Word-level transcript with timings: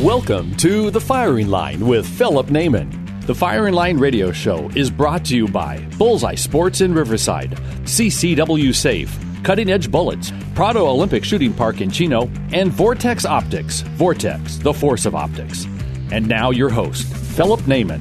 Welcome 0.00 0.56
to 0.56 0.90
The 0.90 1.00
Firing 1.00 1.48
Line 1.48 1.86
with 1.86 2.08
Philip 2.08 2.46
Naiman. 2.46 3.24
The 3.26 3.34
Firing 3.34 3.74
Line 3.74 3.98
radio 3.98 4.32
show 4.32 4.68
is 4.74 4.90
brought 4.90 5.22
to 5.26 5.36
you 5.36 5.46
by 5.46 5.78
Bullseye 5.98 6.34
Sports 6.34 6.80
in 6.80 6.94
Riverside, 6.94 7.50
CCW 7.84 8.74
Safe, 8.74 9.16
Cutting 9.44 9.70
Edge 9.70 9.90
Bullets, 9.90 10.32
Prado 10.54 10.86
Olympic 10.86 11.24
Shooting 11.24 11.52
Park 11.52 11.82
in 11.82 11.90
Chino, 11.90 12.22
and 12.52 12.72
Vortex 12.72 13.24
Optics. 13.26 13.82
Vortex, 13.82 14.56
the 14.56 14.72
force 14.72 15.04
of 15.04 15.14
optics. 15.14 15.66
And 16.10 16.26
now 16.26 16.50
your 16.50 16.70
host, 16.70 17.06
Philip 17.06 17.60
Naiman. 17.60 18.00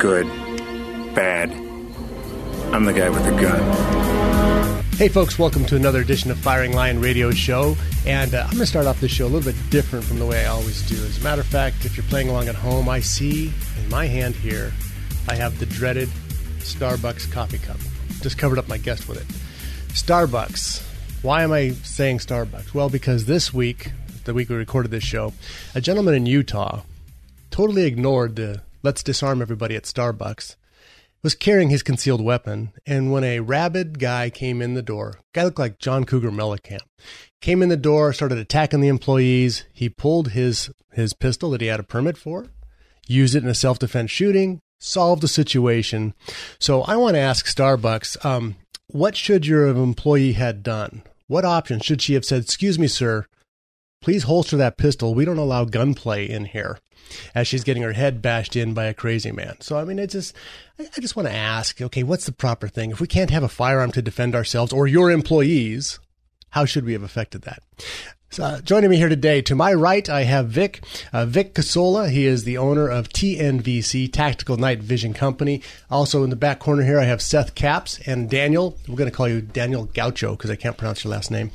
Good. 0.00 0.41
I'm 2.72 2.86
the 2.86 2.92
guy 2.94 3.10
with 3.10 3.22
the 3.26 3.32
gun. 3.32 4.82
Hey, 4.94 5.08
folks, 5.08 5.38
welcome 5.38 5.66
to 5.66 5.76
another 5.76 6.00
edition 6.00 6.30
of 6.30 6.38
Firing 6.38 6.72
Line 6.72 7.00
Radio 7.00 7.30
Show. 7.30 7.76
And 8.06 8.34
uh, 8.34 8.44
I'm 8.44 8.52
going 8.52 8.60
to 8.60 8.66
start 8.66 8.86
off 8.86 8.98
this 8.98 9.10
show 9.10 9.26
a 9.26 9.28
little 9.28 9.52
bit 9.52 9.60
different 9.68 10.06
from 10.06 10.18
the 10.18 10.24
way 10.24 10.46
I 10.46 10.48
always 10.48 10.80
do. 10.88 10.94
As 10.94 11.20
a 11.20 11.22
matter 11.22 11.42
of 11.42 11.46
fact, 11.46 11.84
if 11.84 11.98
you're 11.98 12.06
playing 12.06 12.30
along 12.30 12.48
at 12.48 12.54
home, 12.54 12.88
I 12.88 13.00
see 13.00 13.52
in 13.78 13.90
my 13.90 14.06
hand 14.06 14.34
here, 14.36 14.72
I 15.28 15.34
have 15.34 15.58
the 15.58 15.66
dreaded 15.66 16.08
Starbucks 16.60 17.30
coffee 17.30 17.58
cup. 17.58 17.76
Just 18.22 18.38
covered 18.38 18.58
up 18.58 18.68
my 18.68 18.78
guest 18.78 19.06
with 19.06 19.20
it. 19.20 19.28
Starbucks. 19.92 20.80
Why 21.22 21.42
am 21.42 21.52
I 21.52 21.72
saying 21.82 22.18
Starbucks? 22.18 22.72
Well, 22.72 22.88
because 22.88 23.26
this 23.26 23.52
week, 23.52 23.92
the 24.24 24.32
week 24.32 24.48
we 24.48 24.56
recorded 24.56 24.90
this 24.90 25.04
show, 25.04 25.34
a 25.74 25.82
gentleman 25.82 26.14
in 26.14 26.24
Utah 26.24 26.80
totally 27.50 27.84
ignored 27.84 28.36
the 28.36 28.62
let's 28.82 29.02
disarm 29.02 29.42
everybody 29.42 29.76
at 29.76 29.82
Starbucks 29.82 30.56
was 31.22 31.34
carrying 31.34 31.70
his 31.70 31.82
concealed 31.82 32.20
weapon, 32.20 32.72
and 32.84 33.12
when 33.12 33.24
a 33.24 33.40
rabid 33.40 33.98
guy 33.98 34.28
came 34.28 34.60
in 34.60 34.74
the 34.74 34.82
door, 34.82 35.20
guy 35.32 35.44
looked 35.44 35.58
like 35.58 35.78
John 35.78 36.04
Cougar 36.04 36.30
Mellencamp, 36.30 36.80
came 37.40 37.62
in 37.62 37.68
the 37.68 37.76
door, 37.76 38.12
started 38.12 38.38
attacking 38.38 38.80
the 38.80 38.88
employees. 38.88 39.64
He 39.72 39.88
pulled 39.88 40.30
his 40.30 40.70
his 40.92 41.14
pistol 41.14 41.50
that 41.50 41.60
he 41.60 41.68
had 41.68 41.80
a 41.80 41.84
permit 41.84 42.16
for, 42.16 42.46
used 43.06 43.34
it 43.34 43.42
in 43.42 43.48
a 43.48 43.54
self 43.54 43.78
defense 43.78 44.10
shooting, 44.10 44.60
solved 44.78 45.22
the 45.22 45.28
situation. 45.28 46.14
So 46.58 46.82
I 46.82 46.96
want 46.96 47.14
to 47.14 47.20
ask 47.20 47.46
Starbucks, 47.46 48.24
um, 48.24 48.56
what 48.88 49.16
should 49.16 49.46
your 49.46 49.68
employee 49.68 50.32
had 50.32 50.62
done? 50.62 51.02
What 51.28 51.44
option 51.44 51.80
should 51.80 52.02
she 52.02 52.14
have 52.14 52.24
said? 52.24 52.42
Excuse 52.42 52.78
me, 52.78 52.88
sir. 52.88 53.26
Please 54.02 54.24
holster 54.24 54.56
that 54.56 54.76
pistol. 54.76 55.14
We 55.14 55.24
don't 55.24 55.38
allow 55.38 55.64
gunplay 55.64 56.28
in 56.28 56.46
here 56.46 56.78
as 57.34 57.46
she's 57.46 57.64
getting 57.64 57.82
her 57.82 57.92
head 57.92 58.20
bashed 58.20 58.56
in 58.56 58.74
by 58.74 58.86
a 58.86 58.94
crazy 58.94 59.32
man. 59.32 59.60
So, 59.60 59.78
I 59.78 59.84
mean, 59.84 59.98
it's 59.98 60.12
just, 60.12 60.34
I 60.78 61.00
just 61.00 61.16
want 61.16 61.28
to 61.28 61.34
ask, 61.34 61.80
okay, 61.80 62.02
what's 62.02 62.26
the 62.26 62.32
proper 62.32 62.68
thing? 62.68 62.90
If 62.90 63.00
we 63.00 63.06
can't 63.06 63.30
have 63.30 63.42
a 63.42 63.48
firearm 63.48 63.92
to 63.92 64.02
defend 64.02 64.34
ourselves 64.34 64.72
or 64.72 64.86
your 64.86 65.10
employees, 65.10 66.00
how 66.50 66.64
should 66.64 66.84
we 66.84 66.92
have 66.92 67.02
affected 67.02 67.42
that? 67.42 67.62
So, 68.30 68.44
uh, 68.44 68.60
joining 68.62 68.88
me 68.88 68.96
here 68.96 69.10
today, 69.10 69.42
to 69.42 69.54
my 69.54 69.74
right, 69.74 70.08
I 70.08 70.22
have 70.22 70.48
Vic, 70.48 70.82
uh, 71.12 71.26
Vic 71.26 71.54
Casola. 71.54 72.10
He 72.10 72.24
is 72.24 72.44
the 72.44 72.56
owner 72.56 72.88
of 72.88 73.10
TNVC, 73.10 74.10
Tactical 74.10 74.56
Night 74.56 74.80
Vision 74.80 75.12
Company. 75.12 75.60
Also 75.90 76.24
in 76.24 76.30
the 76.30 76.36
back 76.36 76.58
corner 76.58 76.82
here, 76.82 76.98
I 76.98 77.04
have 77.04 77.20
Seth 77.20 77.54
Caps 77.54 78.00
and 78.06 78.30
Daniel. 78.30 78.78
We're 78.88 78.96
going 78.96 79.10
to 79.10 79.14
call 79.14 79.28
you 79.28 79.42
Daniel 79.42 79.84
Gaucho 79.84 80.30
because 80.32 80.50
I 80.50 80.56
can't 80.56 80.78
pronounce 80.78 81.04
your 81.04 81.10
last 81.10 81.30
name. 81.30 81.50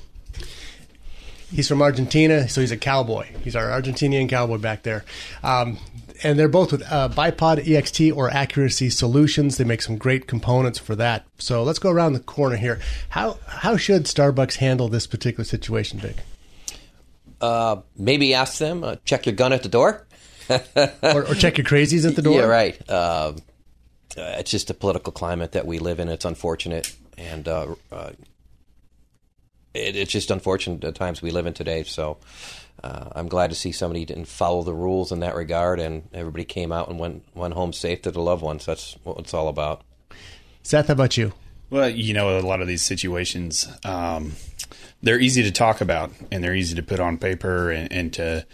He's 1.50 1.68
from 1.68 1.81
Argentina, 1.81 2.50
so 2.50 2.62
he's 2.62 2.72
a 2.72 2.78
cowboy. 2.78 3.28
He's 3.44 3.56
our 3.56 3.68
Argentinian 3.68 4.28
cowboy 4.28 4.58
back 4.58 4.84
there. 4.84 5.06
Um, 5.44 5.78
and 6.24 6.38
they're 6.38 6.47
both 6.47 6.72
with 6.72 6.84
uh, 6.91 7.09
Bipod 7.09 7.63
EXT 7.63 8.16
or 8.16 8.30
Accuracy 8.30 8.90
Solutions. 8.90 9.58
They 9.58 9.63
make 9.63 9.81
some 9.81 9.97
great 9.97 10.28
components 10.28 10.80
for 10.80 10.96
that. 10.96 11.25
So 11.38 11.63
let's 11.63 11.80
go 11.80 11.90
around 11.90 12.13
the 12.13 12.19
corner 12.19 12.58
here. 12.58 12.80
How 13.09 13.38
how 13.47 13.78
should 13.78 14.06
Starbucks 14.06 14.56
handle 14.56 14.90
this 14.90 15.08
particular 15.08 15.44
situation, 15.44 16.00
Vic? 16.00 16.18
Uh, 17.40 17.78
maybe 17.96 18.34
ask 18.34 18.58
them. 18.58 18.84
Uh, 18.84 18.96
check 19.06 19.25
your 19.25 19.35
gun 19.35 19.53
at 19.53 19.64
the 19.64 19.69
door, 19.69 20.06
or, 20.50 20.59
or, 21.03 21.35
check 21.35 21.58
your 21.58 21.66
crazies 21.66 22.08
at 22.08 22.16
the 22.16 22.22
door. 22.22 22.40
Yeah, 22.40 22.46
right. 22.46 22.90
Um, 22.90 23.38
uh, 24.18 24.38
it's 24.40 24.50
just 24.50 24.69
a 24.72 24.74
political 24.74 25.14
climate 25.14 25.52
that 25.52 25.68
we 25.68 25.78
live 25.78 26.00
in. 26.00 26.08
It's 26.09 26.25
unfortunate, 26.25 26.96
and 27.18 27.47
uh, 27.47 27.75
uh, 27.91 28.12
it, 29.77 29.95
it's 29.95 30.11
just 30.11 30.31
unfortunate 30.31 30.81
the 30.81 30.91
times 30.91 31.21
we 31.21 31.31
live 31.31 31.45
in 31.45 31.53
today. 31.53 31.83
So 31.83 32.17
uh, 32.83 33.09
I'm 33.15 33.27
glad 33.27 33.49
to 33.49 33.55
see 33.55 33.71
somebody 33.71 34.05
didn't 34.05 34.27
follow 34.27 34.63
the 34.63 34.73
rules 34.73 35.11
in 35.11 35.19
that 35.21 35.35
regard, 35.35 35.79
and 35.79 36.07
everybody 36.13 36.45
came 36.45 36.71
out 36.71 36.89
and 36.89 36.99
went 36.99 37.23
went 37.33 37.53
home 37.53 37.73
safe 37.73 38.01
to 38.03 38.11
the 38.11 38.21
loved 38.21 38.43
ones. 38.43 38.66
That's 38.66 38.97
what 39.03 39.17
it's 39.19 39.33
all 39.33 39.47
about. 39.47 39.81
Seth, 40.63 40.87
how 40.87 40.93
about 40.93 41.17
you? 41.17 41.33
Well, 41.69 41.89
you 41.89 42.13
know, 42.13 42.37
a 42.37 42.41
lot 42.41 42.61
of 42.61 42.67
these 42.67 42.83
situations, 42.83 43.67
um, 43.83 44.33
they're 45.01 45.19
easy 45.19 45.43
to 45.43 45.51
talk 45.51 45.81
about 45.81 46.11
and 46.31 46.43
they're 46.43 46.55
easy 46.55 46.75
to 46.75 46.83
put 46.83 46.99
on 46.99 47.17
paper 47.17 47.71
and, 47.71 47.91
and 47.91 48.13
to 48.13 48.45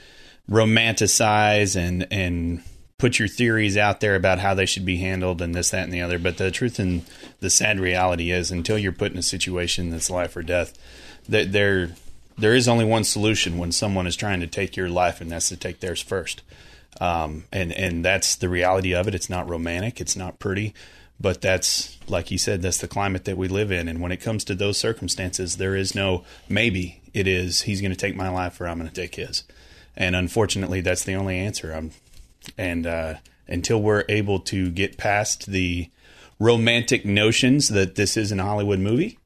romanticize 0.50 1.75
and 1.75 2.07
and 2.12 2.63
put 2.97 3.19
your 3.19 3.28
theories 3.28 3.75
out 3.75 4.00
there 4.00 4.16
about 4.16 4.39
how 4.39 4.53
they 4.53 4.66
should 4.66 4.85
be 4.85 4.97
handled 4.97 5.41
and 5.41 5.53
this, 5.53 5.72
that, 5.72 5.83
and 5.83 5.91
the 5.91 6.01
other. 6.01 6.17
But 6.17 6.38
the 6.38 6.51
truth 6.51 6.79
and 6.79 7.03
the 7.41 7.50
sad 7.50 7.79
reality 7.79 8.31
is, 8.31 8.50
until 8.50 8.78
you're 8.78 8.94
put 8.94 9.12
in 9.12 9.17
a 9.17 9.23
situation 9.23 9.89
that's 9.89 10.09
life 10.09 10.38
or 10.38 10.41
death, 10.41 10.78
that 11.29 11.51
there 11.51 11.91
there 12.38 12.56
is 12.56 12.67
only 12.67 12.85
one 12.85 13.03
solution 13.03 13.57
when 13.57 13.72
someone 13.72 14.07
is 14.07 14.16
trying 14.16 14.39
to 14.39 14.47
take 14.47 14.75
your 14.75 14.89
life, 14.89 15.22
and 15.22 15.31
that's 15.31 15.50
to 15.50 15.57
take 15.57 15.79
theirs 15.79 16.01
first. 16.01 16.41
Um, 17.00 17.45
and 17.51 17.72
and 17.73 18.03
that's 18.03 18.35
the 18.35 18.50
reality 18.50 18.94
of 18.94 19.07
it. 19.07 19.16
It's 19.16 19.29
not 19.29 19.50
romantic. 19.50 20.00
It's 20.00 20.16
not 20.16 20.39
pretty, 20.39 20.73
but 21.19 21.41
that's 21.41 21.97
like 22.07 22.31
you 22.31 22.38
said. 22.38 22.62
That's 22.62 22.78
the 22.78 22.88
climate 22.88 23.25
that 23.25 23.38
we 23.38 23.47
live 23.47 23.72
in. 23.72 23.88
And 23.88 24.01
when 24.01 24.12
it 24.12 24.22
comes 24.22 24.44
to 24.45 24.56
those 24.56 24.78
circumstances, 24.78 25.57
there 25.57 25.75
is 25.75 25.95
no 25.95 26.23
maybe. 26.50 27.01
It 27.13 27.28
is 27.28 27.62
he's 27.62 27.81
going 27.81 27.91
to 27.91 27.97
take 27.97 28.16
my 28.16 28.29
life, 28.29 28.59
or 28.59 28.67
I'm 28.67 28.78
going 28.79 28.89
to 28.89 28.95
take 28.95 29.16
his. 29.16 29.44
And 29.95 30.16
unfortunately, 30.16 30.81
that's 30.81 31.03
the 31.03 31.13
only 31.13 31.38
answer. 31.38 31.72
I'm, 31.72 31.91
and 32.57 32.88
uh, 32.88 33.16
until 33.47 33.81
we're 33.81 34.06
able 34.09 34.39
to 34.39 34.72
get 34.72 34.97
past 34.97 35.45
the 35.45 35.89
romantic 36.39 37.06
notions 37.06 37.69
that 37.69 37.95
this 37.95 38.17
is 38.17 38.31
an 38.31 38.39
Hollywood 38.39 38.79
movie, 38.79 39.19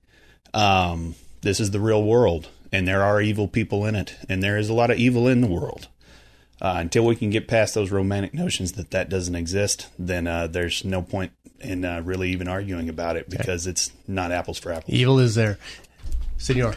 um, 0.54 1.16
this 1.42 1.60
is 1.60 1.72
the 1.72 1.80
real 1.80 2.04
world, 2.04 2.50
and 2.72 2.88
there 2.88 3.04
are 3.04 3.22
evil 3.22 3.48
people 3.48 3.86
in 3.86 3.96
it, 3.96 4.16
and 4.28 4.42
there 4.42 4.58
is 4.58 4.70
a 4.70 4.74
lot 4.74 4.92
of 4.92 4.98
evil 4.98 5.28
in 5.28 5.42
the 5.42 5.48
world. 5.48 5.88
Uh, 6.60 6.76
until 6.78 7.06
we 7.06 7.16
can 7.16 7.30
get 7.30 7.48
past 7.48 7.76
those 7.76 7.92
romantic 7.92 8.34
notions 8.34 8.72
that 8.72 8.90
that 8.90 9.10
doesn't 9.10 9.36
exist, 9.36 9.88
then 10.00 10.26
uh, 10.26 10.48
there's 10.48 10.84
no 10.84 11.04
point 11.04 11.32
in 11.60 11.86
uh, 11.86 12.02
really 12.02 12.32
even 12.32 12.48
arguing 12.48 12.90
about 12.90 13.16
it 13.16 13.30
because 13.30 13.66
okay. 13.66 13.72
it's 13.72 13.92
not 14.08 14.32
apples 14.32 14.58
for 14.58 14.72
apples. 14.72 14.92
Evil 14.92 15.20
is 15.20 15.36
there, 15.36 15.60
Senor. 16.38 16.74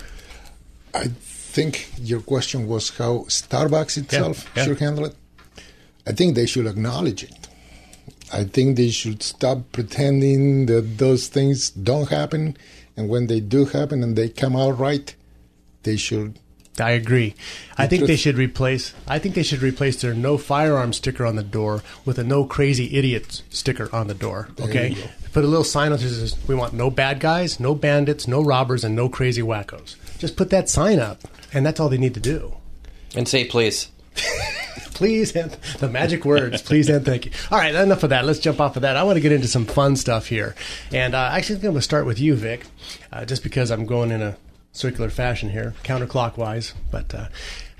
I 0.93 1.09
think 1.09 1.91
your 1.99 2.21
question 2.21 2.67
was 2.67 2.91
how 2.91 3.21
Starbucks 3.29 3.97
itself 3.97 4.45
yeah, 4.45 4.51
yeah. 4.55 4.65
should 4.65 4.81
handle 4.81 5.07
it. 5.07 5.15
I 6.07 6.13
think 6.13 6.35
they 6.35 6.47
should 6.47 6.67
acknowledge 6.67 7.25
it. 7.25 7.49
I 8.33 8.45
think 8.45 8.77
they 8.77 8.91
should 8.91 9.23
stop 9.23 9.73
pretending 9.73 10.67
that 10.67 10.99
those 10.99 11.29
things 11.29 11.71
don't 11.71 12.09
happen 12.09 12.57
and 13.01 13.09
when 13.09 13.29
they 13.29 13.41
do 13.41 13.65
happen 13.65 14.03
and 14.03 14.15
they 14.15 14.29
come 14.29 14.55
out 14.55 14.79
right, 14.79 15.15
they 15.85 15.97
should. 15.97 16.39
I 16.79 16.91
agree. 16.91 17.35
I 17.77 17.87
think 17.87 18.07
they 18.07 18.17
should 18.17 18.37
replace. 18.37 18.95
I 19.09 19.19
think 19.19 19.35
they 19.35 19.43
should 19.43 19.63
replace 19.63 20.01
their 20.01 20.15
no 20.15 20.37
firearm 20.39 20.93
sticker 20.93 21.25
on 21.25 21.37
the 21.37 21.43
door 21.43 21.83
with 22.05 22.19
a 22.19 22.25
no 22.25 22.45
crazy 22.45 22.97
idiot 22.97 23.43
sticker 23.51 23.89
on 23.95 24.07
the 24.07 24.15
door. 24.15 24.51
Okay, 24.61 24.97
put 25.33 25.45
a 25.45 25.49
little 25.49 25.65
sign 25.65 25.93
up 25.93 26.01
that 26.01 26.09
says 26.09 26.37
we 26.47 26.55
want 26.55 26.75
no 26.75 26.91
bad 26.91 27.21
guys, 27.21 27.59
no 27.59 27.75
bandits, 27.75 28.29
no 28.29 28.43
robbers, 28.43 28.85
and 28.85 28.95
no 28.95 29.09
crazy 29.09 29.43
wackos. 29.43 29.97
Just 30.19 30.37
put 30.37 30.51
that 30.51 30.69
sign 30.69 30.99
up, 30.99 31.23
and 31.53 31.65
that's 31.65 31.81
all 31.81 31.89
they 31.89 31.99
need 31.99 32.15
to 32.15 32.21
do. 32.21 32.55
And 33.15 33.27
say 33.27 33.47
please. 33.47 33.89
please 35.01 35.35
and 35.35 35.51
the 35.79 35.89
magic 35.89 36.27
words 36.27 36.61
please 36.61 36.87
and 36.91 37.07
thank 37.07 37.25
you 37.25 37.33
all 37.51 37.57
right 37.57 37.75
enough 37.75 38.03
of 38.03 38.11
that 38.11 38.27
let's 38.27 38.39
jump 38.39 38.61
off 38.61 38.77
of 38.77 38.83
that 38.83 38.99
i 38.99 39.03
want 39.03 39.17
to 39.17 39.21
get 39.21 39.33
into 39.33 39.49
some 39.49 39.65
fun 39.65 39.97
stuff 39.97 40.27
here 40.27 40.55
and 40.93 41.15
uh, 41.15 41.31
actually 41.33 41.55
think 41.55 41.65
i'm 41.65 41.71
going 41.71 41.79
to 41.79 41.83
start 41.83 42.05
with 42.05 42.21
you 42.21 42.35
vic 42.35 42.67
uh, 43.11 43.25
just 43.25 43.43
because 43.43 43.71
i'm 43.71 43.87
going 43.87 44.11
in 44.11 44.21
a 44.21 44.37
circular 44.73 45.09
fashion 45.09 45.49
here 45.49 45.75
counterclockwise 45.85 46.75
but 46.91 47.15
uh, 47.15 47.29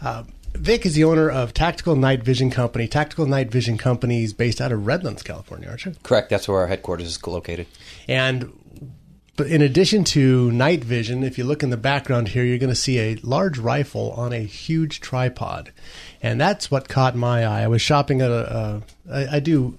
uh, 0.01 0.25
Vic 0.55 0.85
is 0.85 0.95
the 0.95 1.05
owner 1.05 1.31
of 1.31 1.55
Tactical 1.55 1.95
Night 1.95 2.25
Vision 2.25 2.51
Company. 2.51 2.89
Tactical 2.89 3.25
Night 3.25 3.53
Vision 3.53 3.79
Company 3.79 4.25
is 4.25 4.33
based 4.33 4.61
out 4.61 4.73
of 4.73 4.85
Redlands, 4.85 5.23
California, 5.23 5.69
aren't 5.69 5.85
you? 5.85 5.95
Correct. 6.03 6.29
That's 6.29 6.49
where 6.49 6.59
our 6.59 6.67
headquarters 6.67 7.07
is 7.07 7.25
located. 7.25 7.69
And 8.09 8.53
but 9.41 9.49
in 9.49 9.63
addition 9.63 10.05
to 10.05 10.53
night 10.53 10.85
vision, 10.85 11.23
if 11.23 11.39
you 11.39 11.45
look 11.45 11.63
in 11.63 11.71
the 11.71 11.79
background 11.79 12.29
here, 12.29 12.45
you're 12.45 12.59
going 12.59 12.69
to 12.69 12.75
see 12.75 12.99
a 12.99 13.15
large 13.23 13.57
rifle 13.57 14.13
on 14.13 14.35
a 14.35 14.41
huge 14.41 15.01
tripod, 15.01 15.73
and 16.21 16.39
that's 16.39 16.71
what 16.71 16.91
caught 16.91 17.17
my 17.17 17.47
eye. 17.47 17.63
I 17.63 17.67
was 17.67 17.81
shopping 17.81 18.21
at 18.21 18.31
a. 18.31 18.83
a 19.09 19.11
I, 19.11 19.37
I 19.37 19.41
do 19.41 19.79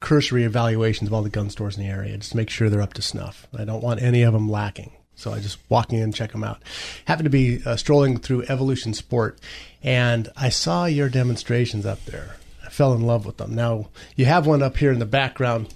cursory 0.00 0.44
evaluations 0.44 1.10
of 1.10 1.12
all 1.12 1.20
the 1.20 1.28
gun 1.28 1.50
stores 1.50 1.76
in 1.76 1.82
the 1.82 1.90
area 1.90 2.16
just 2.16 2.30
to 2.30 2.38
make 2.38 2.48
sure 2.48 2.70
they're 2.70 2.80
up 2.80 2.94
to 2.94 3.02
snuff. 3.02 3.46
I 3.54 3.66
don't 3.66 3.82
want 3.82 4.00
any 4.00 4.22
of 4.22 4.32
them 4.32 4.50
lacking. 4.50 4.92
So 5.14 5.34
I 5.34 5.40
just 5.40 5.58
walking 5.68 5.98
in, 5.98 6.04
and 6.04 6.14
check 6.14 6.32
them 6.32 6.42
out. 6.42 6.62
Happened 7.04 7.26
to 7.26 7.30
be 7.30 7.60
uh, 7.66 7.76
strolling 7.76 8.16
through 8.16 8.44
Evolution 8.44 8.94
Sport, 8.94 9.40
and 9.82 10.30
I 10.38 10.48
saw 10.48 10.86
your 10.86 11.10
demonstrations 11.10 11.84
up 11.84 12.02
there. 12.06 12.36
I 12.64 12.70
fell 12.70 12.94
in 12.94 13.02
love 13.02 13.26
with 13.26 13.36
them. 13.36 13.54
Now 13.54 13.90
you 14.16 14.24
have 14.24 14.46
one 14.46 14.62
up 14.62 14.78
here 14.78 14.90
in 14.90 15.00
the 15.00 15.04
background. 15.04 15.68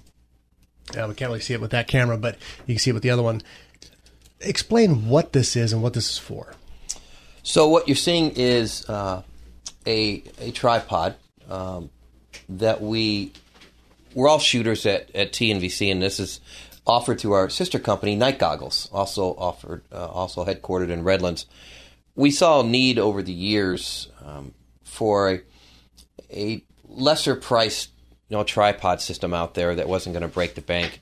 Uh, 0.97 1.07
we 1.09 1.15
can't 1.15 1.29
really 1.29 1.41
see 1.41 1.55
it 1.55 1.61
with 1.61 1.71
that 1.73 1.89
camera, 1.89 2.17
but 2.17 2.37
you 2.67 2.75
can 2.75 2.79
see 2.79 2.91
it 2.91 2.95
with 2.95 3.03
the 3.03 3.11
other 3.11 3.23
one. 3.23 3.43
Explain 4.41 5.09
what 5.09 5.33
this 5.33 5.57
is 5.57 5.73
and 5.73 5.83
what 5.83 5.95
this 5.95 6.11
is 6.11 6.19
for. 6.19 6.53
So 7.43 7.69
what 7.69 7.89
you're 7.89 7.97
seeing 7.97 8.33
is 8.37 8.89
uh, 8.89 9.23
a 9.87 10.23
a 10.39 10.51
tripod 10.53 11.17
um, 11.49 11.91
that 12.49 12.81
we 12.81 13.33
we're 14.15 14.29
all 14.29 14.39
shooters 14.39 14.87
at 14.87 15.15
at 15.15 15.33
TNVC, 15.33 15.91
and 15.91 16.03
this 16.03 16.21
is 16.21 16.41
offered 16.89 17.19
to 17.21 17.33
our 17.33 17.51
sister 17.51 17.79
company, 17.79 18.17
Night 18.17 18.39
Goggles, 18.39 18.89
also 18.93 19.35
offered, 19.37 19.83
uh, 19.93 20.07
also 20.07 20.45
headquartered 20.45 20.89
in 20.89 21.05
Redlands. 21.05 21.47
We 22.17 22.31
saw 22.31 22.61
a 22.61 22.65
need 22.65 22.99
over 22.99 23.23
the 23.23 23.33
years 23.33 24.09
um, 24.25 24.55
for 24.83 25.31
a, 25.31 25.41
a 26.33 26.65
lesser 26.89 27.37
priced, 27.37 27.91
you 28.29 28.37
know, 28.37 28.45
tripod 28.45 29.01
system 29.01 29.33
out 29.35 29.55
there 29.55 29.75
that 29.75 29.89
wasn't 29.89 30.15
going 30.15 30.23
to 30.23 30.29
break 30.29 30.55
the 30.55 30.61
bank, 30.61 31.01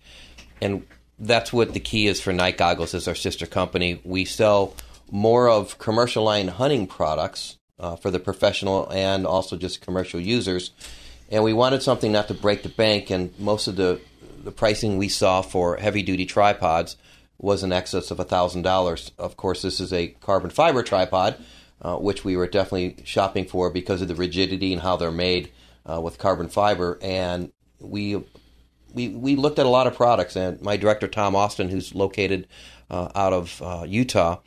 and 0.60 0.86
that's 1.18 1.52
what 1.52 1.72
the 1.72 1.80
key 1.80 2.06
is 2.06 2.20
for 2.20 2.32
Night 2.32 2.58
Goggles 2.58 2.94
as 2.94 3.08
our 3.08 3.14
sister 3.14 3.46
company. 3.46 4.00
We 4.04 4.24
sell 4.24 4.74
more 5.10 5.48
of 5.48 5.78
commercial 5.78 6.24
line 6.24 6.48
hunting 6.48 6.86
products 6.86 7.56
uh, 7.78 7.96
for 7.96 8.10
the 8.10 8.18
professional 8.18 8.90
and 8.90 9.26
also 9.26 9.56
just 9.56 9.80
commercial 9.80 10.20
users. 10.20 10.72
And 11.30 11.42
we 11.42 11.52
wanted 11.52 11.82
something 11.82 12.12
not 12.12 12.28
to 12.28 12.34
break 12.34 12.62
the 12.62 12.68
bank, 12.68 13.10
and 13.10 13.36
most 13.38 13.66
of 13.66 13.76
the 13.76 14.00
the 14.42 14.52
pricing 14.52 14.96
we 14.96 15.08
saw 15.08 15.42
for 15.42 15.76
heavy 15.76 16.02
duty 16.02 16.24
tripods 16.24 16.96
was 17.38 17.64
in 17.64 17.72
excess 17.72 18.12
of 18.12 18.18
$1,000. 18.18 19.10
Of 19.18 19.36
course, 19.36 19.62
this 19.62 19.80
is 19.80 19.92
a 19.92 20.08
carbon 20.20 20.50
fiber 20.50 20.84
tripod, 20.84 21.36
uh, 21.82 21.96
which 21.96 22.24
we 22.24 22.36
were 22.36 22.46
definitely 22.46 22.96
shopping 23.04 23.44
for 23.44 23.70
because 23.70 24.00
of 24.00 24.08
the 24.08 24.14
rigidity 24.14 24.72
and 24.72 24.82
how 24.82 24.96
they're 24.96 25.10
made 25.10 25.50
uh, 25.90 26.00
with 26.00 26.18
carbon 26.18 26.48
fiber. 26.48 26.98
And 27.00 27.52
we, 27.80 28.24
we, 28.92 29.08
we 29.08 29.36
looked 29.36 29.58
at 29.58 29.66
a 29.66 29.70
lot 29.70 29.86
of 29.86 29.94
products, 29.94 30.36
and 30.36 30.60
my 30.60 30.76
director, 30.76 31.08
Tom 31.08 31.36
Austin, 31.36 31.68
who's 31.68 31.94
located 31.94 32.46
uh, 32.90 33.08
out 33.14 33.32
of 33.32 33.62
uh, 33.62 33.84
Utah, 33.86 34.38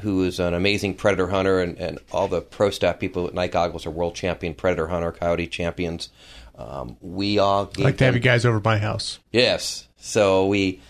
who 0.00 0.24
is 0.24 0.40
an 0.40 0.54
amazing 0.54 0.94
predator 0.94 1.28
hunter, 1.28 1.60
and, 1.60 1.78
and 1.78 1.98
all 2.10 2.28
the 2.28 2.40
pro 2.40 2.70
staff 2.70 2.98
people 2.98 3.26
at 3.26 3.34
Night 3.34 3.52
Goggles 3.52 3.86
are 3.86 3.90
world 3.90 4.14
champion 4.14 4.54
predator 4.54 4.88
hunter, 4.88 5.12
coyote 5.12 5.46
champions. 5.46 6.08
Um, 6.56 6.96
we 7.00 7.38
all 7.38 7.70
like 7.78 7.98
to 7.98 8.04
have 8.04 8.14
you 8.14 8.20
guys 8.20 8.44
over 8.44 8.60
my 8.62 8.78
house. 8.78 9.18
Yes. 9.32 9.88
So 9.96 10.46
we 10.46 10.80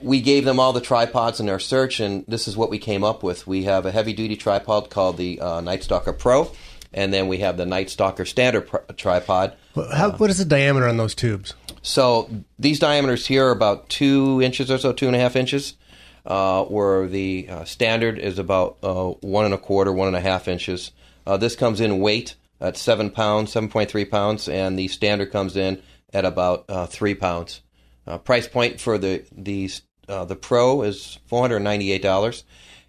we 0.00 0.20
gave 0.20 0.44
them 0.44 0.58
all 0.58 0.72
the 0.72 0.80
tripods 0.80 1.40
in 1.40 1.48
our 1.48 1.58
search, 1.58 2.00
and 2.00 2.24
this 2.26 2.48
is 2.48 2.56
what 2.56 2.70
we 2.70 2.78
came 2.78 3.04
up 3.04 3.22
with. 3.22 3.46
We 3.46 3.64
have 3.64 3.86
a 3.86 3.92
heavy 3.92 4.12
duty 4.12 4.36
tripod 4.36 4.90
called 4.90 5.16
the 5.16 5.40
uh, 5.40 5.60
Night 5.60 5.82
Stalker 5.82 6.12
Pro, 6.12 6.50
and 6.94 7.12
then 7.12 7.28
we 7.28 7.38
have 7.38 7.56
the 7.56 7.66
Night 7.66 7.90
Stalker 7.90 8.24
Standard 8.24 8.68
pr- 8.68 8.78
tripod. 8.96 9.54
How, 9.74 10.12
what 10.12 10.30
is 10.30 10.38
the 10.38 10.44
diameter 10.44 10.88
on 10.88 10.96
those 10.96 11.14
tubes? 11.14 11.54
So 11.82 12.30
these 12.58 12.78
diameters 12.78 13.26
here 13.26 13.46
are 13.46 13.50
about 13.50 13.88
two 13.88 14.40
inches 14.42 14.70
or 14.70 14.78
so, 14.78 14.92
two 14.92 15.06
and 15.06 15.16
a 15.16 15.18
half 15.18 15.36
inches. 15.36 15.76
Uh, 16.24 16.62
where 16.66 17.08
the 17.08 17.48
uh, 17.48 17.64
standard 17.64 18.16
is 18.16 18.38
about 18.38 18.78
uh, 18.84 19.06
one 19.22 19.44
and 19.44 19.52
a 19.52 19.58
quarter, 19.58 19.92
one 19.92 20.06
and 20.06 20.16
a 20.16 20.20
half 20.20 20.46
inches. 20.46 20.92
Uh, 21.26 21.36
this 21.36 21.56
comes 21.56 21.80
in 21.80 21.98
weight 21.98 22.36
at 22.60 22.76
seven 22.76 23.10
pounds, 23.10 23.50
seven 23.50 23.68
point 23.68 23.90
three 23.90 24.04
pounds, 24.04 24.48
and 24.48 24.78
the 24.78 24.86
standard 24.86 25.32
comes 25.32 25.56
in 25.56 25.82
at 26.14 26.24
about 26.24 26.64
uh, 26.68 26.86
three 26.86 27.16
pounds. 27.16 27.60
Uh, 28.06 28.18
price 28.18 28.46
point 28.46 28.80
for 28.80 28.98
the 28.98 29.24
the 29.32 29.68
uh, 30.08 30.24
the 30.24 30.36
Pro 30.36 30.82
is 30.82 31.18
four 31.26 31.40
hundred 31.40 31.58
ninety 31.58 31.90
eight 31.90 32.02
dollars, 32.02 32.44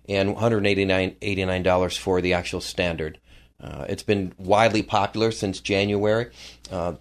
and 0.08 0.34
one 0.34 0.40
hundred 0.40 0.68
eighty 0.68 0.86
nine 0.86 1.16
eighty 1.24 1.44
nine 1.44 1.64
dollars 1.64 1.98
for 1.98 2.22
the 2.22 2.34
actual 2.34 2.62
standard. 2.62 3.20
Uh, 3.64 3.86
it's 3.88 4.04
been 4.04 4.34
widely 4.38 4.84
popular 4.84 5.32
since 5.32 5.60
January. 5.62 6.30
Uh, 6.72 6.94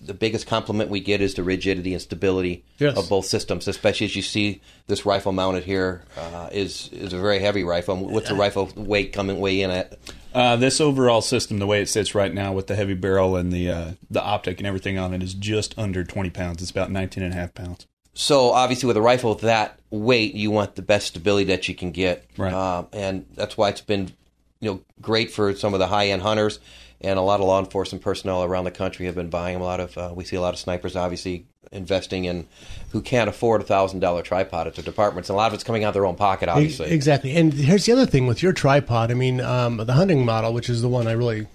the 0.00 0.14
biggest 0.14 0.46
compliment 0.46 0.90
we 0.90 1.00
get 1.00 1.20
is 1.20 1.34
the 1.34 1.42
rigidity 1.42 1.92
and 1.92 2.00
stability 2.02 2.64
Yes. 2.78 2.96
of 2.96 3.08
both 3.08 3.26
systems, 3.26 3.66
especially 3.66 4.06
as 4.06 4.14
you 4.16 4.22
see 4.22 4.60
this 4.86 5.04
rifle 5.04 5.32
mounted 5.32 5.64
here 5.64 6.02
uh, 6.16 6.48
is 6.52 6.88
is 6.92 7.12
a 7.12 7.18
very 7.18 7.40
heavy 7.40 7.64
rifle. 7.64 7.96
What's 7.96 8.28
the 8.28 8.34
rifle 8.36 8.70
weight 8.76 9.12
coming 9.12 9.40
way 9.40 9.60
in 9.62 9.70
at? 9.70 9.98
Uh, 10.34 10.54
this 10.56 10.80
overall 10.80 11.20
system, 11.20 11.58
the 11.58 11.66
way 11.66 11.82
it 11.82 11.88
sits 11.88 12.14
right 12.14 12.32
now 12.32 12.52
with 12.52 12.68
the 12.68 12.76
heavy 12.76 12.94
barrel 12.94 13.34
and 13.34 13.50
the 13.52 13.70
uh, 13.70 13.90
the 14.10 14.22
optic 14.22 14.58
and 14.58 14.66
everything 14.68 14.98
on 14.98 15.14
it, 15.14 15.22
is 15.22 15.34
just 15.34 15.76
under 15.78 16.04
20 16.04 16.30
pounds. 16.30 16.62
It's 16.62 16.70
about 16.70 16.92
19 16.92 17.24
and 17.24 17.32
a 17.32 17.36
half 17.36 17.54
pounds. 17.54 17.86
So 18.14 18.50
obviously, 18.52 18.86
with 18.86 18.96
a 18.96 19.02
rifle 19.02 19.32
of 19.32 19.40
that 19.42 19.78
weight, 19.90 20.34
you 20.34 20.50
want 20.52 20.76
the 20.76 20.82
best 20.82 21.08
stability 21.08 21.44
that 21.46 21.68
you 21.68 21.74
can 21.74 21.90
get, 21.92 22.24
Right. 22.36 22.52
Uh, 22.52 22.84
and 22.92 23.26
that's 23.34 23.56
why 23.56 23.68
it's 23.68 23.80
been, 23.80 24.10
you 24.60 24.70
know, 24.70 24.80
great 25.00 25.30
for 25.30 25.54
some 25.54 25.74
of 25.74 25.80
the 25.80 25.86
high 25.86 26.08
end 26.08 26.22
hunters, 26.22 26.60
and 27.00 27.18
a 27.18 27.22
lot 27.22 27.40
of 27.40 27.46
law 27.46 27.60
enforcement 27.60 28.02
personnel 28.02 28.42
around 28.42 28.64
the 28.64 28.70
country 28.70 29.06
have 29.06 29.14
been 29.14 29.30
buying 29.30 29.54
them. 29.54 29.62
A 29.62 29.64
lot 29.64 29.80
of 29.80 29.98
uh, 29.98 30.12
we 30.14 30.24
see 30.24 30.36
a 30.36 30.40
lot 30.40 30.54
of 30.54 30.60
snipers 30.60 30.96
obviously 30.96 31.46
investing 31.70 32.24
in 32.24 32.46
who 32.90 33.02
can't 33.02 33.28
afford 33.28 33.60
a 33.60 33.64
thousand 33.64 34.00
dollar 34.00 34.22
tripod 34.22 34.66
at 34.66 34.74
their 34.74 34.84
departments, 34.84 35.28
and 35.28 35.34
a 35.34 35.36
lot 35.36 35.48
of 35.48 35.54
it's 35.54 35.64
coming 35.64 35.84
out 35.84 35.88
of 35.88 35.94
their 35.94 36.06
own 36.06 36.16
pocket, 36.16 36.48
obviously. 36.48 36.90
Exactly. 36.90 37.36
And 37.36 37.52
here's 37.52 37.86
the 37.86 37.92
other 37.92 38.06
thing 38.06 38.26
with 38.26 38.42
your 38.42 38.52
tripod. 38.52 39.10
I 39.10 39.14
mean, 39.14 39.40
um, 39.40 39.78
the 39.78 39.92
hunting 39.92 40.24
model, 40.24 40.52
which 40.52 40.68
is 40.68 40.82
the 40.82 40.88
one 40.88 41.06
I 41.06 41.12
really 41.12 41.46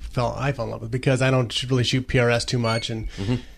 fell 0.00 0.34
I 0.38 0.52
fell 0.52 0.66
in 0.66 0.70
love 0.72 0.82
with 0.82 0.90
because 0.90 1.22
I 1.22 1.30
don't 1.30 1.62
really 1.70 1.84
shoot 1.84 2.08
PRS 2.08 2.46
too 2.46 2.58
much, 2.58 2.90
and 2.90 3.08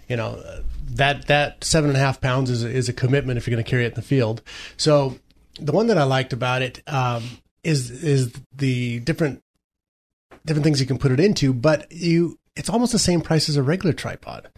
you 0.09 0.17
know 0.17 0.43
that 0.91 1.27
that 1.27 1.65
seven 1.65 1.91
and 1.91 1.97
a 1.97 2.01
half 2.01 2.21
pounds 2.21 2.51
is 2.51 2.63
is 2.65 2.89
a 2.89 2.93
commitment 2.93 3.39
if 3.39 3.47
you're 3.47 3.55
going 3.55 3.65
to 3.65 3.71
carry 3.71 3.85
it 3.85 3.89
in 3.89 3.95
the 3.95 4.03
field. 4.03 4.43
So 4.77 5.19
the 5.61 5.73
one 5.73 5.89
that 5.89 5.99
I 5.99 6.05
liked 6.05 6.33
about 6.33 6.63
it 6.63 6.83
um, 6.87 7.25
is 7.69 7.91
is 7.91 8.33
the 8.55 9.01
different 9.01 9.43
different 10.45 10.65
things 10.65 10.81
you 10.81 10.87
can 10.87 10.99
put 10.99 11.13
it 11.13 11.21
into, 11.21 11.53
but 11.53 11.91
you 11.93 12.39
it's 12.57 12.69
almost 12.69 12.91
the 12.91 12.99
same 12.99 13.21
price 13.21 13.49
as 13.49 13.57
a 13.57 13.63
regular 13.63 13.93
tripod. 13.93 14.49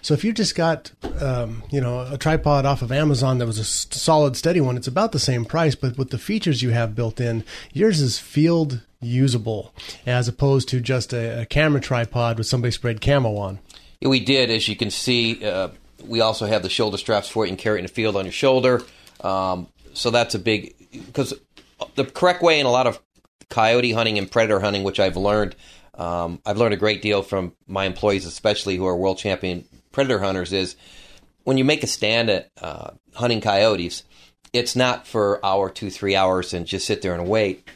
So 0.00 0.14
if 0.14 0.22
you 0.22 0.32
just 0.32 0.54
got 0.54 0.92
um, 1.20 1.64
you 1.70 1.80
know 1.80 2.06
a 2.10 2.18
tripod 2.18 2.66
off 2.66 2.82
of 2.82 2.92
Amazon 2.92 3.38
that 3.38 3.46
was 3.46 3.58
a 3.58 3.64
solid 3.64 4.36
steady 4.36 4.60
one, 4.60 4.76
it's 4.76 4.86
about 4.86 5.12
the 5.12 5.18
same 5.18 5.44
price, 5.44 5.74
but 5.74 5.98
with 5.98 6.10
the 6.10 6.18
features 6.18 6.62
you 6.62 6.70
have 6.70 6.94
built 6.94 7.20
in, 7.20 7.44
yours 7.72 8.00
is 8.00 8.18
field 8.18 8.82
usable 9.00 9.72
as 10.06 10.28
opposed 10.28 10.68
to 10.68 10.80
just 10.80 11.12
a, 11.12 11.42
a 11.42 11.46
camera 11.46 11.80
tripod 11.80 12.36
with 12.36 12.46
somebody 12.46 12.72
sprayed 12.72 13.00
camo 13.00 13.36
on. 13.36 13.58
Yeah, 14.00 14.08
we 14.08 14.20
did, 14.20 14.50
as 14.50 14.68
you 14.68 14.76
can 14.76 14.90
see. 14.90 15.44
Uh, 15.44 15.68
we 16.06 16.20
also 16.20 16.46
have 16.46 16.62
the 16.62 16.68
shoulder 16.68 16.96
straps 16.96 17.28
for 17.28 17.44
it. 17.44 17.48
You 17.48 17.56
can 17.56 17.62
carry 17.62 17.78
it 17.78 17.80
in 17.80 17.86
the 17.86 17.92
field 17.92 18.16
on 18.16 18.24
your 18.24 18.32
shoulder. 18.32 18.82
Um, 19.20 19.68
so 19.94 20.10
that's 20.10 20.34
a 20.36 20.38
big 20.38 20.74
because 20.90 21.34
the 21.94 22.04
correct 22.04 22.42
way 22.42 22.60
in 22.60 22.66
a 22.66 22.70
lot 22.70 22.86
of 22.86 23.00
coyote 23.48 23.92
hunting 23.92 24.18
and 24.18 24.30
predator 24.30 24.60
hunting, 24.60 24.84
which 24.84 25.00
I've 25.00 25.16
learned, 25.16 25.56
um, 25.94 26.40
I've 26.46 26.58
learned 26.58 26.74
a 26.74 26.78
great 26.78 27.02
deal 27.02 27.22
from 27.22 27.54
my 27.66 27.84
employees, 27.84 28.26
especially 28.26 28.76
who 28.76 28.86
are 28.86 28.96
world 28.96 29.18
champion 29.18 29.64
predator 29.92 30.20
hunters, 30.20 30.52
is 30.52 30.76
when 31.44 31.58
you 31.58 31.64
make 31.64 31.82
a 31.82 31.86
stand 31.86 32.30
at 32.30 32.50
uh, 32.60 32.90
hunting 33.14 33.40
coyotes, 33.40 34.04
it's 34.52 34.76
not 34.76 35.06
for 35.06 35.44
hour, 35.44 35.70
two, 35.70 35.90
three 35.90 36.14
hours 36.14 36.54
and 36.54 36.66
just 36.66 36.86
sit 36.86 37.02
there 37.02 37.14
and 37.14 37.28
wait. 37.28 37.68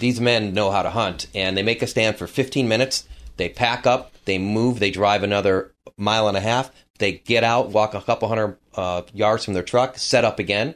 These 0.00 0.20
men 0.20 0.54
know 0.54 0.70
how 0.70 0.82
to 0.82 0.90
hunt, 0.90 1.28
and 1.34 1.56
they 1.56 1.62
make 1.62 1.82
a 1.82 1.86
stand 1.86 2.16
for 2.16 2.26
15 2.26 2.66
minutes. 2.66 3.06
They 3.36 3.48
pack 3.48 3.86
up, 3.86 4.12
they 4.24 4.38
move, 4.38 4.80
they 4.80 4.90
drive 4.90 5.22
another 5.22 5.72
mile 5.96 6.28
and 6.28 6.36
a 6.36 6.40
half. 6.40 6.70
They 6.98 7.12
get 7.12 7.44
out, 7.44 7.70
walk 7.70 7.94
a 7.94 8.00
couple 8.00 8.28
hundred 8.28 8.56
uh, 8.74 9.02
yards 9.12 9.44
from 9.44 9.54
their 9.54 9.62
truck, 9.62 9.98
set 9.98 10.24
up 10.24 10.38
again. 10.38 10.74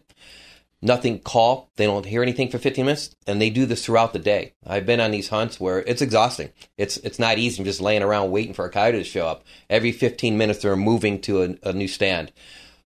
Nothing 0.82 1.18
call. 1.18 1.70
They 1.76 1.84
don't 1.84 2.06
hear 2.06 2.22
anything 2.22 2.48
for 2.48 2.58
15 2.58 2.86
minutes, 2.86 3.14
and 3.26 3.40
they 3.40 3.50
do 3.50 3.66
this 3.66 3.84
throughout 3.84 4.14
the 4.14 4.18
day. 4.18 4.54
I've 4.66 4.86
been 4.86 5.00
on 5.00 5.10
these 5.10 5.28
hunts 5.28 5.60
where 5.60 5.80
it's 5.80 6.00
exhausting. 6.00 6.50
It's 6.78 6.96
it's 6.98 7.18
not 7.18 7.36
easy 7.36 7.60
I'm 7.60 7.66
just 7.66 7.82
laying 7.82 8.02
around 8.02 8.30
waiting 8.30 8.54
for 8.54 8.64
a 8.64 8.70
coyote 8.70 8.98
to 8.98 9.04
show 9.04 9.26
up. 9.26 9.44
Every 9.68 9.92
15 9.92 10.38
minutes, 10.38 10.62
they're 10.62 10.76
moving 10.76 11.20
to 11.22 11.42
a, 11.42 11.68
a 11.68 11.72
new 11.74 11.88
stand. 11.88 12.32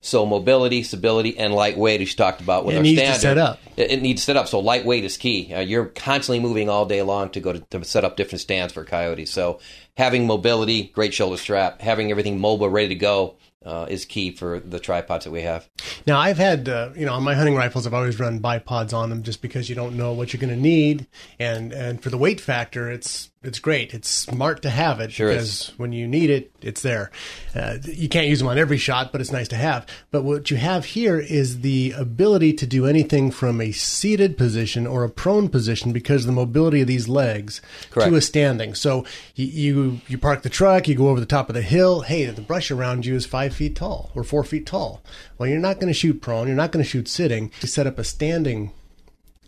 So 0.05 0.25
mobility, 0.25 0.83
stability, 0.83 1.37
and 1.37 1.53
lightweight, 1.53 2.01
as 2.01 2.09
you 2.11 2.17
talked 2.17 2.41
about 2.41 2.65
with 2.65 2.75
It 2.75 2.79
our 2.79 2.83
needs 2.83 2.99
to 2.99 3.05
standard, 3.05 3.21
set 3.21 3.37
up. 3.37 3.59
It, 3.77 3.91
it 3.91 4.01
needs 4.01 4.21
to 4.21 4.25
set 4.25 4.35
up. 4.35 4.49
So 4.49 4.59
lightweight 4.59 5.05
is 5.05 5.15
key. 5.15 5.53
Uh, 5.53 5.61
you're 5.61 5.85
constantly 5.85 6.41
moving 6.41 6.67
all 6.67 6.85
day 6.85 7.01
long 7.01 7.29
to 7.29 7.39
go 7.39 7.53
to, 7.53 7.59
to 7.59 7.85
set 7.85 8.03
up 8.03 8.17
different 8.17 8.41
stands 8.41 8.73
for 8.73 8.83
coyotes. 8.83 9.31
So 9.31 9.61
having 9.95 10.27
mobility, 10.27 10.91
great 10.93 11.13
shoulder 11.13 11.37
strap, 11.37 11.79
having 11.79 12.11
everything 12.11 12.37
mobile, 12.37 12.69
ready 12.69 12.89
to 12.89 12.95
go, 12.95 13.37
uh, 13.65 13.87
is 13.89 14.05
key 14.05 14.31
for 14.31 14.59
the 14.59 14.79
tripods 14.79 15.25
that 15.25 15.31
we 15.31 15.41
have. 15.41 15.67
Now, 16.05 16.19
I've 16.19 16.37
had, 16.37 16.69
uh, 16.69 16.89
you 16.95 17.05
know, 17.05 17.13
on 17.13 17.23
my 17.23 17.35
hunting 17.35 17.55
rifles, 17.55 17.87
I've 17.87 17.93
always 17.93 18.19
run 18.19 18.39
bipods 18.39 18.93
on 18.93 19.09
them 19.09 19.23
just 19.23 19.41
because 19.41 19.69
you 19.69 19.75
don't 19.75 19.95
know 19.95 20.13
what 20.13 20.33
you're 20.33 20.41
going 20.41 20.53
to 20.53 20.59
need, 20.59 21.07
and 21.39 21.71
and 21.73 22.01
for 22.01 22.09
the 22.09 22.17
weight 22.17 22.41
factor, 22.41 22.89
it's 22.89 23.29
it's 23.43 23.59
great. 23.59 23.93
It's 23.93 24.07
smart 24.09 24.61
to 24.61 24.69
have 24.69 24.99
it 24.99 25.11
Sure 25.11 25.29
because 25.29 25.69
is. 25.69 25.73
when 25.77 25.91
you 25.91 26.07
need 26.07 26.29
it, 26.29 26.51
it's 26.61 26.81
there. 26.81 27.11
Uh, 27.53 27.77
you 27.83 28.07
can't 28.07 28.27
use 28.27 28.39
them 28.39 28.47
on 28.47 28.57
every 28.57 28.77
shot, 28.77 29.11
but 29.11 29.21
it's 29.21 29.31
nice 29.31 29.47
to 29.49 29.55
have. 29.55 29.85
But 30.11 30.23
what 30.23 30.49
you 30.49 30.57
have 30.57 30.85
here 30.85 31.19
is 31.19 31.61
the 31.61 31.93
ability 31.97 32.53
to 32.53 32.65
do 32.65 32.85
anything 32.85 33.31
from 33.31 33.59
a 33.59 33.71
seated 33.71 34.37
position 34.37 34.87
or 34.87 35.03
a 35.03 35.09
prone 35.09 35.49
position 35.49 35.91
because 35.91 36.23
of 36.23 36.27
the 36.27 36.33
mobility 36.33 36.81
of 36.81 36.87
these 36.87 37.07
legs 37.07 37.61
Correct. 37.91 38.09
to 38.09 38.15
a 38.15 38.21
standing. 38.21 38.75
So 38.75 39.05
you, 39.35 39.45
you 39.45 40.01
you 40.07 40.17
park 40.17 40.43
the 40.43 40.49
truck, 40.49 40.87
you 40.87 40.95
go 40.95 41.09
over 41.09 41.19
the 41.19 41.25
top 41.25 41.49
of 41.49 41.55
the 41.55 41.61
hill. 41.61 42.01
Hey, 42.01 42.25
the 42.25 42.41
brush 42.41 42.71
around 42.71 43.05
you 43.05 43.15
is 43.15 43.25
five 43.25 43.53
feet 43.53 43.75
tall 43.75 44.11
or 44.15 44.23
four 44.23 44.43
feet 44.43 44.65
tall. 44.65 45.01
Well, 45.37 45.49
you're 45.49 45.59
not 45.59 45.75
going 45.79 45.91
to 45.91 45.93
shoot 45.99 46.21
prone. 46.21 46.47
You're 46.47 46.55
not 46.55 46.71
going 46.71 46.83
to 46.83 46.89
shoot 46.89 47.07
sitting. 47.07 47.51
You 47.61 47.67
set 47.67 47.87
up 47.87 47.99
a 47.99 48.03
standing 48.03 48.71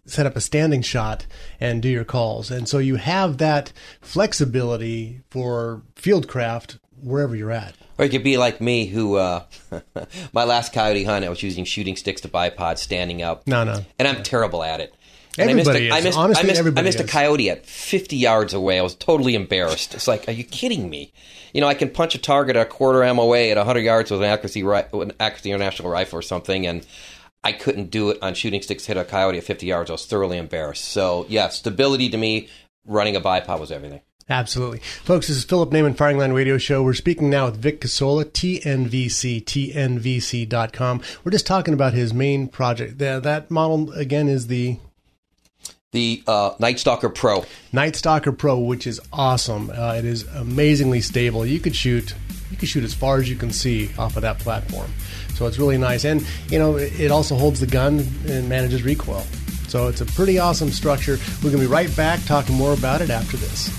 set 0.05 0.25
up 0.25 0.35
a 0.35 0.41
standing 0.41 0.81
shot 0.81 1.25
and 1.59 1.81
do 1.81 1.89
your 1.89 2.05
calls. 2.05 2.51
And 2.51 2.67
so 2.69 2.77
you 2.77 2.95
have 2.97 3.37
that 3.37 3.71
flexibility 4.01 5.21
for 5.29 5.81
fieldcraft 5.95 6.79
wherever 7.01 7.35
you're 7.35 7.51
at. 7.51 7.75
Or 7.97 8.05
you 8.05 8.11
could 8.11 8.23
be 8.23 8.37
like 8.37 8.59
me, 8.59 8.87
who 8.87 9.15
uh, 9.15 9.43
my 10.33 10.43
last 10.43 10.73
coyote 10.73 11.03
hunt, 11.03 11.25
I 11.25 11.29
was 11.29 11.41
using 11.43 11.65
shooting 11.65 11.95
sticks 11.95 12.21
to 12.21 12.27
bipod, 12.27 12.77
standing 12.77 13.21
up. 13.21 13.47
No, 13.47 13.63
no. 13.63 13.85
and 13.97 14.07
I'm 14.07 14.23
terrible 14.23 14.63
at 14.63 14.79
it. 14.79 14.93
And 15.37 15.49
Everybody 15.49 15.91
I 15.91 15.97
is. 15.97 16.03
missed, 16.03 16.05
missed, 16.05 16.17
Honestly, 16.17 16.43
I 16.43 16.47
missed, 16.47 16.59
everybody 16.59 16.85
I 16.85 16.87
missed 16.87 16.99
a 16.99 17.03
coyote 17.03 17.49
at 17.49 17.65
50 17.65 18.15
yards 18.15 18.53
away. 18.53 18.79
I 18.79 18.81
was 18.81 18.95
totally 18.95 19.35
embarrassed. 19.35 19.93
It's 19.93 20.07
like, 20.07 20.27
are 20.29 20.31
you 20.31 20.45
kidding 20.45 20.89
me? 20.89 21.11
You 21.53 21.61
know, 21.61 21.67
I 21.67 21.73
can 21.73 21.89
punch 21.89 22.15
a 22.15 22.17
target 22.17 22.55
a 22.55 22.65
quarter 22.65 23.01
MOA 23.13 23.49
at 23.49 23.57
100 23.57 23.79
yards 23.81 24.11
with 24.11 24.21
an 24.21 24.27
accuracy, 24.27 24.63
with 24.63 24.93
an 24.93 25.13
accuracy 25.19 25.51
international 25.51 25.89
rifle 25.89 26.19
or 26.19 26.21
something, 26.21 26.65
and 26.67 26.85
I 27.45 27.51
couldn't 27.51 27.91
do 27.91 28.09
it 28.09 28.17
on 28.23 28.33
shooting 28.33 28.63
sticks. 28.63 28.87
Hit 28.87 28.97
a 28.97 29.05
coyote 29.05 29.37
at 29.37 29.43
50 29.43 29.67
yards. 29.67 29.91
I 29.91 29.93
was 29.93 30.07
thoroughly 30.07 30.39
embarrassed. 30.39 30.85
So, 30.85 31.27
yeah, 31.29 31.49
stability 31.49 32.09
to 32.09 32.17
me, 32.17 32.49
running 32.87 33.15
a 33.15 33.21
bipod 33.21 33.59
was 33.59 33.71
everything. 33.71 34.01
Absolutely. 34.27 34.79
Folks, 34.79 35.27
this 35.27 35.37
is 35.37 35.43
Philip 35.43 35.69
Naiman, 35.69 35.95
Firing 35.95 36.17
Line 36.17 36.33
Radio 36.33 36.57
Show. 36.57 36.81
We're 36.81 36.95
speaking 36.95 37.29
now 37.29 37.45
with 37.45 37.57
Vic 37.57 37.81
Casola, 37.81 38.25
TNVC, 38.25 39.43
TNVC.com. 39.43 41.01
We're 41.23 41.31
just 41.31 41.45
talking 41.45 41.75
about 41.75 41.93
his 41.93 42.15
main 42.15 42.47
project. 42.47 42.97
That, 42.97 43.21
that 43.21 43.51
model, 43.51 43.91
again, 43.91 44.27
is 44.27 44.47
the 44.47 44.79
The 45.91 46.23
uh, 46.25 46.55
Night 46.57 46.79
Stalker 46.79 47.09
Pro. 47.09 47.45
Night 47.71 47.95
Stalker 47.95 48.31
Pro, 48.31 48.57
which 48.57 48.87
is 48.87 48.99
awesome. 49.13 49.69
Uh, 49.69 49.93
it 49.93 50.05
is 50.05 50.23
amazingly 50.29 51.01
stable. 51.01 51.45
You 51.45 51.59
could 51.59 51.75
shoot, 51.75 52.15
you 52.49 52.57
could 52.57 52.69
shoot 52.69 52.83
as 52.83 52.95
far 52.95 53.19
as 53.19 53.29
you 53.29 53.35
can 53.35 53.51
see 53.51 53.91
off 53.99 54.15
of 54.15 54.23
that 54.23 54.39
platform. 54.39 54.89
So 55.35 55.45
it's 55.47 55.59
really 55.59 55.77
nice, 55.77 56.05
and 56.05 56.25
you 56.49 56.57
know 56.57 56.77
it 56.77 56.99
it 56.99 57.11
also 57.11 57.35
holds 57.35 57.59
the 57.59 57.67
gun 57.67 57.99
and 58.27 58.49
manages 58.49 58.83
recoil. 58.83 59.23
So 59.67 59.87
it's 59.87 60.01
a 60.01 60.05
pretty 60.05 60.39
awesome 60.39 60.71
structure. 60.71 61.17
We're 61.43 61.51
gonna 61.51 61.63
be 61.63 61.67
right 61.67 61.93
back 61.95 62.23
talking 62.25 62.55
more 62.55 62.73
about 62.73 63.01
it 63.01 63.09
after 63.09 63.37
this. 63.37 63.69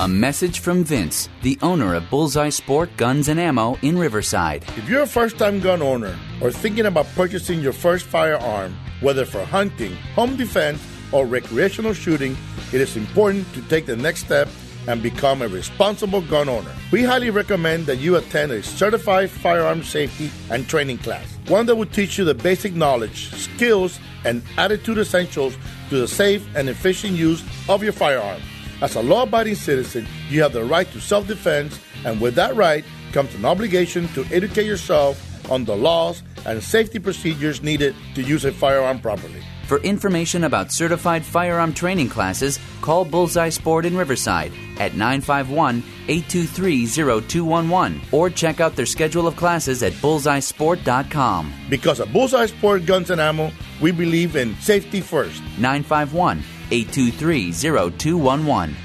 A 0.00 0.08
message 0.08 0.60
from 0.60 0.84
Vince, 0.84 1.28
the 1.42 1.58
owner 1.60 1.94
of 1.94 2.08
Bullseye 2.08 2.48
Sport 2.48 2.90
Guns 2.96 3.28
and 3.28 3.38
Ammo 3.38 3.78
in 3.82 3.98
Riverside. 3.98 4.64
If 4.76 4.88
you're 4.88 5.02
a 5.02 5.06
first 5.06 5.38
time 5.38 5.60
gun 5.60 5.82
owner 5.82 6.16
or 6.40 6.50
thinking 6.50 6.86
about 6.86 7.06
purchasing 7.14 7.60
your 7.60 7.72
first 7.72 8.06
firearm, 8.06 8.74
whether 9.00 9.24
for 9.24 9.44
hunting, 9.44 9.94
home 10.14 10.36
defense, 10.36 10.80
or 11.12 11.26
recreational 11.26 11.92
shooting, 11.92 12.36
it 12.72 12.80
is 12.80 12.96
important 12.96 13.52
to 13.54 13.60
take 13.62 13.86
the 13.86 13.96
next 13.96 14.24
step 14.24 14.48
and 14.86 15.02
become 15.02 15.42
a 15.42 15.48
responsible 15.48 16.20
gun 16.22 16.48
owner. 16.48 16.72
We 16.90 17.02
highly 17.02 17.30
recommend 17.30 17.86
that 17.86 17.98
you 17.98 18.16
attend 18.16 18.52
a 18.52 18.62
certified 18.62 19.30
firearm 19.30 19.82
safety 19.82 20.30
and 20.50 20.68
training 20.68 20.98
class, 20.98 21.26
one 21.48 21.66
that 21.66 21.76
will 21.76 21.86
teach 21.86 22.18
you 22.18 22.24
the 22.24 22.34
basic 22.34 22.74
knowledge, 22.74 23.32
skills, 23.34 23.98
and 24.24 24.42
attitude 24.58 24.98
essentials 24.98 25.56
to 25.90 25.98
the 25.98 26.08
safe 26.08 26.46
and 26.54 26.68
efficient 26.68 27.14
use 27.14 27.42
of 27.68 27.82
your 27.82 27.92
firearm. 27.92 28.40
As 28.80 28.96
a 28.96 29.02
law 29.02 29.22
abiding 29.22 29.54
citizen, 29.54 30.06
you 30.28 30.42
have 30.42 30.52
the 30.52 30.64
right 30.64 30.90
to 30.92 31.00
self 31.00 31.26
defense, 31.26 31.78
and 32.04 32.20
with 32.20 32.34
that 32.34 32.56
right 32.56 32.84
comes 33.12 33.34
an 33.34 33.44
obligation 33.44 34.08
to 34.08 34.24
educate 34.32 34.66
yourself 34.66 35.50
on 35.50 35.64
the 35.64 35.76
laws 35.76 36.22
and 36.46 36.62
safety 36.62 36.98
procedures 36.98 37.62
needed 37.62 37.94
to 38.14 38.22
use 38.22 38.44
a 38.44 38.52
firearm 38.52 38.98
properly. 38.98 39.42
For 39.66 39.78
information 39.78 40.44
about 40.44 40.72
certified 40.72 41.24
firearm 41.24 41.72
training 41.72 42.08
classes, 42.08 42.58
call 42.80 43.04
Bullseye 43.04 43.48
Sport 43.48 43.86
in 43.86 43.96
Riverside 43.96 44.52
at 44.78 44.94
951 44.94 45.82
823 46.08 46.86
0211 46.86 48.00
or 48.12 48.28
check 48.28 48.60
out 48.60 48.76
their 48.76 48.86
schedule 48.86 49.26
of 49.26 49.36
classes 49.36 49.82
at 49.82 49.92
bullseyesport.com. 49.94 51.52
Because 51.70 52.00
at 52.00 52.12
Bullseye 52.12 52.46
Sport 52.46 52.86
Guns 52.86 53.10
and 53.10 53.20
Ammo, 53.20 53.50
we 53.80 53.92
believe 53.92 54.36
in 54.36 54.54
safety 54.56 55.00
first. 55.00 55.42
951 55.58 56.42
823 56.70 57.52
0211. 57.52 58.76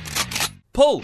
Pull! 0.73 1.03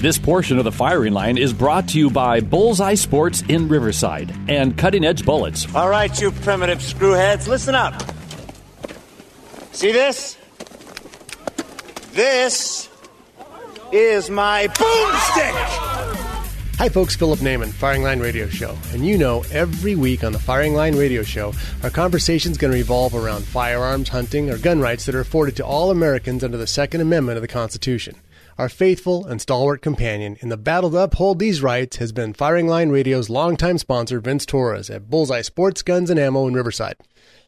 This 0.00 0.16
portion 0.16 0.56
of 0.56 0.64
the 0.64 0.72
firing 0.72 1.12
line 1.12 1.36
is 1.36 1.52
brought 1.52 1.88
to 1.88 1.98
you 1.98 2.08
by 2.08 2.40
Bullseye 2.40 2.94
Sports 2.94 3.42
in 3.50 3.68
Riverside 3.68 4.34
and 4.48 4.74
Cutting 4.78 5.04
Edge 5.04 5.26
Bullets. 5.26 5.66
All 5.74 5.90
right, 5.90 6.18
you 6.18 6.30
primitive 6.30 6.78
screwheads, 6.78 7.46
listen 7.46 7.74
up. 7.74 8.02
See 9.72 9.92
this? 9.92 10.38
This 12.12 12.88
is 13.92 14.30
my 14.30 14.68
boomstick! 14.68 16.20
Hi, 16.78 16.88
folks. 16.88 17.14
Philip 17.14 17.40
Naiman, 17.40 17.68
Firing 17.68 18.02
Line 18.02 18.20
Radio 18.20 18.48
Show. 18.48 18.78
And 18.94 19.06
you 19.06 19.18
know, 19.18 19.44
every 19.52 19.96
week 19.96 20.24
on 20.24 20.32
the 20.32 20.38
Firing 20.38 20.72
Line 20.72 20.96
Radio 20.96 21.22
Show, 21.22 21.52
our 21.82 21.90
conversation 21.90 22.52
is 22.52 22.56
going 22.56 22.72
to 22.72 22.78
revolve 22.78 23.14
around 23.14 23.44
firearms, 23.44 24.08
hunting, 24.08 24.48
or 24.48 24.56
gun 24.56 24.80
rights 24.80 25.04
that 25.04 25.14
are 25.14 25.20
afforded 25.20 25.56
to 25.56 25.66
all 25.66 25.90
Americans 25.90 26.42
under 26.42 26.56
the 26.56 26.66
Second 26.66 27.02
Amendment 27.02 27.36
of 27.36 27.42
the 27.42 27.48
Constitution. 27.48 28.16
Our 28.60 28.68
faithful 28.68 29.24
and 29.24 29.40
stalwart 29.40 29.80
companion 29.80 30.36
in 30.40 30.50
the 30.50 30.58
battle 30.58 30.90
to 30.90 30.98
uphold 30.98 31.38
these 31.38 31.62
rights 31.62 31.96
has 31.96 32.12
been 32.12 32.34
Firing 32.34 32.68
Line 32.68 32.90
Radio's 32.90 33.30
longtime 33.30 33.78
sponsor, 33.78 34.20
Vince 34.20 34.44
Torres, 34.44 34.90
at 34.90 35.08
Bullseye 35.08 35.40
Sports 35.40 35.80
Guns 35.80 36.10
and 36.10 36.20
Ammo 36.20 36.46
in 36.46 36.52
Riverside. 36.52 36.96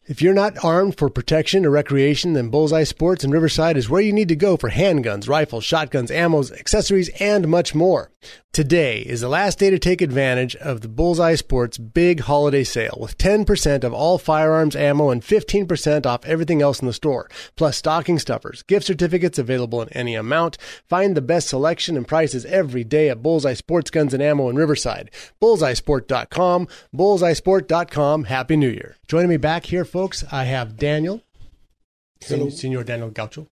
If 0.07 0.23
you're 0.23 0.33
not 0.33 0.65
armed 0.65 0.97
for 0.97 1.11
protection 1.11 1.67
or 1.67 1.69
recreation, 1.69 2.33
then 2.33 2.49
Bullseye 2.49 2.83
Sports 2.83 3.23
in 3.23 3.29
Riverside 3.29 3.77
is 3.77 3.91
where 3.91 4.01
you 4.01 4.11
need 4.11 4.27
to 4.29 4.35
go 4.35 4.57
for 4.57 4.71
handguns, 4.71 5.29
rifles, 5.29 5.63
shotguns, 5.63 6.09
ammos, 6.09 6.51
accessories, 6.51 7.09
and 7.19 7.47
much 7.47 7.75
more. 7.75 8.09
Today 8.53 8.99
is 8.99 9.21
the 9.21 9.29
last 9.29 9.57
day 9.57 9.71
to 9.71 9.79
take 9.79 9.99
advantage 9.99 10.55
of 10.57 10.81
the 10.81 10.87
Bullseye 10.87 11.33
Sports 11.33 11.79
big 11.79 12.19
holiday 12.19 12.63
sale 12.63 12.95
with 13.01 13.17
10% 13.17 13.83
of 13.83 13.95
all 13.95 14.19
firearms, 14.19 14.75
ammo, 14.75 15.09
and 15.09 15.23
15% 15.23 16.05
off 16.05 16.23
everything 16.23 16.61
else 16.61 16.79
in 16.79 16.85
the 16.85 16.93
store, 16.93 17.27
plus 17.55 17.77
stocking 17.77 18.19
stuffers, 18.19 18.61
gift 18.61 18.85
certificates 18.85 19.39
available 19.39 19.81
in 19.81 19.89
any 19.93 20.13
amount. 20.13 20.59
Find 20.87 21.17
the 21.17 21.21
best 21.21 21.47
selection 21.47 21.97
and 21.97 22.07
prices 22.07 22.45
every 22.45 22.83
day 22.83 23.09
at 23.09 23.23
Bullseye 23.23 23.55
Sports 23.55 23.89
Guns 23.89 24.13
and 24.13 24.21
Ammo 24.21 24.49
in 24.49 24.55
Riverside. 24.55 25.09
BullseyeSport.com, 25.41 26.67
BullseyeSport.com. 26.95 28.25
Happy 28.25 28.55
New 28.55 28.69
Year. 28.69 28.97
Joining 29.07 29.29
me 29.29 29.37
back 29.37 29.65
here, 29.65 29.83
folks, 29.83 30.23
I 30.31 30.43
have 30.43 30.77
Daniel, 30.77 31.23
Hello. 32.21 32.49
Senor 32.49 32.83
Daniel 32.83 33.09
Gaucho. 33.09 33.47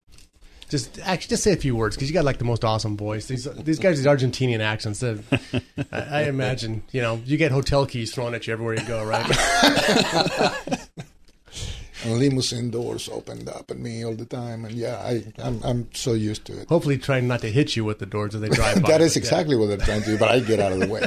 Just 0.72 1.00
actually, 1.00 1.32
just 1.32 1.44
say 1.44 1.52
a 1.52 1.58
few 1.58 1.76
words 1.76 1.98
because 1.98 2.10
you 2.10 2.14
got 2.14 2.24
like 2.24 2.38
the 2.38 2.46
most 2.46 2.64
awesome 2.64 2.96
voice. 2.96 3.28
These 3.28 3.44
these 3.56 3.78
guys, 3.78 3.98
these 3.98 4.06
Argentinian 4.08 4.62
accents. 4.62 5.02
That 5.02 5.22
I, 5.92 6.20
I 6.20 6.22
imagine, 6.30 6.84
you 6.92 7.02
know, 7.02 7.22
you 7.26 7.36
get 7.36 7.52
hotel 7.52 7.86
keys 7.86 8.14
thrown 8.16 8.34
at 8.34 8.48
you 8.48 8.54
everywhere 8.54 8.76
you 8.76 8.88
go, 8.88 9.04
right? 9.04 9.30
and 12.06 12.18
limousine 12.18 12.72
doors 12.72 13.10
opened 13.10 13.50
up 13.50 13.70
at 13.70 13.80
me 13.80 14.06
all 14.06 14.16
the 14.16 14.24
time, 14.24 14.64
and 14.64 14.74
yeah, 14.74 14.96
I, 14.96 15.26
I'm 15.40 15.62
I'm 15.62 15.94
so 15.94 16.14
used 16.14 16.46
to 16.46 16.62
it. 16.62 16.70
Hopefully, 16.70 16.98
trying 16.98 17.28
not 17.28 17.42
to 17.42 17.52
hit 17.52 17.76
you 17.76 17.84
with 17.84 18.00
the 18.00 18.06
doors 18.06 18.34
as 18.34 18.40
they 18.40 18.48
drive 18.48 18.76
by. 18.82 18.92
that 18.92 19.02
is 19.02 19.14
but, 19.14 19.18
yeah. 19.18 19.20
exactly 19.24 19.58
what 19.58 19.68
they're 19.68 19.78
trying 19.78 20.04
to 20.04 20.12
do, 20.12 20.18
but 20.18 20.32
I 20.32 20.40
get 20.40 20.62
out 20.62 20.72
of 20.72 20.80
the 20.80 20.88
way. 20.88 21.06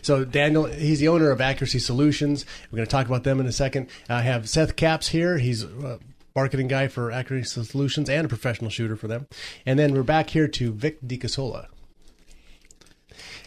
So 0.00 0.24
Daniel, 0.24 0.64
he's 0.64 1.00
the 1.00 1.08
owner 1.08 1.30
of 1.30 1.40
Accuracy 1.40 1.78
Solutions. 1.78 2.44
We're 2.70 2.76
going 2.76 2.86
to 2.86 2.90
talk 2.90 3.06
about 3.06 3.24
them 3.24 3.40
in 3.40 3.46
a 3.46 3.52
second. 3.52 3.88
I 4.08 4.22
have 4.22 4.48
Seth 4.48 4.74
Caps 4.76 5.08
here. 5.08 5.38
He's 5.38 5.64
a 5.64 5.98
marketing 6.34 6.68
guy 6.68 6.88
for 6.88 7.10
Accuracy 7.10 7.64
Solutions 7.64 8.08
and 8.08 8.24
a 8.24 8.28
professional 8.28 8.70
shooter 8.70 8.96
for 8.96 9.08
them. 9.08 9.26
And 9.66 9.78
then 9.78 9.94
we're 9.94 10.02
back 10.02 10.30
here 10.30 10.48
to 10.48 10.72
Vic 10.72 11.00
DiCasola. 11.02 11.66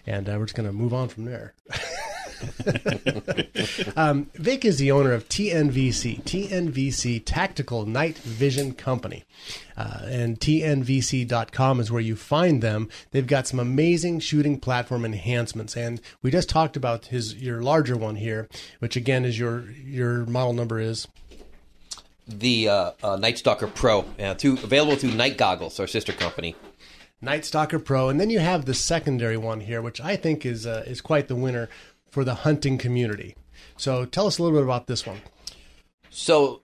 And 0.05 0.29
uh, 0.29 0.35
we're 0.37 0.45
just 0.45 0.55
going 0.55 0.67
to 0.67 0.73
move 0.73 0.93
on 0.93 1.09
from 1.09 1.25
there. 1.25 1.55
um, 3.95 4.29
Vic 4.35 4.65
is 4.65 4.77
the 4.77 4.91
owner 4.91 5.13
of 5.13 5.27
TNVC, 5.29 6.23
TNVC 6.23 7.23
Tactical 7.25 7.85
Night 7.85 8.17
Vision 8.19 8.73
Company. 8.73 9.23
Uh, 9.77 10.01
and 10.05 10.39
TNVC.com 10.39 11.79
is 11.79 11.91
where 11.91 12.01
you 12.01 12.15
find 12.15 12.61
them. 12.61 12.89
They've 13.11 13.25
got 13.25 13.47
some 13.47 13.59
amazing 13.59 14.19
shooting 14.19 14.59
platform 14.59 15.05
enhancements. 15.05 15.75
And 15.75 16.01
we 16.21 16.31
just 16.31 16.49
talked 16.49 16.77
about 16.77 17.07
his 17.07 17.35
your 17.35 17.61
larger 17.61 17.97
one 17.97 18.15
here, 18.15 18.47
which 18.79 18.95
again 18.95 19.25
is 19.25 19.39
your 19.39 19.69
your 19.71 20.25
model 20.25 20.53
number 20.53 20.79
is 20.79 21.07
The 22.27 22.69
uh, 22.69 22.91
uh, 23.03 23.15
Night 23.17 23.37
Stalker 23.37 23.67
Pro, 23.67 24.05
uh, 24.19 24.33
through, 24.35 24.53
available 24.53 24.95
through 24.95 25.11
Night 25.11 25.37
Goggles, 25.37 25.79
our 25.79 25.87
sister 25.87 26.11
company. 26.11 26.55
Night 27.21 27.45
Stalker 27.45 27.79
Pro, 27.79 28.09
and 28.09 28.19
then 28.19 28.29
you 28.29 28.39
have 28.39 28.65
the 28.65 28.73
secondary 28.73 29.37
one 29.37 29.61
here, 29.61 29.81
which 29.81 30.01
I 30.01 30.15
think 30.15 30.45
is 30.45 30.65
uh, 30.65 30.83
is 30.85 31.01
quite 31.01 31.27
the 31.27 31.35
winner 31.35 31.69
for 32.09 32.23
the 32.23 32.35
hunting 32.35 32.77
community. 32.77 33.35
So 33.77 34.05
tell 34.05 34.27
us 34.27 34.37
a 34.37 34.43
little 34.43 34.57
bit 34.57 34.63
about 34.63 34.87
this 34.87 35.05
one. 35.05 35.21
So, 36.09 36.61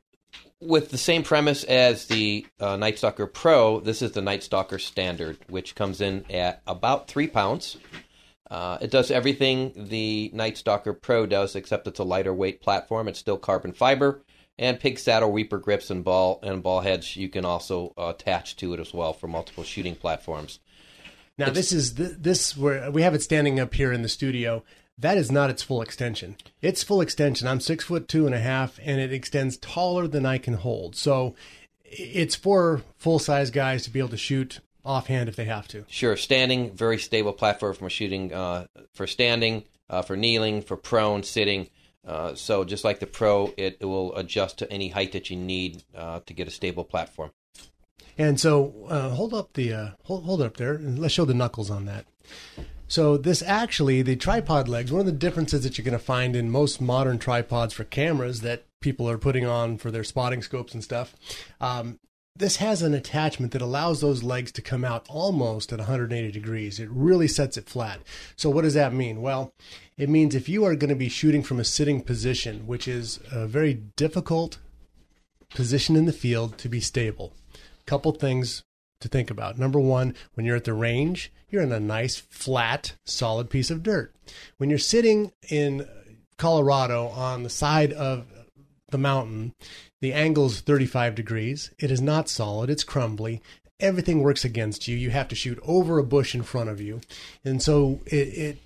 with 0.60 0.92
the 0.92 0.98
same 0.98 1.24
premise 1.24 1.64
as 1.64 2.06
the 2.06 2.46
uh, 2.60 2.78
Night 2.78 2.98
Stalker 2.98 3.28
Pro, 3.28 3.80
this 3.80 4.02
is 4.02 4.12
the 4.12 4.22
Night 4.22 4.44
Stalker 4.44 4.80
Standard, 4.80 5.38
which 5.50 5.76
comes 5.76 6.02
in 6.02 6.26
at 6.30 6.62
about 6.68 7.08
three 7.08 7.28
pounds. 7.28 7.78
Uh, 8.50 8.78
it 8.82 8.92
does 8.92 9.12
everything 9.12 9.72
the 9.76 10.30
Night 10.34 10.58
Stalker 10.58 10.94
Pro 10.94 11.26
does, 11.26 11.56
except 11.56 11.88
it's 11.88 12.00
a 12.00 12.04
lighter 12.04 12.34
weight 12.34 12.62
platform. 12.62 13.08
It's 13.08 13.20
still 13.20 13.38
carbon 13.38 13.74
fiber 13.74 14.22
and 14.62 14.80
pig 14.80 15.00
saddle 15.00 15.32
reaper 15.32 15.58
grips 15.58 15.90
and 15.90 16.06
ball 16.06 16.40
and 16.44 16.64
ball 16.64 16.82
heads. 16.82 17.18
You 17.18 17.28
can 17.28 17.44
also 17.44 17.94
uh, 17.98 18.14
attach 18.16 18.56
to 18.58 18.74
it 18.74 18.80
as 18.80 18.94
well 18.94 19.12
for 19.12 19.28
multiple 19.28 19.64
shooting 19.64 19.96
platforms. 19.96 20.60
Now 21.38 21.50
this 21.50 21.74
is 21.74 21.94
th- 21.94 22.12
this 22.20 22.56
where 22.56 22.92
we 22.92 23.02
have 23.02 23.16
it 23.16 23.24
standing 23.24 23.60
up 23.60 23.74
here 23.74 23.92
in 23.92 24.04
the 24.04 24.10
studio. 24.10 24.64
That 24.98 25.18
is 25.18 25.32
not 25.32 25.50
its 25.50 25.64
full 25.64 25.82
extension. 25.82 26.36
Its 26.62 26.84
full 26.84 27.02
extension. 27.02 27.48
I'm 27.48 27.60
six 27.60 27.86
foot 27.86 28.08
two 28.08 28.28
and 28.28 28.36
a 28.36 28.40
half, 28.40 28.80
and 28.84 29.02
it 29.02 29.12
extends 29.12 29.58
taller 29.58 30.08
than 30.08 30.28
I 30.28 30.38
can 30.38 30.54
hold. 30.54 30.96
So 30.96 31.34
it's 31.84 32.36
for 32.36 32.84
full 32.98 33.18
size 33.18 33.50
guys 33.50 33.84
to 33.84 33.90
be 33.90 33.98
able 33.98 34.10
to 34.10 34.18
shoot 34.18 34.60
offhand 34.86 35.28
if 35.28 35.36
they 35.36 35.46
have 35.46 35.68
to. 35.70 35.86
Sure, 35.88 36.16
standing, 36.16 36.72
very 36.72 37.00
stable 37.00 37.34
platform 37.34 37.74
for 37.74 37.90
shooting, 37.90 38.32
uh, 38.32 38.68
for 38.94 39.08
standing, 39.08 39.64
uh, 39.90 40.04
for 40.04 40.16
kneeling, 40.16 40.62
for 40.62 40.78
prone, 40.78 41.24
sitting. 41.24 41.68
Uh, 42.06 42.34
so 42.36 42.64
just 42.64 42.84
like 42.84 43.00
the 43.00 43.08
Pro, 43.08 43.54
it, 43.58 43.78
it 43.80 43.86
will 43.86 44.16
adjust 44.16 44.58
to 44.60 44.72
any 44.72 44.90
height 44.90 45.12
that 45.12 45.30
you 45.30 45.38
need 45.38 45.84
uh, 45.96 46.20
to 46.26 46.34
get 46.34 46.48
a 46.48 46.52
stable 46.52 46.84
platform. 46.84 47.32
And 48.18 48.40
so, 48.40 48.74
uh, 48.90 49.10
hold 49.10 49.34
up 49.34 49.54
the 49.54 49.74
uh, 49.74 49.90
hold 50.04 50.26
hold 50.26 50.42
it 50.42 50.46
up 50.46 50.58
there, 50.58 50.74
and 50.74 51.00
let's 51.00 51.14
show 51.14 51.26
the 51.26 51.34
knuckles 51.34 51.70
on 51.70 51.86
that. 51.86 52.06
So 52.88 53.16
this 53.16 53.42
actually, 53.42 54.02
the 54.02 54.18
tripod 54.18 54.68
legs. 54.68 54.92
One 54.92 55.00
of 55.00 55.06
the 55.06 55.14
differences 55.14 55.64
that 55.64 55.78
you're 55.78 55.86
going 55.86 55.94
to 55.94 56.00
find 56.00 56.36
in 56.36 56.52
most 56.52 56.82
modern 56.82 57.20
tripods 57.20 57.74
for 57.74 57.86
cameras 57.86 58.42
that 58.42 58.66
people 58.82 59.10
are 59.10 59.18
putting 59.18 59.46
on 59.46 59.78
for 59.78 59.92
their 59.92 60.04
spotting 60.04 60.42
scopes 60.42 60.74
and 60.74 60.84
stuff. 60.84 61.16
Um, 61.62 62.00
this 62.36 62.58
has 62.58 62.82
an 62.82 62.94
attachment 62.94 63.52
that 63.54 63.62
allows 63.62 64.02
those 64.02 64.24
legs 64.24 64.52
to 64.54 64.62
come 64.62 64.84
out 64.84 65.06
almost 65.10 65.72
at 65.72 65.80
180 65.80 66.32
degrees. 66.32 66.80
It 66.80 66.90
really 66.92 67.28
sets 67.28 67.58
it 67.58 67.70
flat. 67.70 68.02
So 68.36 68.50
what 68.50 68.64
does 68.64 68.74
that 68.74 68.94
mean? 68.94 69.22
Well, 69.22 69.54
it 70.02 70.10
means 70.10 70.34
if 70.34 70.50
you 70.50 70.66
are 70.66 70.74
going 70.74 70.90
to 70.90 70.96
be 70.96 71.10
shooting 71.10 71.44
from 71.44 71.60
a 71.60 71.64
sitting 71.64 72.02
position, 72.02 72.66
which 72.66 72.88
is 72.88 73.20
a 73.32 73.46
very 73.46 73.76
difficult 73.96 74.58
position 75.54 75.96
in 75.96 76.06
the 76.06 76.12
field 76.12 76.58
to 76.58 76.68
be 76.68 76.80
stable. 76.80 77.34
Couple 77.86 78.12
things 78.12 78.64
to 79.02 79.08
think 79.08 79.30
about. 79.30 79.60
Number 79.60 79.80
one, 79.80 80.16
when 80.34 80.44
you're 80.44 80.56
at 80.56 80.64
the 80.64 80.74
range, 80.74 81.32
you're 81.52 81.62
in 81.62 81.72
a 81.72 81.80
nice, 81.80 82.18
flat, 82.18 82.96
solid 83.06 83.52
piece 83.52 83.70
of 83.70 83.84
dirt. 83.84 84.12
When 84.58 84.72
you're 84.72 84.80
sitting 84.80 85.34
in 85.52 85.88
Colorado 86.36 87.10
on 87.10 87.44
the 87.44 87.50
side 87.52 87.94
of 87.94 88.26
the 88.90 88.98
mountain, 88.98 89.54
the 90.02 90.14
angle 90.14 90.48
is 90.48 90.62
35 90.62 91.14
degrees. 91.14 91.70
It 91.78 91.92
is 91.92 92.02
not 92.02 92.28
solid, 92.28 92.72
it's 92.72 92.84
crumbly. 92.84 93.40
Everything 93.80 94.24
works 94.24 94.44
against 94.44 94.88
you. 94.88 94.98
You 94.98 95.12
have 95.12 95.28
to 95.28 95.36
shoot 95.36 95.60
over 95.62 96.00
a 96.00 96.04
bush 96.04 96.34
in 96.34 96.42
front 96.42 96.72
of 96.72 96.82
you. 96.82 97.02
And 97.46 97.62
so 97.62 98.00
it, 98.08 98.16
it 98.16 98.58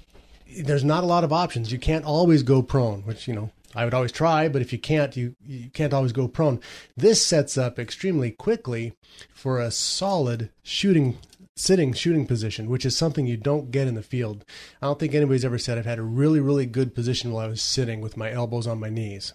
there's 0.63 0.83
not 0.83 1.03
a 1.03 1.07
lot 1.07 1.23
of 1.23 1.33
options. 1.33 1.71
You 1.71 1.79
can't 1.79 2.05
always 2.05 2.43
go 2.43 2.61
prone, 2.61 3.01
which, 3.01 3.27
you 3.27 3.33
know, 3.33 3.51
I 3.75 3.83
would 3.83 3.93
always 3.93 4.11
try, 4.11 4.47
but 4.47 4.61
if 4.61 4.71
you 4.71 4.79
can't, 4.79 5.15
you, 5.17 5.35
you 5.45 5.69
can't 5.69 5.93
always 5.93 6.13
go 6.13 6.27
prone. 6.27 6.61
This 6.95 7.25
sets 7.25 7.57
up 7.57 7.77
extremely 7.77 8.31
quickly 8.31 8.93
for 9.33 9.59
a 9.59 9.69
solid 9.69 10.49
shooting, 10.63 11.17
sitting 11.57 11.91
shooting 11.93 12.25
position, 12.25 12.69
which 12.69 12.85
is 12.85 12.95
something 12.95 13.27
you 13.27 13.35
don't 13.35 13.71
get 13.71 13.87
in 13.87 13.95
the 13.95 14.01
field. 14.01 14.45
I 14.81 14.85
don't 14.87 14.97
think 14.99 15.13
anybody's 15.13 15.43
ever 15.43 15.57
said 15.57 15.77
I've 15.77 15.85
had 15.85 15.99
a 15.99 16.03
really, 16.03 16.39
really 16.39 16.65
good 16.65 16.95
position 16.95 17.31
while 17.31 17.45
I 17.45 17.49
was 17.49 17.61
sitting 17.61 17.99
with 17.99 18.15
my 18.15 18.31
elbows 18.31 18.65
on 18.65 18.79
my 18.79 18.89
knees. 18.89 19.33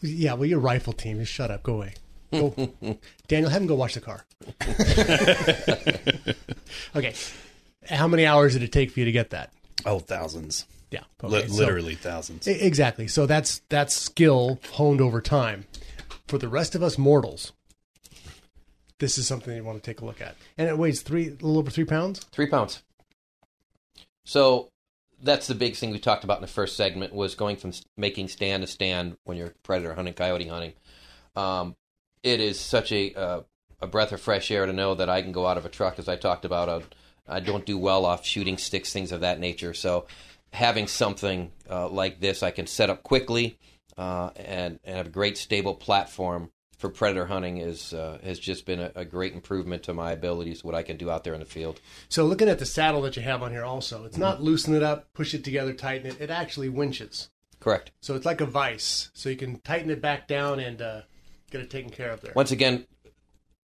Yeah, 0.00 0.34
well, 0.34 0.46
your 0.46 0.60
rifle 0.60 0.92
team, 0.92 1.18
just 1.18 1.32
shut 1.32 1.50
up, 1.50 1.64
go 1.64 1.74
away. 1.74 1.94
Go. 2.32 2.54
Daniel, 3.28 3.50
have 3.50 3.62
him 3.62 3.68
go 3.68 3.74
wash 3.74 3.94
the 3.94 4.00
car. 4.00 4.24
okay. 6.96 7.14
How 7.88 8.08
many 8.08 8.26
hours 8.26 8.54
did 8.54 8.62
it 8.62 8.72
take 8.72 8.90
for 8.90 9.00
you 9.00 9.06
to 9.06 9.12
get 9.12 9.30
that? 9.30 9.52
Oh, 9.86 9.98
thousands. 9.98 10.66
Yeah, 10.90 11.02
okay, 11.22 11.46
so- 11.48 11.54
literally 11.54 11.94
thousands. 11.96 12.46
E- 12.46 12.52
Exactly. 12.60 13.08
So 13.08 13.26
that's 13.26 13.60
that's 13.68 13.94
skill 13.94 14.60
honed 14.72 15.00
over 15.00 15.20
time. 15.20 15.66
For 16.28 16.38
the 16.38 16.48
rest 16.48 16.74
of 16.74 16.82
us 16.82 16.96
mortals, 16.96 17.52
this 18.98 19.18
is 19.18 19.26
something 19.26 19.54
you 19.54 19.64
want 19.64 19.82
to 19.82 19.90
take 19.90 20.00
a 20.00 20.04
look 20.04 20.20
at. 20.20 20.36
And 20.56 20.68
it 20.68 20.78
weighs 20.78 21.02
three, 21.02 21.26
a 21.28 21.30
little 21.32 21.58
over 21.58 21.70
three 21.70 21.84
pounds. 21.84 22.20
Three 22.32 22.46
pounds. 22.46 22.82
So 24.24 24.68
that's 25.22 25.46
the 25.46 25.54
big 25.54 25.74
thing 25.76 25.90
we 25.90 25.98
talked 25.98 26.24
about 26.24 26.38
in 26.38 26.42
the 26.42 26.46
first 26.48 26.76
segment 26.76 27.12
was 27.12 27.34
going 27.34 27.56
from 27.56 27.72
making 27.96 28.28
stand 28.28 28.62
to 28.62 28.66
stand 28.66 29.16
when 29.24 29.36
you're 29.36 29.54
predator 29.62 29.94
hunting, 29.94 30.14
coyote 30.14 30.48
hunting. 30.48 30.72
Um, 31.36 31.76
it 32.22 32.40
is 32.40 32.58
such 32.58 32.90
a 32.92 33.12
uh, 33.14 33.40
a 33.80 33.86
breath 33.86 34.12
of 34.12 34.20
fresh 34.20 34.50
air 34.50 34.64
to 34.66 34.72
know 34.72 34.94
that 34.94 35.10
I 35.10 35.20
can 35.20 35.32
go 35.32 35.46
out 35.46 35.58
of 35.58 35.66
a 35.66 35.68
truck, 35.68 35.98
as 35.98 36.08
I 36.08 36.16
talked 36.16 36.44
about. 36.44 36.68
uh, 36.68 36.80
I 37.26 37.40
don't 37.40 37.64
do 37.64 37.78
well 37.78 38.04
off 38.04 38.24
shooting 38.24 38.58
sticks, 38.58 38.92
things 38.92 39.12
of 39.12 39.20
that 39.20 39.40
nature. 39.40 39.74
So 39.74 40.06
having 40.52 40.86
something 40.86 41.52
uh, 41.68 41.88
like 41.88 42.20
this, 42.20 42.42
I 42.42 42.50
can 42.50 42.66
set 42.66 42.90
up 42.90 43.02
quickly 43.02 43.58
uh, 43.96 44.30
and 44.36 44.78
and 44.84 44.96
have 44.96 45.06
a 45.06 45.10
great 45.10 45.38
stable 45.38 45.74
platform 45.74 46.50
for 46.78 46.90
predator 46.90 47.26
hunting 47.26 47.58
is 47.58 47.94
uh, 47.94 48.18
has 48.22 48.38
just 48.38 48.66
been 48.66 48.80
a, 48.80 48.92
a 48.94 49.04
great 49.04 49.32
improvement 49.32 49.82
to 49.84 49.94
my 49.94 50.12
abilities, 50.12 50.62
what 50.62 50.74
I 50.74 50.82
can 50.82 50.96
do 50.96 51.10
out 51.10 51.24
there 51.24 51.34
in 51.34 51.40
the 51.40 51.46
field. 51.46 51.80
So 52.08 52.24
looking 52.24 52.48
at 52.48 52.58
the 52.58 52.66
saddle 52.66 53.02
that 53.02 53.16
you 53.16 53.22
have 53.22 53.42
on 53.42 53.52
here, 53.52 53.64
also, 53.64 54.04
it's 54.04 54.18
not 54.18 54.42
loosen 54.42 54.74
it 54.74 54.82
up, 54.82 55.12
push 55.14 55.34
it 55.34 55.44
together, 55.44 55.72
tighten 55.72 56.08
it. 56.08 56.20
It 56.20 56.30
actually 56.30 56.68
winches. 56.68 57.30
Correct. 57.60 57.92
So 58.00 58.14
it's 58.14 58.26
like 58.26 58.42
a 58.42 58.46
vice. 58.46 59.10
So 59.14 59.30
you 59.30 59.36
can 59.36 59.60
tighten 59.60 59.90
it 59.90 60.02
back 60.02 60.28
down 60.28 60.60
and 60.60 60.82
uh, 60.82 61.00
get 61.50 61.62
it 61.62 61.70
taken 61.70 61.90
care 61.90 62.10
of 62.10 62.20
there. 62.20 62.32
once 62.36 62.50
again, 62.50 62.86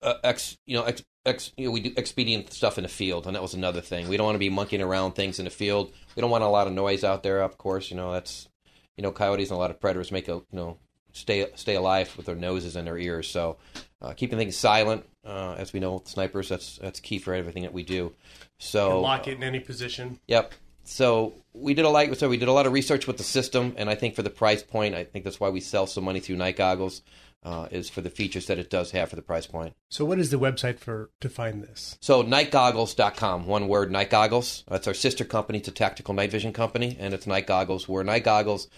uh, 0.02 0.14
ex, 0.24 0.56
you 0.64 0.78
know, 0.78 0.84
ex, 0.84 1.02
ex, 1.26 1.52
you 1.56 1.66
know, 1.66 1.72
we 1.72 1.80
do 1.80 1.92
expedient 1.96 2.52
stuff 2.52 2.78
in 2.78 2.82
the 2.82 2.88
field, 2.88 3.26
and 3.26 3.36
that 3.36 3.42
was 3.42 3.54
another 3.54 3.80
thing. 3.80 4.08
We 4.08 4.16
don't 4.16 4.26
want 4.26 4.36
to 4.36 4.40
be 4.40 4.50
monkeying 4.50 4.82
around 4.82 5.12
things 5.12 5.38
in 5.38 5.44
the 5.44 5.50
field. 5.50 5.92
We 6.16 6.20
don't 6.20 6.30
want 6.30 6.44
a 6.44 6.48
lot 6.48 6.66
of 6.66 6.72
noise 6.72 7.04
out 7.04 7.22
there. 7.22 7.42
Of 7.42 7.58
course, 7.58 7.90
you 7.90 7.96
know 7.96 8.12
that's, 8.12 8.48
you 8.96 9.02
know, 9.02 9.12
coyotes 9.12 9.50
and 9.50 9.56
a 9.56 9.60
lot 9.60 9.70
of 9.70 9.80
predators 9.80 10.12
make 10.12 10.28
a, 10.28 10.34
you 10.34 10.44
know, 10.52 10.78
stay 11.12 11.46
stay 11.54 11.74
alive 11.76 12.12
with 12.16 12.26
their 12.26 12.36
noses 12.36 12.76
and 12.76 12.86
their 12.86 12.98
ears. 12.98 13.28
So, 13.28 13.58
uh, 14.00 14.12
keeping 14.12 14.38
things 14.38 14.56
silent, 14.56 15.04
uh, 15.24 15.54
as 15.58 15.72
we 15.72 15.80
know, 15.80 15.94
with 15.94 16.08
snipers, 16.08 16.48
that's 16.48 16.78
that's 16.78 17.00
key 17.00 17.18
for 17.18 17.34
everything 17.34 17.62
that 17.62 17.72
we 17.72 17.82
do. 17.82 18.12
So 18.58 18.92
And 18.92 19.02
lock 19.02 19.28
it 19.28 19.36
in 19.36 19.42
any 19.42 19.60
position. 19.60 20.18
Yep. 20.28 20.54
So 20.84 21.34
we 21.52 21.74
did 21.74 21.84
a 21.84 21.88
lot. 21.88 22.16
So 22.16 22.28
we 22.28 22.36
did 22.36 22.48
a 22.48 22.52
lot 22.52 22.66
of 22.66 22.72
research 22.72 23.06
with 23.06 23.16
the 23.16 23.22
system, 23.22 23.74
and 23.76 23.88
I 23.90 23.94
think 23.94 24.14
for 24.14 24.22
the 24.22 24.30
price 24.30 24.62
point, 24.62 24.94
I 24.94 25.04
think 25.04 25.24
that's 25.24 25.38
why 25.38 25.50
we 25.50 25.60
sell 25.60 25.86
so 25.86 26.00
many 26.00 26.20
through 26.20 26.36
Night 26.36 26.56
Goggles, 26.56 27.02
uh, 27.42 27.68
is 27.70 27.88
for 27.88 28.00
the 28.00 28.10
features 28.10 28.46
that 28.46 28.58
it 28.58 28.70
does 28.70 28.90
have 28.90 29.08
for 29.08 29.16
the 29.16 29.22
price 29.22 29.46
point. 29.46 29.74
So 29.88 30.04
what 30.04 30.18
is 30.18 30.30
the 30.30 30.38
website 30.38 30.78
for 30.78 31.10
to 31.20 31.28
find 31.28 31.62
this? 31.62 31.96
So 32.00 32.22
nightgoggles.com, 32.22 33.46
one 33.46 33.68
word, 33.68 33.90
Night 33.90 34.10
Goggles. 34.10 34.64
That's 34.68 34.86
our 34.86 34.94
sister 34.94 35.24
company 35.24 35.60
to 35.60 35.70
Tactical 35.70 36.14
Night 36.14 36.30
Vision 36.30 36.52
Company, 36.52 36.96
and 37.00 37.14
it's 37.14 37.26
Night 37.26 37.46
Goggles. 37.46 37.88
Where 37.88 38.04
Night 38.04 38.24
Goggles 38.24 38.68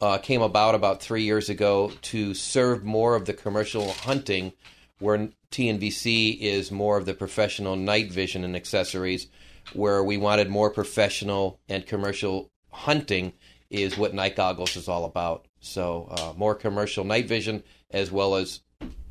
uh, 0.00 0.18
came 0.18 0.42
about 0.42 0.74
about 0.74 1.00
three 1.00 1.22
years 1.22 1.48
ago 1.48 1.92
to 2.02 2.34
serve 2.34 2.84
more 2.84 3.16
of 3.16 3.24
the 3.24 3.34
commercial 3.34 3.92
hunting 3.92 4.52
where 4.98 5.28
TNVC 5.50 6.38
is 6.40 6.70
more 6.70 6.96
of 6.96 7.06
the 7.06 7.14
professional 7.14 7.76
night 7.76 8.10
vision 8.10 8.44
and 8.44 8.56
accessories, 8.56 9.26
where 9.72 10.02
we 10.02 10.16
wanted 10.16 10.48
more 10.48 10.70
professional 10.70 11.60
and 11.68 11.86
commercial 11.86 12.50
hunting 12.70 13.32
is 13.68 13.98
what 13.98 14.14
night 14.14 14.36
goggles 14.36 14.76
is 14.76 14.88
all 14.88 15.04
about. 15.04 15.46
So 15.60 16.08
uh, 16.10 16.32
more 16.36 16.54
commercial 16.54 17.04
night 17.04 17.26
vision 17.26 17.62
as 17.90 18.10
well 18.10 18.34
as 18.34 18.60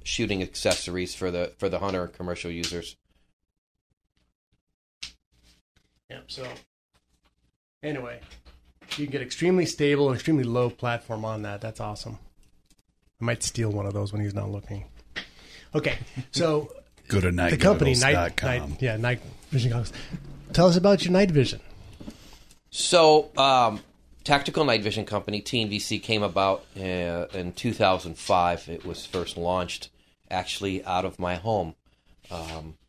shooting 0.03 0.41
accessories 0.41 1.15
for 1.15 1.31
the 1.31 1.53
for 1.57 1.69
the 1.69 1.79
hunter 1.79 2.07
commercial 2.07 2.51
users. 2.51 2.95
Yeah. 6.09 6.19
So 6.27 6.47
anyway, 7.83 8.19
you 8.97 9.05
can 9.05 9.11
get 9.11 9.21
extremely 9.21 9.65
stable 9.65 10.07
and 10.07 10.15
extremely 10.15 10.43
low 10.43 10.69
platform 10.69 11.25
on 11.25 11.41
that. 11.43 11.61
That's 11.61 11.79
awesome. 11.79 12.19
I 13.21 13.25
might 13.25 13.43
steal 13.43 13.71
one 13.71 13.85
of 13.85 13.93
those 13.93 14.11
when 14.11 14.21
he's 14.21 14.33
not 14.33 14.49
looking. 14.49 14.85
Okay, 15.73 15.97
so 16.31 16.71
Go 17.07 17.21
to 17.21 17.31
the 17.31 17.57
company 17.57 17.93
night, 17.95 18.41
night 18.41 18.81
yeah 18.81 18.97
night 18.97 19.21
vision 19.51 19.71
goggles. 19.71 19.93
Tell 20.53 20.67
us 20.67 20.77
about 20.77 21.03
your 21.03 21.11
night 21.11 21.29
vision. 21.29 21.59
So, 22.71 23.29
um, 23.37 23.79
Tactical 24.25 24.65
Night 24.65 24.81
Vision 24.81 25.05
Company 25.05 25.39
(TNVC) 25.39 26.01
came 26.01 26.23
about 26.23 26.65
uh, 26.75 27.27
in 27.31 27.53
2005. 27.53 28.69
It 28.69 28.83
was 28.83 29.05
first 29.05 29.37
launched 29.37 29.91
actually 30.31 30.83
out 30.83 31.05
of 31.05 31.19
my 31.19 31.35
home. 31.35 31.75
Um, 32.31 32.79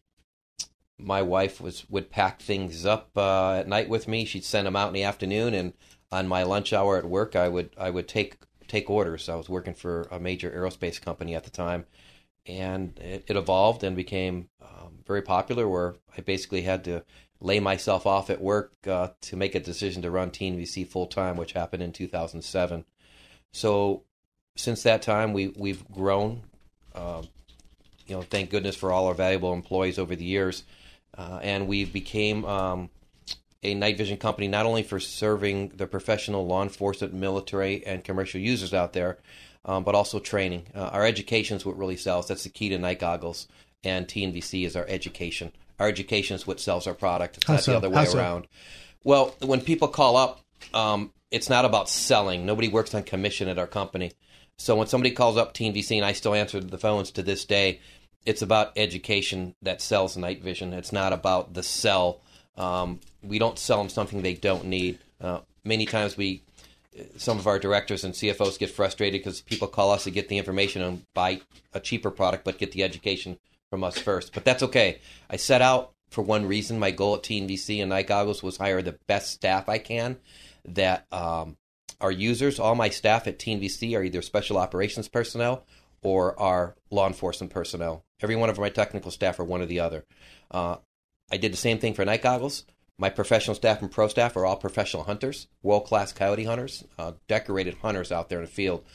my 0.99 1.21
wife 1.21 1.61
was 1.61 1.85
would 1.91 2.11
pack 2.11 2.41
things 2.41 2.87
up 2.87 3.11
uh, 3.19 3.57
at 3.57 3.69
night 3.69 3.91
with 3.91 4.09
me. 4.09 4.25
She'd 4.25 4.47
send 4.47 4.67
them 4.67 4.77
out 4.77 4.89
in 4.89 4.95
the 4.95 5.03
afternoon, 5.03 5.53
and 5.53 5.75
on 6.11 6.27
my 6.27 6.43
lunch 6.43 6.73
hour 6.73 6.97
at 6.97 7.05
work, 7.05 7.37
I 7.37 7.51
would 7.51 7.69
I 7.77 7.91
would 7.91 8.09
take 8.09 8.39
take 8.67 8.89
orders. 8.89 9.29
I 9.29 9.35
was 9.35 9.51
working 9.51 9.75
for 9.75 10.09
a 10.11 10.19
major 10.19 10.51
aerospace 10.51 10.99
company 10.99 11.35
at 11.35 11.45
the 11.45 11.51
time, 11.51 11.85
and 12.47 12.99
it, 12.99 13.25
it 13.29 13.37
evolved 13.37 13.85
and 13.85 13.95
became 13.95 14.49
um, 14.63 15.01
very 15.07 15.21
popular. 15.21 15.69
Where 15.69 15.97
I 16.17 16.23
basically 16.23 16.63
had 16.63 16.83
to 16.85 17.05
lay 17.41 17.61
myself 17.61 18.07
off 18.07 18.31
at 18.31 18.41
work 18.41 18.73
uh, 18.87 19.09
to 19.21 19.37
make 19.37 19.55
a 19.55 19.61
decision 19.61 20.03
to 20.03 20.11
run 20.11 20.31
TNVC 20.31 20.87
full 20.87 21.07
time, 21.07 21.37
which 21.37 21.53
happened 21.53 21.83
in 21.83 21.93
2007. 21.93 22.85
So 23.53 24.03
since 24.57 24.83
that 24.83 25.03
time, 25.03 25.33
we 25.33 25.49
we've 25.49 25.87
grown. 25.91 26.43
Um, 26.95 27.29
you 28.07 28.15
know, 28.15 28.23
thank 28.23 28.51
goodness 28.51 28.77
for 28.77 28.93
all 28.93 29.07
our 29.07 29.15
valuable 29.15 29.53
employees 29.53 29.99
over 29.99 30.15
the 30.17 30.25
years, 30.25 30.63
uh, 31.17 31.41
and 31.43 31.67
we 31.67 31.85
became 31.85 32.45
um, 32.45 32.91
a 33.63 33.75
night 33.75 33.99
vision 33.99 34.17
company 34.17 34.49
not 34.49 34.65
only 34.65 34.83
for 34.83 35.01
serving 35.01 35.73
the 35.77 35.87
professional 35.87 36.47
law 36.47 36.63
enforcement, 36.63 37.13
military, 37.13 37.85
and 37.85 38.05
commercial 38.05 38.41
users 38.41 38.73
out 38.73 38.93
there, 38.93 39.19
um, 39.65 39.85
but 39.85 39.95
also 39.95 40.19
training. 40.19 40.67
Uh, 40.75 40.89
our 40.93 41.05
education 41.05 41.57
is 41.57 41.67
what 41.67 41.77
really 41.77 41.97
sells. 41.97 42.29
That's 42.29 42.45
the 42.45 42.49
key 42.49 42.69
to 42.71 42.79
night 42.79 43.01
goggles, 43.01 43.49
and 43.85 44.07
TNVC 44.07 44.65
is 44.65 44.77
our 44.77 44.87
education. 44.89 45.53
Our 45.79 45.89
education 45.89 46.35
is 46.37 46.47
what 46.47 46.61
sells 46.61 46.87
our 46.87 46.95
product. 46.95 47.37
It's 47.39 47.47
How 47.47 47.55
not 47.55 47.63
so? 47.63 47.71
the 47.73 47.77
other 47.79 47.91
How 47.91 48.01
way 48.01 48.07
so? 48.07 48.19
around. 48.19 48.47
Well, 49.05 49.35
when 49.41 49.61
people 49.61 49.89
call 49.89 50.17
up, 50.17 50.41
um, 50.75 51.13
it's 51.31 51.51
not 51.51 51.65
about 51.65 51.89
selling. 51.89 52.47
Nobody 52.47 52.69
works 52.69 52.95
on 52.95 53.03
commission 53.03 53.49
at 53.49 53.59
our 53.59 53.67
company. 53.67 54.13
So 54.59 54.75
when 54.77 54.87
somebody 54.87 55.11
calls 55.11 55.37
up 55.37 55.55
TNVC, 55.55 55.97
and 55.97 56.05
I 56.05 56.13
still 56.13 56.35
answer 56.35 56.61
the 56.61 56.79
phones 56.79 57.11
to 57.13 57.23
this 57.23 57.45
day, 57.45 57.81
it's 58.25 58.43
about 58.43 58.73
education 58.77 59.55
that 59.63 59.81
sells 59.81 60.17
night 60.17 60.43
vision. 60.43 60.73
It's 60.73 60.93
not 60.93 61.13
about 61.13 61.55
the 61.55 61.63
sell. 61.63 62.21
Um, 62.57 63.01
we 63.23 63.39
don't 63.39 63.59
sell 63.59 63.79
them 63.79 63.89
something 63.89 64.23
they 64.23 64.35
don't 64.35 64.65
need. 64.65 64.99
Uh, 65.21 65.41
many 65.63 65.85
times 65.87 66.17
we, 66.17 66.43
some 67.17 67.39
of 67.39 67.47
our 67.47 67.59
directors 67.59 68.03
and 68.03 68.15
CFOs 68.15 68.59
get 68.59 68.71
frustrated 68.71 69.21
because 69.21 69.43
people 69.43 69.69
call 69.69 69.91
us 69.91 70.05
to 70.05 70.11
get 70.11 70.29
the 70.29 70.39
information 70.39 70.83
and 70.83 71.03
buy 71.15 71.43
a 71.75 71.81
cheaper 71.81 72.11
product, 72.11 72.45
but 72.45 72.59
get 72.59 72.73
the 72.73 72.83
education 72.83 73.39
from 73.77 73.85
us 73.85 73.99
first. 73.99 74.33
But 74.33 74.47
that's 74.47 74.63
okay. 74.63 75.01
I 75.29 75.37
set 75.37 75.61
out 75.61 75.93
for 76.09 76.23
one 76.23 76.47
reason. 76.47 76.79
My 76.79 76.93
goal 76.93 77.15
at 77.17 77.23
TNVC 77.23 77.83
and 77.83 77.91
Night 77.91 78.07
Goggles 78.07 78.43
was 78.43 78.57
hire 78.57 78.81
the 78.81 78.99
best 79.07 79.33
staff 79.33 79.69
I 79.69 79.77
can. 79.77 80.17
That 80.65 81.05
um, 81.13 81.59
our 82.01 82.11
users, 82.11 82.59
all 82.59 82.75
my 82.75 82.89
staff 82.89 83.27
at 83.27 83.39
TNVC, 83.39 83.95
are 83.95 84.03
either 84.03 84.23
special 84.23 84.57
operations 84.57 85.09
personnel 85.09 85.67
or 86.03 86.41
are 86.41 86.75
law 86.91 87.07
enforcement 87.07 87.53
personnel. 87.53 88.03
Every 88.23 88.35
one 88.35 88.49
of 88.49 88.59
my 88.59 88.71
technical 88.71 89.11
staff 89.11 89.39
are 89.39 89.45
one 89.45 89.61
or 89.61 89.67
the 89.67 89.81
other. 89.81 90.07
Uh, 90.51 90.77
I 91.31 91.37
did 91.37 91.53
the 91.53 91.59
same 91.59 91.79
thing 91.79 91.93
for 91.93 92.07
Night 92.07 92.23
Goggles. 92.23 92.65
My 92.97 93.11
professional 93.11 93.55
staff 93.55 93.83
and 93.83 93.91
pro 93.91 94.09
staff 94.09 94.39
are 94.39 94.47
all 94.47 94.57
professional 94.57 95.03
hunters, 95.03 95.49
world 95.63 95.85
class 95.85 96.15
coyote 96.15 96.45
hunters, 96.45 96.83
uh, 96.99 97.13
decorated 97.29 97.75
hunters 97.83 98.11
out 98.11 98.31
there 98.31 98.39
in 98.39 98.47
the 98.47 98.51
field. 98.51 98.87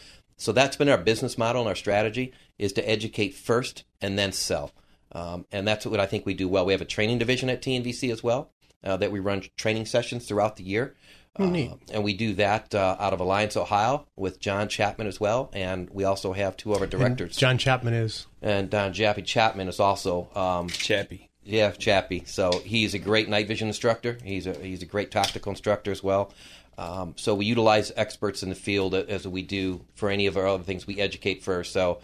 So 0.41 0.51
that's 0.51 0.75
been 0.75 0.89
our 0.89 0.97
business 0.97 1.37
model 1.37 1.61
and 1.61 1.69
our 1.69 1.75
strategy 1.75 2.33
is 2.57 2.73
to 2.73 2.89
educate 2.89 3.35
first 3.35 3.83
and 4.01 4.17
then 4.17 4.31
sell. 4.31 4.71
Um, 5.11 5.45
and 5.51 5.67
that's 5.67 5.85
what 5.85 5.99
I 5.99 6.07
think 6.07 6.25
we 6.25 6.33
do 6.33 6.47
well. 6.47 6.65
We 6.65 6.73
have 6.73 6.81
a 6.81 6.85
training 6.85 7.19
division 7.19 7.47
at 7.47 7.61
TNVC 7.61 8.11
as 8.11 8.23
well 8.23 8.49
uh, 8.83 8.97
that 8.97 9.11
we 9.11 9.19
run 9.19 9.43
training 9.55 9.85
sessions 9.85 10.25
throughout 10.25 10.55
the 10.55 10.63
year. 10.63 10.95
Oh. 11.37 11.53
Uh, 11.53 11.75
and 11.93 12.03
we 12.03 12.13
do 12.13 12.33
that 12.33 12.73
uh, 12.73 12.95
out 12.99 13.13
of 13.13 13.19
Alliance, 13.19 13.55
Ohio, 13.55 14.07
with 14.15 14.39
John 14.39 14.67
Chapman 14.67 15.05
as 15.05 15.19
well. 15.19 15.51
And 15.53 15.91
we 15.91 16.05
also 16.05 16.33
have 16.33 16.57
two 16.57 16.73
of 16.73 16.81
our 16.81 16.87
directors. 16.87 17.37
John 17.37 17.59
Chapman 17.59 17.93
is 17.93 18.25
And 18.41 18.71
John 18.71 18.93
Chappie 18.93 19.21
Chapman 19.21 19.67
is 19.67 19.79
also 19.79 20.27
um, 20.33 20.69
Chappie. 20.69 21.29
Yeah, 21.43 21.69
Chappie. 21.69 22.23
So 22.25 22.61
he's 22.65 22.95
a 22.95 22.99
great 22.99 23.29
night 23.29 23.47
vision 23.47 23.67
instructor. 23.67 24.17
He's 24.23 24.45
a 24.45 24.53
he's 24.53 24.83
a 24.83 24.85
great 24.85 25.11
tactical 25.11 25.51
instructor 25.51 25.91
as 25.91 26.03
well. 26.03 26.31
Um, 26.81 27.13
so 27.15 27.35
we 27.35 27.45
utilize 27.45 27.91
experts 27.95 28.41
in 28.41 28.49
the 28.49 28.55
field 28.55 28.95
as 28.95 29.27
we 29.27 29.43
do 29.43 29.85
for 29.93 30.09
any 30.09 30.25
of 30.25 30.35
our 30.35 30.47
other 30.47 30.63
things. 30.63 30.87
We 30.87 30.99
educate 30.99 31.43
first. 31.43 31.73
So 31.73 31.99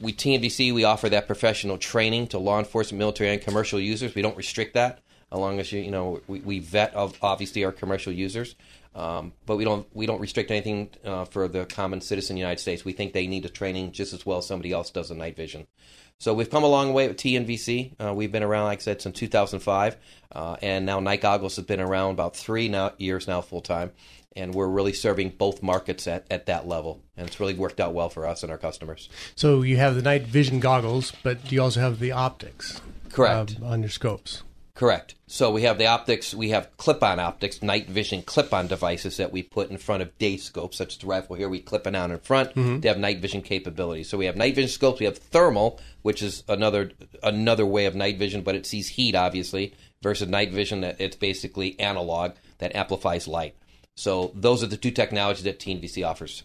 we 0.00 0.14
TNVC 0.14 0.72
we 0.72 0.84
offer 0.84 1.10
that 1.10 1.26
professional 1.26 1.76
training 1.76 2.28
to 2.28 2.38
law 2.38 2.58
enforcement, 2.58 2.98
military, 2.98 3.30
and 3.30 3.42
commercial 3.42 3.78
users. 3.78 4.14
We 4.14 4.22
don't 4.22 4.38
restrict 4.38 4.72
that, 4.72 5.00
as 5.30 5.38
long 5.38 5.60
as 5.60 5.70
you 5.70 5.80
you 5.80 5.90
know 5.90 6.22
we, 6.26 6.40
we 6.40 6.58
vet 6.60 6.94
of 6.94 7.18
obviously 7.20 7.62
our 7.62 7.72
commercial 7.72 8.10
users, 8.12 8.54
um, 8.94 9.34
but 9.44 9.56
we 9.56 9.64
don't 9.64 9.86
we 9.92 10.06
don't 10.06 10.20
restrict 10.20 10.50
anything 10.50 10.88
uh, 11.04 11.26
for 11.26 11.46
the 11.46 11.66
common 11.66 12.00
citizen 12.00 12.34
in 12.34 12.36
the 12.36 12.40
United 12.40 12.60
States. 12.60 12.86
We 12.86 12.92
think 12.92 13.12
they 13.12 13.26
need 13.26 13.44
a 13.44 13.50
training 13.50 13.92
just 13.92 14.14
as 14.14 14.24
well 14.24 14.38
as 14.38 14.46
somebody 14.46 14.72
else 14.72 14.88
does 14.88 15.10
in 15.10 15.18
night 15.18 15.36
vision. 15.36 15.66
So 16.24 16.32
we've 16.32 16.48
come 16.48 16.64
a 16.64 16.68
long 16.68 16.94
way 16.94 17.06
with 17.06 17.18
TNVC. 17.18 18.00
Uh, 18.00 18.14
we've 18.14 18.32
been 18.32 18.42
around, 18.42 18.64
like 18.64 18.78
I 18.78 18.80
said, 18.80 19.02
since 19.02 19.18
2005, 19.18 19.98
uh, 20.32 20.56
and 20.62 20.86
now 20.86 20.98
Night 20.98 21.20
Goggles 21.20 21.56
has 21.56 21.66
been 21.66 21.80
around 21.80 22.12
about 22.12 22.34
three 22.34 22.66
now, 22.66 22.92
years 22.96 23.28
now 23.28 23.42
full 23.42 23.60
time, 23.60 23.92
and 24.34 24.54
we're 24.54 24.66
really 24.66 24.94
serving 24.94 25.34
both 25.36 25.62
markets 25.62 26.06
at, 26.06 26.24
at 26.30 26.46
that 26.46 26.66
level, 26.66 27.02
and 27.18 27.26
it's 27.26 27.40
really 27.40 27.52
worked 27.52 27.78
out 27.78 27.92
well 27.92 28.08
for 28.08 28.26
us 28.26 28.42
and 28.42 28.50
our 28.50 28.56
customers. 28.56 29.10
so 29.36 29.60
you 29.60 29.76
have 29.76 29.96
the 29.96 30.00
night 30.00 30.22
vision 30.22 30.60
goggles, 30.60 31.12
but 31.22 31.52
you 31.52 31.60
also 31.60 31.80
have 31.80 31.98
the 31.98 32.12
optics. 32.12 32.80
Correct. 33.10 33.58
um, 33.60 33.64
on 33.64 33.82
your 33.82 33.90
scopes. 33.90 34.44
Correct. 34.74 35.14
So 35.28 35.52
we 35.52 35.62
have 35.62 35.78
the 35.78 35.86
optics. 35.86 36.34
We 36.34 36.50
have 36.50 36.76
clip-on 36.78 37.20
optics, 37.20 37.62
night 37.62 37.88
vision 37.88 38.22
clip-on 38.22 38.66
devices 38.66 39.16
that 39.18 39.30
we 39.30 39.42
put 39.42 39.70
in 39.70 39.78
front 39.78 40.02
of 40.02 40.16
day 40.18 40.36
scopes, 40.36 40.76
such 40.76 40.94
as 40.94 40.98
the 40.98 41.06
rifle 41.06 41.36
here. 41.36 41.48
We 41.48 41.60
clip 41.60 41.86
it 41.86 41.94
on 41.94 42.10
in 42.10 42.18
front. 42.18 42.54
Mhm. 42.56 42.82
They 42.82 42.88
have 42.88 42.98
night 42.98 43.20
vision 43.20 43.40
capabilities. 43.40 44.08
So 44.08 44.18
we 44.18 44.26
have 44.26 44.36
night 44.36 44.56
vision 44.56 44.70
scopes. 44.70 44.98
We 44.98 45.06
have 45.06 45.18
thermal, 45.18 45.80
which 46.02 46.22
is 46.22 46.42
another 46.48 46.90
another 47.22 47.64
way 47.64 47.86
of 47.86 47.94
night 47.94 48.18
vision, 48.18 48.42
but 48.42 48.56
it 48.56 48.66
sees 48.66 48.88
heat 48.88 49.14
obviously, 49.14 49.74
versus 50.02 50.28
night 50.28 50.50
vision 50.50 50.80
that 50.80 50.96
it's 51.00 51.16
basically 51.16 51.78
analog 51.78 52.32
that 52.58 52.74
amplifies 52.74 53.28
light. 53.28 53.54
So 53.96 54.32
those 54.34 54.64
are 54.64 54.66
the 54.68 54.76
two 54.76 54.90
technologies 54.90 55.44
that 55.44 55.60
TNVC 55.60 56.02
offers. 56.02 56.42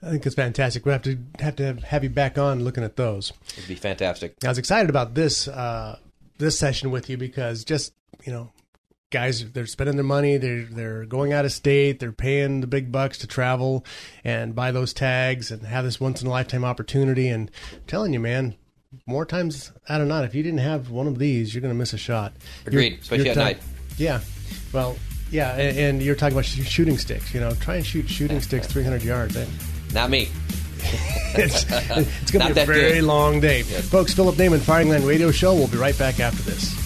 I 0.00 0.10
think 0.10 0.24
it's 0.24 0.36
fantastic. 0.36 0.86
We 0.86 0.92
have 0.92 1.02
to 1.02 1.18
have 1.40 1.56
to 1.56 1.74
have 1.84 2.04
you 2.04 2.10
back 2.10 2.38
on 2.38 2.62
looking 2.62 2.84
at 2.84 2.94
those. 2.94 3.32
It'd 3.56 3.66
be 3.68 3.74
fantastic. 3.74 4.34
I 4.44 4.48
was 4.48 4.58
excited 4.58 4.88
about 4.88 5.14
this 5.14 5.48
uh, 5.48 5.98
this 6.38 6.58
session 6.58 6.90
with 6.90 7.08
you 7.10 7.16
because 7.16 7.64
just 7.64 7.92
you 8.24 8.32
know, 8.32 8.50
guys 9.10 9.50
they're 9.52 9.66
spending 9.66 9.96
their 9.96 10.04
money, 10.04 10.36
they're 10.36 10.64
they're 10.64 11.04
going 11.06 11.32
out 11.32 11.44
of 11.44 11.52
state, 11.52 12.00
they're 12.00 12.12
paying 12.12 12.60
the 12.60 12.66
big 12.66 12.90
bucks 12.90 13.18
to 13.18 13.26
travel 13.26 13.84
and 14.24 14.54
buy 14.54 14.70
those 14.72 14.92
tags 14.92 15.50
and 15.50 15.62
have 15.62 15.84
this 15.84 16.00
once 16.00 16.20
in 16.22 16.28
a 16.28 16.30
lifetime 16.30 16.64
opportunity. 16.64 17.28
And 17.28 17.50
I'm 17.72 17.80
telling 17.86 18.12
you, 18.12 18.20
man, 18.20 18.56
more 19.06 19.26
times 19.26 19.72
out 19.88 20.00
of 20.00 20.08
not, 20.08 20.24
if 20.24 20.34
you 20.34 20.42
didn't 20.42 20.60
have 20.60 20.90
one 20.90 21.06
of 21.06 21.18
these, 21.18 21.54
you're 21.54 21.62
going 21.62 21.74
to 21.74 21.78
miss 21.78 21.92
a 21.92 21.98
shot. 21.98 22.34
Agreed, 22.66 22.84
You're- 22.86 22.98
especially 23.00 23.24
you're 23.26 23.32
at 23.32 23.36
ta- 23.36 23.44
night. 23.44 23.58
Yeah, 23.98 24.20
well, 24.72 24.96
yeah, 25.30 25.56
and, 25.56 25.78
and 25.78 26.02
you're 26.02 26.14
talking 26.14 26.34
about 26.34 26.44
sh- 26.44 26.66
shooting 26.66 26.98
sticks. 26.98 27.32
You 27.34 27.40
know, 27.40 27.52
try 27.54 27.76
and 27.76 27.86
shoot 27.86 28.08
shooting 28.08 28.40
sticks 28.40 28.66
300 28.66 29.02
yards. 29.02 29.36
Eh? 29.36 29.46
Not 29.92 30.10
me. 30.10 30.28
it's 31.38 31.64
it's 31.68 32.30
going 32.30 32.46
to 32.46 32.54
be 32.54 32.60
a 32.60 32.66
very 32.66 32.92
good. 32.92 33.04
long 33.04 33.40
day. 33.40 33.62
Folks, 33.62 34.14
Philip 34.14 34.36
Naiman, 34.36 34.60
Firing 34.60 34.90
Line 34.90 35.04
Radio 35.04 35.30
Show. 35.30 35.54
We'll 35.54 35.68
be 35.68 35.78
right 35.78 35.98
back 35.98 36.20
after 36.20 36.42
this. 36.42 36.85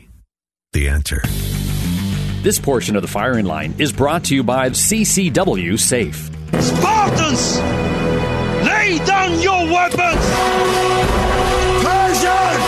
The 0.73 0.87
answer. 0.87 1.21
This 2.43 2.57
portion 2.57 2.95
of 2.95 3.01
the 3.01 3.07
firing 3.09 3.45
line 3.45 3.75
is 3.77 3.91
brought 3.91 4.23
to 4.25 4.35
you 4.35 4.41
by 4.41 4.69
CCW 4.69 5.77
Safe. 5.77 6.31
Spartans! 6.61 7.57
Lay 8.65 8.97
down 9.05 9.37
your 9.41 9.65
weapons! 9.65 10.23
Persians! 11.83 12.63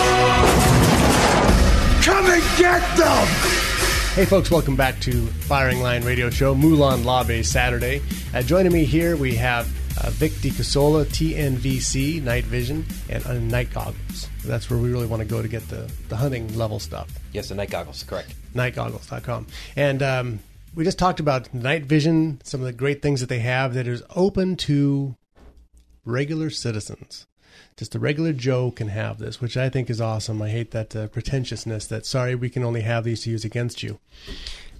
Come 2.04 2.26
and 2.26 2.42
get 2.58 2.96
them! 2.98 3.26
Hey, 4.12 4.26
folks, 4.26 4.50
welcome 4.50 4.76
back 4.76 5.00
to 5.00 5.12
Firing 5.22 5.80
Line 5.80 6.04
Radio 6.04 6.28
Show, 6.28 6.54
Molon 6.54 7.06
Labe 7.06 7.42
Saturday. 7.42 8.02
Uh, 8.34 8.42
joining 8.42 8.72
me 8.72 8.84
here, 8.84 9.16
we 9.16 9.34
have 9.36 9.66
uh, 10.00 10.10
Vic 10.10 10.32
DiCasola, 10.32 11.04
TNVC, 11.06 12.22
Night 12.22 12.44
Vision, 12.44 12.84
and 13.08 13.24
uh, 13.26 13.34
Night 13.34 13.72
Goggles. 13.72 14.28
That's 14.44 14.68
where 14.68 14.78
we 14.78 14.90
really 14.90 15.06
want 15.06 15.20
to 15.20 15.28
go 15.28 15.42
to 15.42 15.48
get 15.48 15.68
the, 15.68 15.90
the 16.08 16.16
hunting 16.16 16.56
level 16.56 16.78
stuff. 16.78 17.08
Yes, 17.32 17.48
the 17.48 17.54
night 17.54 17.70
goggles, 17.70 18.02
correct. 18.02 18.34
Nightgoggles.com. 18.54 19.46
And 19.76 20.02
um, 20.02 20.38
we 20.74 20.84
just 20.84 20.98
talked 20.98 21.20
about 21.20 21.52
Night 21.54 21.84
Vision, 21.84 22.40
some 22.44 22.60
of 22.60 22.66
the 22.66 22.72
great 22.72 23.02
things 23.02 23.20
that 23.20 23.28
they 23.28 23.38
have 23.40 23.74
that 23.74 23.86
is 23.86 24.02
open 24.14 24.56
to 24.56 25.16
regular 26.04 26.50
citizens. 26.50 27.26
Just 27.76 27.94
a 27.94 27.98
regular 27.98 28.32
Joe 28.32 28.70
can 28.70 28.88
have 28.88 29.18
this, 29.18 29.40
which 29.40 29.56
I 29.56 29.68
think 29.68 29.90
is 29.90 30.00
awesome. 30.00 30.40
I 30.42 30.48
hate 30.48 30.70
that 30.72 30.94
uh, 30.94 31.08
pretentiousness 31.08 31.86
that, 31.88 32.06
sorry, 32.06 32.34
we 32.34 32.50
can 32.50 32.62
only 32.62 32.82
have 32.82 33.04
these 33.04 33.22
to 33.22 33.30
use 33.30 33.44
against 33.44 33.82
you. 33.82 33.98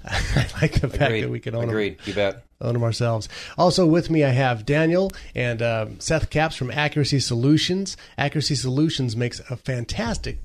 I 0.09 0.47
like 0.61 0.81
the 0.81 0.89
fact 0.89 1.03
Agreed. 1.03 1.23
that 1.23 1.31
we 1.31 1.41
can 1.41 1.55
own 1.55 1.69
Agreed. 1.69 1.99
them. 1.99 2.05
You 2.07 2.15
bet. 2.15 2.45
Own 2.61 2.75
them 2.75 2.83
ourselves. 2.83 3.29
Also 3.57 3.87
with 3.87 4.11
me, 4.11 4.23
I 4.25 4.31
have 4.31 4.67
Daniel 4.67 5.11
and 5.35 5.63
um 5.63 6.01
Seth 6.01 6.31
Caps 6.31 6.57
from 6.57 6.71
Accuracy 6.71 7.21
Solutions. 7.21 7.97
Accuracy 8.19 8.55
Solutions 8.55 9.17
makes 9.17 9.41
a 9.51 9.57
fantastic 9.57 10.39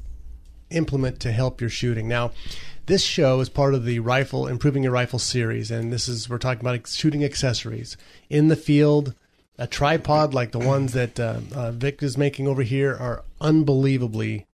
implement 0.69 1.19
to 1.21 1.31
help 1.31 1.59
your 1.61 1.69
shooting. 1.69 2.07
Now, 2.07 2.31
this 2.85 3.03
show 3.03 3.39
is 3.39 3.49
part 3.49 3.73
of 3.73 3.85
the 3.85 3.99
rifle 3.99 4.47
improving 4.47 4.83
your 4.83 4.91
rifle 4.91 5.19
series, 5.19 5.71
and 5.71 5.91
this 5.91 6.07
is 6.07 6.29
we're 6.29 6.37
talking 6.37 6.61
about 6.61 6.87
shooting 6.87 7.23
accessories 7.23 7.97
in 8.29 8.47
the 8.47 8.55
field. 8.55 9.13
A 9.57 9.67
tripod 9.67 10.33
like 10.33 10.51
the 10.51 10.59
ones 10.59 10.93
that 10.93 11.19
uh, 11.19 11.41
uh, 11.53 11.71
Vic 11.71 12.01
is 12.01 12.17
making 12.17 12.47
over 12.47 12.61
here 12.63 12.95
are 12.95 13.23
unbelievably 13.41 14.45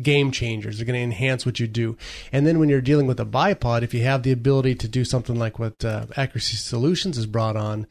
game 0.00 0.30
changers. 0.30 0.76
They're 0.76 0.86
going 0.86 0.98
to 0.98 1.04
enhance 1.04 1.44
what 1.44 1.60
you 1.60 1.66
do. 1.66 1.96
And 2.32 2.46
then 2.46 2.58
when 2.58 2.68
you're 2.68 2.80
dealing 2.80 3.06
with 3.06 3.20
a 3.20 3.26
bipod, 3.26 3.82
if 3.82 3.92
you 3.92 4.02
have 4.04 4.22
the 4.22 4.32
ability 4.32 4.74
to 4.76 4.88
do 4.88 5.04
something 5.04 5.38
like 5.38 5.58
what 5.58 5.84
uh, 5.84 6.06
Accuracy 6.16 6.56
Solutions 6.56 7.16
has 7.16 7.26
brought 7.26 7.56
on, 7.56 7.86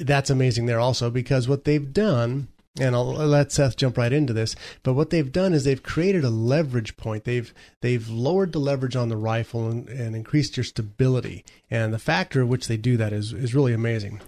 that's 0.00 0.30
amazing 0.30 0.66
there 0.66 0.80
also 0.80 1.10
because 1.10 1.48
what 1.48 1.64
they've 1.64 1.92
done 1.92 2.48
and 2.80 2.96
I'll 2.96 3.04
let 3.04 3.52
Seth 3.52 3.76
jump 3.76 3.98
right 3.98 4.12
into 4.12 4.32
this. 4.32 4.56
But 4.82 4.94
what 4.94 5.10
they've 5.10 5.30
done 5.30 5.52
is 5.52 5.64
they've 5.64 5.82
created 5.82 6.24
a 6.24 6.30
leverage 6.30 6.96
point. 6.96 7.24
They've 7.24 7.52
they've 7.82 8.08
lowered 8.08 8.52
the 8.52 8.60
leverage 8.60 8.96
on 8.96 9.10
the 9.10 9.16
rifle 9.16 9.68
and, 9.68 9.88
and 9.88 10.16
increased 10.16 10.56
your 10.56 10.64
stability. 10.64 11.44
And 11.70 11.92
the 11.92 11.98
factor 11.98 12.40
of 12.40 12.48
which 12.48 12.68
they 12.68 12.78
do 12.78 12.96
that 12.96 13.12
is 13.12 13.32
is 13.32 13.54
really 13.54 13.74
amazing. 13.74 14.22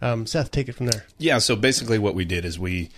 Um, 0.00 0.26
Seth, 0.26 0.52
take 0.52 0.68
it 0.68 0.74
from 0.74 0.86
there. 0.86 1.06
Yeah. 1.18 1.38
So 1.38 1.56
basically, 1.56 1.98
what 1.98 2.14
we 2.14 2.24
did 2.24 2.44
is 2.44 2.56
we 2.56 2.90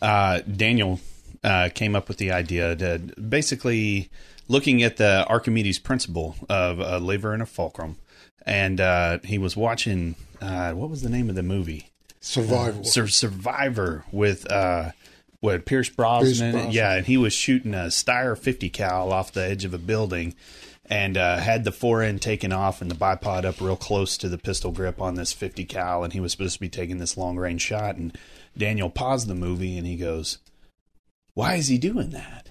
uh, 0.00 0.40
Daniel 0.42 1.00
uh, 1.44 1.68
came 1.74 1.94
up 1.94 2.08
with 2.08 2.16
the 2.16 2.32
idea 2.32 2.74
to 2.74 2.98
basically 3.20 4.10
looking 4.48 4.82
at 4.82 4.96
the 4.96 5.24
Archimedes 5.28 5.78
principle 5.78 6.36
of 6.48 6.80
a 6.80 6.98
lever 6.98 7.32
and 7.32 7.42
a 7.42 7.46
fulcrum, 7.46 7.96
and 8.44 8.80
uh, 8.80 9.18
he 9.24 9.38
was 9.38 9.56
watching 9.56 10.16
uh, 10.40 10.72
what 10.72 10.90
was 10.90 11.02
the 11.02 11.10
name 11.10 11.28
of 11.28 11.36
the 11.36 11.42
movie? 11.42 11.90
Survivor. 12.20 12.84
Sur- 12.84 13.06
Survivor 13.08 14.04
with 14.10 14.50
uh, 14.50 14.90
what 15.40 15.66
Pierce 15.66 15.90
Brosnan. 15.90 16.52
Brosnan. 16.52 16.72
Yeah, 16.72 16.94
and 16.94 17.06
he 17.06 17.16
was 17.16 17.32
shooting 17.32 17.74
a 17.74 17.88
Steyr 17.88 18.36
50 18.36 18.70
cal 18.70 19.12
off 19.12 19.32
the 19.32 19.44
edge 19.44 19.64
of 19.64 19.74
a 19.74 19.78
building, 19.78 20.34
and 20.86 21.16
uh, 21.16 21.36
had 21.36 21.64
the 21.64 21.72
fore 21.72 22.02
end 22.02 22.22
taken 22.22 22.52
off 22.52 22.80
and 22.80 22.90
the 22.90 22.94
bipod 22.94 23.44
up 23.44 23.60
real 23.60 23.76
close 23.76 24.16
to 24.18 24.28
the 24.28 24.38
pistol 24.38 24.72
grip 24.72 25.00
on 25.00 25.14
this 25.14 25.32
50 25.32 25.64
cal, 25.66 26.04
and 26.04 26.12
he 26.12 26.20
was 26.20 26.32
supposed 26.32 26.54
to 26.54 26.60
be 26.60 26.68
taking 26.68 26.98
this 26.98 27.16
long 27.16 27.36
range 27.36 27.62
shot. 27.62 27.96
And 27.96 28.16
Daniel 28.56 28.90
paused 28.90 29.28
the 29.28 29.34
movie 29.34 29.76
and 29.76 29.86
he 29.86 29.96
goes, 29.96 30.38
"Why 31.34 31.56
is 31.56 31.68
he 31.68 31.78
doing 31.78 32.10
that?" 32.10 32.50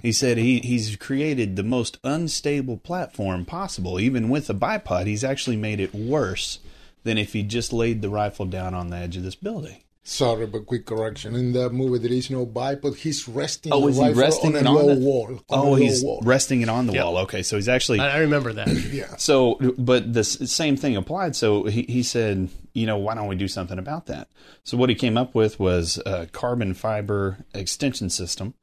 He 0.00 0.12
said 0.12 0.38
he, 0.38 0.60
he's 0.60 0.96
created 0.96 1.54
the 1.54 1.62
most 1.62 1.98
unstable 2.02 2.78
platform 2.78 3.44
possible. 3.44 4.00
Even 4.00 4.28
with 4.28 4.48
a 4.48 4.54
bipod, 4.54 5.06
he's 5.06 5.24
actually 5.24 5.56
made 5.56 5.80
it 5.80 5.94
worse 5.94 6.58
than 7.04 7.18
if 7.18 7.34
he 7.34 7.42
just 7.42 7.72
laid 7.72 8.00
the 8.00 8.08
rifle 8.08 8.46
down 8.46 8.74
on 8.74 8.88
the 8.88 8.96
edge 8.96 9.16
of 9.16 9.22
this 9.22 9.34
building. 9.34 9.81
Sorry, 10.04 10.46
but 10.46 10.66
quick 10.66 10.84
correction. 10.84 11.36
In 11.36 11.52
that 11.52 11.70
movie, 11.72 11.98
there 11.98 12.12
is 12.16 12.28
no 12.28 12.44
bipod. 12.44 12.96
He's 12.96 13.28
resting 13.28 13.72
Oh, 13.72 13.82
the 13.82 13.86
is 13.88 13.98
he 13.98 14.12
resting 14.12 14.56
on 14.56 14.56
it 14.56 14.66
a 14.66 14.68
on 14.68 14.74
low 14.74 14.94
the 14.94 15.00
wall. 15.00 15.28
on 15.30 15.38
Oh, 15.50 15.74
he's 15.76 16.02
wall. 16.02 16.20
resting 16.24 16.60
it 16.60 16.68
on 16.68 16.88
the 16.88 16.92
Yep. 16.94 17.04
wall. 17.04 17.18
Okay, 17.18 17.42
so 17.44 17.54
he's 17.54 17.68
actually 17.68 18.00
I, 18.00 18.16
I 18.16 18.18
remember 18.18 18.52
that. 18.52 18.68
yeah. 18.92 19.14
so, 19.16 19.58
but 19.78 20.12
the 20.12 20.24
same 20.24 20.76
thing 20.76 20.96
applied. 20.96 21.36
So 21.36 21.64
he, 21.64 21.82
he 21.82 22.02
said, 22.02 22.48
you 22.74 22.84
know, 22.84 22.96
why 22.98 23.14
don't 23.14 23.28
we 23.28 23.36
do 23.36 23.46
something 23.46 23.78
about 23.78 24.06
that? 24.06 24.28
So 24.64 24.76
what 24.76 24.88
he 24.88 24.96
came 24.96 25.16
up 25.16 25.36
with 25.36 25.60
was 25.60 26.00
a 26.04 26.26
carbon 26.26 26.74
fiber 26.74 27.38
extension 27.54 28.10
system 28.10 28.54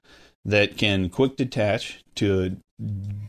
that 0.45 0.77
can 0.77 1.09
quick 1.09 1.35
detach 1.35 2.03
to 2.15 2.57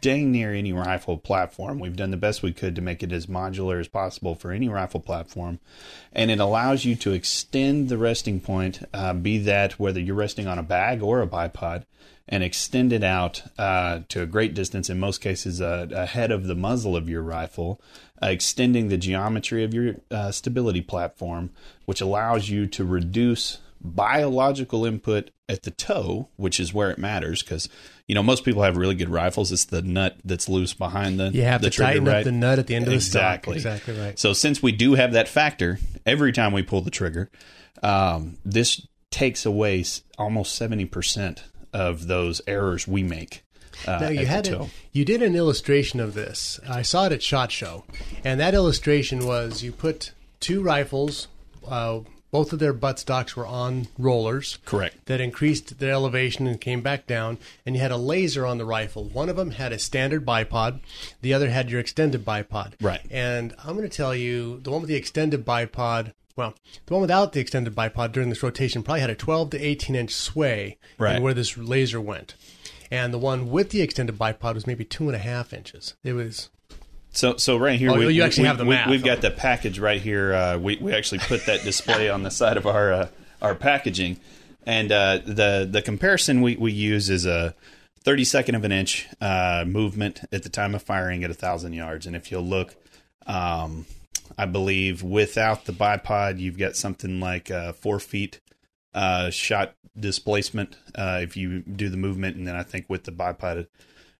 dang 0.01 0.31
near 0.31 0.53
any 0.53 0.73
rifle 0.73 1.18
platform. 1.18 1.81
We've 1.81 1.96
done 1.96 2.12
the 2.12 2.16
best 2.16 2.42
we 2.42 2.53
could 2.53 2.77
to 2.77 2.83
make 2.83 3.03
it 3.03 3.11
as 3.12 3.27
modular 3.27 3.81
as 3.81 3.88
possible 3.88 4.35
for 4.35 4.53
any 4.53 4.68
rifle 4.68 5.01
platform, 5.01 5.59
and 6.12 6.31
it 6.31 6.38
allows 6.38 6.85
you 6.85 6.94
to 6.96 7.12
extend 7.12 7.88
the 7.88 7.99
resting 7.99 8.40
point, 8.40 8.83
uh, 8.94 9.12
be 9.12 9.38
that 9.38 9.79
whether 9.79 10.01
you're 10.01 10.14
resting 10.14 10.46
on 10.46 10.59
a 10.59 10.62
bag 10.62 11.03
or 11.03 11.20
a 11.20 11.27
bipod, 11.27 11.85
and 12.29 12.44
extend 12.44 12.92
it 12.92 13.03
out 13.03 13.42
uh, 13.59 14.01
to 14.09 14.23
a 14.23 14.27
great 14.27 14.55
distance. 14.55 14.88
In 14.88 15.01
most 15.01 15.20
cases, 15.20 15.61
uh, 15.61 15.88
ahead 15.90 16.31
of 16.31 16.46
the 16.46 16.55
muzzle 16.55 16.94
of 16.94 17.09
your 17.09 17.23
rifle, 17.23 17.81
uh, 18.23 18.29
extending 18.29 18.88
the 18.88 18.96
geometry 18.96 19.64
of 19.64 19.75
your 19.75 19.96
uh, 20.12 20.31
stability 20.31 20.81
platform, 20.81 21.51
which 21.87 22.01
allows 22.01 22.49
you 22.49 22.66
to 22.68 22.85
reduce 22.85 23.59
biological 23.81 24.85
input 24.85 25.31
at 25.49 25.62
the 25.62 25.71
toe, 25.71 26.29
which 26.37 26.61
is 26.61 26.73
where 26.73 26.90
it 26.90 26.99
matters 26.99 27.43
because 27.43 27.69
you 28.07 28.14
know 28.14 28.23
most 28.23 28.45
people 28.45 28.62
have 28.62 28.77
really 28.77 28.95
good 28.95 29.09
rifles. 29.09 29.51
It's 29.53 29.64
the 29.64 29.83
nut 29.83 30.16
that's 30.25 30.49
loose 30.49 30.75
behind 30.75 31.19
the 31.19 31.31
You 31.31 31.43
have 31.43 31.62
the 31.62 31.71
to 31.71 31.77
trigger, 31.77 31.90
tighten 31.93 32.05
right? 32.07 32.16
up 32.19 32.25
the 32.25 32.33
nut 32.33 32.59
at 32.59 32.66
the 32.66 32.75
end 32.75 32.87
of 32.87 32.93
the 32.93 33.01
stock. 33.01 33.47
exactly 33.49 33.57
Exactly 33.57 33.99
right. 33.99 34.19
So 34.19 34.33
since 34.33 34.62
we 34.62 34.73
do 34.73 34.95
have 34.95 35.12
that 35.12 35.29
factor 35.29 35.79
every 36.07 36.33
time 36.33 36.53
we 36.53 36.62
pull 36.62 36.83
the 36.83 36.90
trigger, 36.90 37.31
um, 37.83 38.38
this 38.45 38.87
takes 39.11 39.45
away 39.45 39.85
almost 40.19 40.55
seventy 40.55 40.85
percent 40.85 41.45
of 41.73 42.07
those 42.07 42.40
errors 42.47 42.87
we 42.87 43.03
make. 43.03 43.43
Uh, 43.87 43.99
now 43.99 44.09
you 44.09 44.27
had 44.27 44.47
a, 44.49 44.66
you 44.93 45.05
did 45.07 45.23
an 45.23 45.35
illustration 45.35 46.01
of 46.01 46.12
this. 46.14 46.61
I 46.69 46.83
saw 46.83 47.07
it 47.07 47.12
at 47.12 47.23
Shot 47.23 47.51
Show, 47.51 47.85
and 48.25 48.38
that 48.38 48.53
illustration 48.55 49.25
was 49.27 49.62
you 49.62 49.73
put 49.73 50.12
two 50.38 50.62
rifles. 50.62 51.29
Uh, 51.66 52.01
both 52.31 52.53
of 52.53 52.59
their 52.59 52.73
butt 52.73 52.99
stocks 52.99 53.35
were 53.37 53.47
on 53.47 53.88
rollers. 53.99 54.59
Correct. 54.64 55.07
That 55.07 55.21
increased 55.21 55.79
their 55.79 55.93
elevation 55.93 56.47
and 56.47 56.61
came 56.61 56.81
back 56.81 57.07
down, 57.07 57.38
and 57.66 57.75
you 57.75 57.83
had 57.83 57.90
a 57.90 57.97
laser 57.97 58.47
on 58.47 58.59
the 58.59 58.64
rifle. 58.64 59.05
One 59.05 59.29
of 59.29 59.37
them 59.37 59.53
had 59.53 59.73
a 59.73 59.79
standard 59.79 60.25
bipod, 60.25 60.81
the 61.23 61.35
other 61.35 61.51
had 61.51 61.71
your 61.71 61.81
extended 61.81 62.25
bipod. 62.25 62.75
Right. 62.81 63.01
And 63.11 63.55
I'm 63.64 63.77
going 63.77 63.88
to 63.88 63.97
tell 63.97 64.14
you, 64.14 64.61
the 64.62 64.71
one 64.71 64.81
with 64.83 64.88
the 64.88 64.97
extended 64.97 65.45
bipod, 65.45 66.12
well, 66.37 66.55
the 66.87 66.95
one 66.95 67.01
without 67.03 67.33
the 67.33 67.40
extended 67.40 67.75
bipod 67.75 68.12
during 68.12 68.29
this 68.31 68.43
rotation 68.43 68.83
probably 68.83 69.01
had 69.01 69.11
a 69.11 69.14
12 69.14 69.51
to 69.51 69.59
18 69.61 69.97
inch 69.97 70.12
sway 70.14 70.79
Right. 70.99 71.16
in 71.16 71.23
where 71.23 71.35
this 71.35 71.57
laser 71.59 72.01
went. 72.01 72.35
and 72.93 73.12
the 73.14 73.19
one 73.19 73.51
with 73.51 73.71
the 73.71 73.83
extended 73.83 74.16
bipod 74.19 74.55
was 74.55 74.66
maybe 74.66 74.85
two 74.85 75.07
and 75.09 75.14
a 75.14 75.19
half 75.21 75.53
inches. 75.53 75.95
It 76.03 76.12
was 76.14 76.49
So, 77.12 77.37
so 77.37 77.57
right 77.57 77.79
here, 77.79 77.90
Oh, 77.90 77.99
we, 77.99 78.14
you 78.14 78.23
actually 78.23 78.44
we, 78.44 78.49
have 78.49 78.59
the 78.59 78.64
we. 78.64 78.79
We've 78.88 79.03
got 79.03 79.20
the 79.20 79.31
package 79.31 79.79
right 79.79 80.01
here. 80.01 80.33
Uh, 80.33 80.59
we 80.59 80.77
we 80.77 80.94
actually 80.94 81.18
put 81.18 81.46
that 81.46 81.62
display 81.62 82.09
on 82.09 82.23
the 82.23 82.31
side 82.31 82.57
of 82.57 82.66
our 82.66 82.92
uh, 82.92 83.09
our 83.42 83.55
packaging, 83.55 84.18
and 84.64 84.92
uh, 84.92 85.18
the 85.25 85.68
the 85.70 85.83
comparison 85.83 86.40
we, 86.40 86.57
we 86.57 86.73
use 86.73 87.11
is 87.11 87.27
a 87.27 87.55
thirty 88.05 88.25
second 88.25 88.55
of 88.55 88.64
an 88.64 88.73
inch 88.73 89.09
uh, 89.20 89.64
movement 89.66 90.20
at 90.33 90.44
the 90.44 90.49
time 90.49 90.75
of 90.75 90.83
firing 90.83 91.25
at 91.25 91.31
a 91.31 91.35
thousand 91.35 91.73
yards. 91.73 92.07
And 92.07 92.14
if 92.14 92.31
you'll 92.31 92.46
look, 92.46 92.77
um, 93.27 93.87
I 94.38 94.46
believe 94.46 95.03
without 95.03 95.64
the 95.64 95.73
bipod, 95.73 96.38
you've 96.38 96.59
got 96.59 96.77
something 96.77 97.18
like 97.18 97.51
uh, 97.51 97.73
four 97.73 97.99
feet 97.99 98.40
uh, 98.94 99.31
shot 99.31 99.75
displacement 99.99 100.77
uh, 100.94 101.18
if 101.23 101.37
you 101.37 101.61
do 101.61 101.88
the 101.88 101.96
movement, 101.96 102.37
and 102.37 102.46
then 102.46 102.55
I 102.55 102.62
think 102.62 102.87
with 102.88 103.05
the 103.05 103.12
bipod 103.12 103.66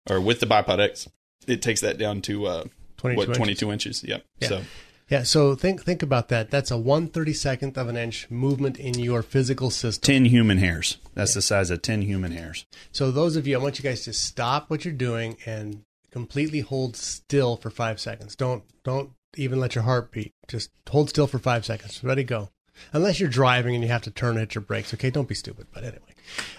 or 0.09 0.21
with 0.21 0.41
the 0.41 0.47
bipod 0.47 0.81
X, 0.81 1.09
it 1.47 1.63
takes 1.63 1.81
that 1.83 1.97
down 1.97 2.21
to 2.23 2.47
uh, 2.47 2.65
22 3.01 3.17
what 3.17 3.29
inches. 3.29 3.37
twenty 3.37 3.55
two 3.55 3.73
inches. 3.73 4.05
Yep. 4.05 4.25
Yeah. 4.41 4.49
So 4.49 4.63
Yeah, 5.09 5.23
so 5.25 5.55
think 5.55 5.83
think 5.83 6.03
about 6.03 6.29
that. 6.29 6.51
That's 6.51 6.71
a 6.71 6.79
one 6.79 7.09
thirty 7.09 7.33
second 7.33 7.77
of 7.77 7.89
an 7.89 7.97
inch 7.97 8.31
movement 8.31 8.79
in 8.79 8.99
your 8.99 9.23
physical 9.23 9.71
system. 9.71 10.03
ten 10.03 10.25
human 10.27 10.59
hairs. 10.59 10.99
That's 11.15 11.35
the 11.35 11.43
size 11.43 11.71
of 11.71 11.83
ten 11.83 12.03
human 12.03 12.33
hairs. 12.33 12.67
So 12.93 13.11
those 13.11 13.37
of 13.37 13.47
you, 13.47 13.59
I 13.59 13.63
want 13.63 13.79
you 13.79 13.83
guys 13.83 14.03
to 14.05 14.13
stop 14.13 14.71
what 14.71 14.85
you're 14.85 14.95
doing 14.95 15.37
and 15.47 15.83
completely 16.11 16.61
hold 16.61 16.97
still 16.97 17.57
for 17.57 17.71
five 17.71 17.99
seconds. 18.01 18.37
Don't 18.37 18.63
don't 18.85 19.11
even 19.37 19.61
let 19.61 19.75
your 19.75 19.85
heart 19.85 20.11
beat. 20.11 20.33
Just 20.49 20.71
hold 20.89 21.09
still 21.09 21.27
for 21.27 21.39
five 21.39 21.65
seconds. 21.65 22.03
Ready, 22.03 22.25
go. 22.25 22.51
Unless 22.93 23.21
you're 23.21 23.29
driving 23.29 23.75
and 23.75 23.85
you 23.85 23.91
have 23.91 24.03
to 24.03 24.11
turn 24.11 24.39
at 24.39 24.55
your 24.55 24.63
brakes. 24.63 24.95
Okay, 24.95 25.11
don't 25.11 25.29
be 25.29 25.35
stupid. 25.35 25.67
But 25.73 25.85
anyway, 25.85 26.15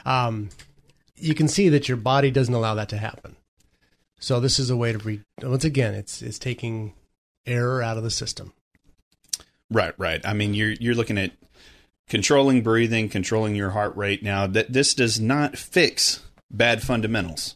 um, 0.06 0.50
you 1.16 1.34
can 1.34 1.48
see 1.48 1.70
that 1.70 1.88
your 1.88 1.98
body 1.98 2.32
doesn't 2.32 2.54
allow 2.54 2.76
that 2.76 2.90
to 2.90 2.98
happen. 2.98 3.36
So 4.22 4.40
this 4.40 4.60
is 4.60 4.70
a 4.70 4.78
way 4.78 4.94
to 4.94 5.00
read. 5.00 5.24
Once 5.42 5.66
again, 5.66 5.96
it's 5.96 6.22
it's 6.22 6.40
taking 6.40 6.94
error 7.46 7.82
out 7.82 7.98
of 7.98 8.04
the 8.04 8.12
system. 8.12 8.54
Right, 9.70 9.94
right. 9.98 10.22
I 10.24 10.34
mean, 10.34 10.54
you're 10.54 10.72
you're 10.72 10.96
looking 10.96 11.18
at 11.18 11.32
controlling 12.08 12.62
breathing, 12.62 13.10
controlling 13.10 13.56
your 13.56 13.72
heart 13.72 13.98
rate. 13.98 14.22
Now, 14.22 14.46
that 14.48 14.72
this 14.72 14.94
does 14.94 15.20
not 15.20 15.58
fix 15.58 16.22
bad 16.52 16.84
fundamentals. 16.84 17.56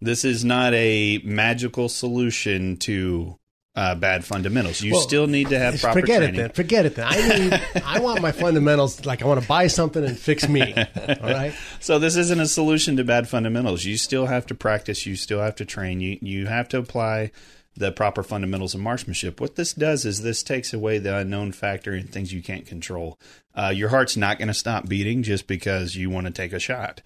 This 0.00 0.24
is 0.24 0.44
not 0.44 0.72
a 0.74 1.20
magical 1.24 1.88
solution 1.88 2.76
to 2.78 3.38
uh, 3.78 3.94
bad 3.94 4.24
fundamentals. 4.24 4.80
You 4.82 4.92
Well, 4.92 5.00
still 5.02 5.26
need 5.28 5.50
to 5.50 5.58
have 5.58 5.80
proper 5.80 6.00
Forget 6.00 6.18
training. 6.18 6.34
it 6.34 6.42
then. 6.42 6.50
Forget 6.52 6.86
it 6.86 6.94
then. 6.96 7.06
I 7.08 7.38
need. 7.38 7.82
I 7.84 8.00
want 8.00 8.20
my 8.20 8.32
fundamentals. 8.32 9.06
Like 9.06 9.22
I 9.22 9.26
want 9.26 9.40
to 9.40 9.46
buy 9.46 9.68
something 9.68 10.04
and 10.04 10.18
fix 10.18 10.48
me. 10.48 10.74
All 10.74 11.16
right. 11.22 11.54
So 11.78 11.98
this 11.98 12.16
isn't 12.16 12.40
a 12.40 12.46
solution 12.48 12.96
to 12.96 13.04
bad 13.04 13.28
fundamentals. 13.28 13.84
You 13.84 13.96
still 13.96 14.26
have 14.26 14.46
to 14.46 14.54
practice. 14.54 15.06
You 15.06 15.14
still 15.14 15.40
have 15.40 15.54
to 15.56 15.64
train. 15.64 16.00
You 16.00 16.18
you 16.20 16.46
have 16.46 16.68
to 16.70 16.78
apply 16.78 17.30
the 17.76 17.92
proper 17.92 18.24
fundamentals 18.24 18.74
of 18.74 18.80
marksmanship. 18.80 19.40
What 19.40 19.54
this 19.54 19.72
does 19.72 20.04
is 20.04 20.22
this 20.22 20.42
takes 20.42 20.74
away 20.74 20.98
the 20.98 21.16
unknown 21.16 21.52
factor 21.52 21.92
and 21.92 22.10
things 22.10 22.32
you 22.32 22.42
can't 22.42 22.66
control. 22.66 23.16
Uh, 23.54 23.68
your 23.72 23.90
heart's 23.90 24.16
not 24.16 24.38
going 24.38 24.48
to 24.48 24.54
stop 24.54 24.88
beating 24.88 25.22
just 25.22 25.46
because 25.46 25.94
you 25.94 26.10
want 26.10 26.26
to 26.26 26.32
take 26.32 26.52
a 26.52 26.58
shot. 26.58 27.00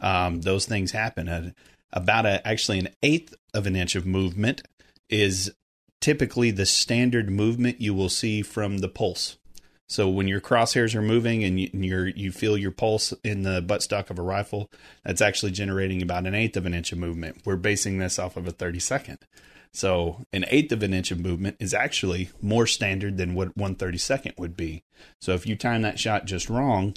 Um, 0.00 0.40
those 0.40 0.66
things 0.66 0.90
happen. 0.90 1.28
Uh, 1.28 1.50
about 1.92 2.26
a 2.26 2.44
actually 2.46 2.80
an 2.80 2.88
eighth 3.04 3.34
of 3.54 3.68
an 3.68 3.76
inch 3.76 3.94
of 3.94 4.04
movement 4.04 4.62
is 5.08 5.52
typically 6.06 6.52
the 6.52 6.64
standard 6.64 7.28
movement 7.28 7.80
you 7.80 7.92
will 7.92 8.08
see 8.08 8.40
from 8.40 8.78
the 8.78 8.88
pulse. 8.88 9.38
So 9.88 10.08
when 10.08 10.28
your 10.28 10.40
crosshairs 10.40 10.94
are 10.94 11.02
moving 11.02 11.42
and 11.42 11.58
you, 11.58 12.12
you 12.14 12.30
feel 12.30 12.56
your 12.56 12.70
pulse 12.70 13.12
in 13.24 13.42
the 13.42 13.60
buttstock 13.60 14.08
of 14.08 14.16
a 14.16 14.22
rifle, 14.22 14.70
that's 15.04 15.20
actually 15.20 15.50
generating 15.50 16.00
about 16.02 16.24
an 16.24 16.32
eighth 16.32 16.56
of 16.56 16.64
an 16.64 16.74
inch 16.74 16.92
of 16.92 16.98
movement. 16.98 17.42
We're 17.44 17.56
basing 17.56 17.98
this 17.98 18.20
off 18.20 18.36
of 18.36 18.46
a 18.46 18.52
30 18.52 18.78
second. 18.78 19.18
So 19.72 20.22
an 20.32 20.44
eighth 20.46 20.70
of 20.70 20.84
an 20.84 20.94
inch 20.94 21.10
of 21.10 21.18
movement 21.18 21.56
is 21.58 21.74
actually 21.74 22.30
more 22.40 22.68
standard 22.68 23.16
than 23.16 23.34
what 23.34 23.56
one 23.56 23.74
thirty 23.74 23.98
second 23.98 24.34
would 24.38 24.56
be. 24.56 24.84
So 25.20 25.32
if 25.32 25.44
you 25.44 25.56
time 25.56 25.82
that 25.82 25.98
shot 25.98 26.24
just 26.24 26.48
wrong 26.48 26.94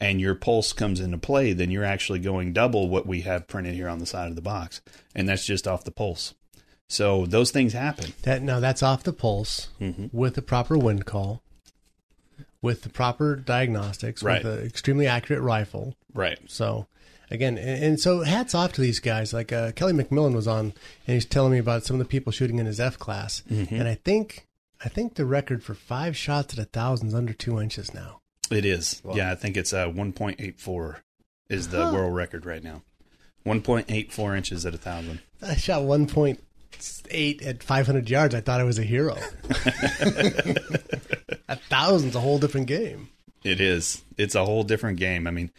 and 0.00 0.20
your 0.20 0.36
pulse 0.36 0.72
comes 0.72 1.00
into 1.00 1.18
play, 1.18 1.52
then 1.52 1.72
you're 1.72 1.82
actually 1.82 2.20
going 2.20 2.52
double 2.52 2.88
what 2.88 3.08
we 3.08 3.22
have 3.22 3.48
printed 3.48 3.74
here 3.74 3.88
on 3.88 3.98
the 3.98 4.06
side 4.06 4.28
of 4.28 4.36
the 4.36 4.40
box. 4.40 4.82
And 5.16 5.28
that's 5.28 5.44
just 5.44 5.66
off 5.66 5.82
the 5.82 5.90
pulse. 5.90 6.34
So 6.88 7.24
those 7.26 7.50
things 7.50 7.72
happen. 7.72 8.12
That 8.22 8.42
now 8.42 8.60
that's 8.60 8.82
off 8.82 9.02
the 9.02 9.12
pulse 9.12 9.68
Mm-hmm. 9.80 10.06
with 10.16 10.34
the 10.34 10.42
proper 10.42 10.76
wind 10.76 11.06
call, 11.06 11.42
with 12.60 12.82
the 12.82 12.88
proper 12.88 13.36
diagnostics, 13.36 14.22
Right. 14.22 14.42
with 14.44 14.58
an 14.60 14.66
extremely 14.66 15.06
accurate 15.06 15.42
rifle. 15.42 15.96
Right. 16.14 16.38
So 16.48 16.86
again, 17.30 17.56
and, 17.56 17.82
and 17.84 18.00
so 18.00 18.20
hats 18.22 18.54
off 18.54 18.72
to 18.74 18.80
these 18.82 19.00
guys. 19.00 19.32
Like 19.32 19.52
uh, 19.52 19.72
Kelly 19.72 19.92
McMillan 19.94 20.34
was 20.34 20.46
on, 20.46 20.74
and 21.06 21.14
he's 21.14 21.24
telling 21.26 21.52
me 21.52 21.58
about 21.58 21.84
some 21.84 21.94
of 21.94 21.98
the 21.98 22.04
people 22.10 22.30
shooting 22.32 22.58
in 22.58 22.66
his 22.66 22.78
F 22.80 22.98
class, 22.98 23.42
Mhm. 23.50 23.70
and 23.72 23.88
I 23.88 23.94
think 23.94 24.46
I 24.84 24.88
think 24.88 25.14
the 25.14 25.24
record 25.24 25.62
for 25.62 25.74
five 25.74 26.16
shots 26.16 26.52
at 26.54 26.58
a 26.58 26.64
thousand 26.64 27.08
is 27.08 27.14
under 27.14 27.32
two 27.32 27.60
inches 27.60 27.94
now. 27.94 28.20
It 28.50 28.64
is. 28.66 29.00
Wow. 29.04 29.14
Yeah, 29.14 29.30
I 29.30 29.34
think 29.36 29.56
it's 29.56 29.72
uh, 29.72 29.86
1.84 29.88 30.96
is 31.48 31.68
the 31.68 31.86
Huh. 31.86 31.92
world 31.94 32.14
record 32.16 32.44
right 32.44 32.62
now. 32.64 32.82
1.84 33.46 34.36
inches 34.36 34.66
at 34.66 34.74
a 34.74 34.78
thousand. 34.78 35.20
I 35.40 35.54
shot 35.54 35.84
one 35.84 36.06
point 36.08 36.42
eight 37.10 37.42
at 37.42 37.62
five 37.62 37.86
hundred 37.86 38.08
yards. 38.10 38.34
I 38.34 38.40
thought 38.40 38.60
I 38.60 38.64
was 38.64 38.78
a 38.78 38.84
hero. 38.84 39.16
a 41.48 41.56
thousand's 41.68 42.16
a 42.16 42.20
whole 42.20 42.38
different 42.38 42.66
game. 42.66 43.08
It 43.44 43.60
is. 43.60 44.02
It's 44.16 44.34
a 44.34 44.44
whole 44.44 44.62
different 44.62 44.98
game. 44.98 45.26
I 45.26 45.30
mean, 45.30 45.50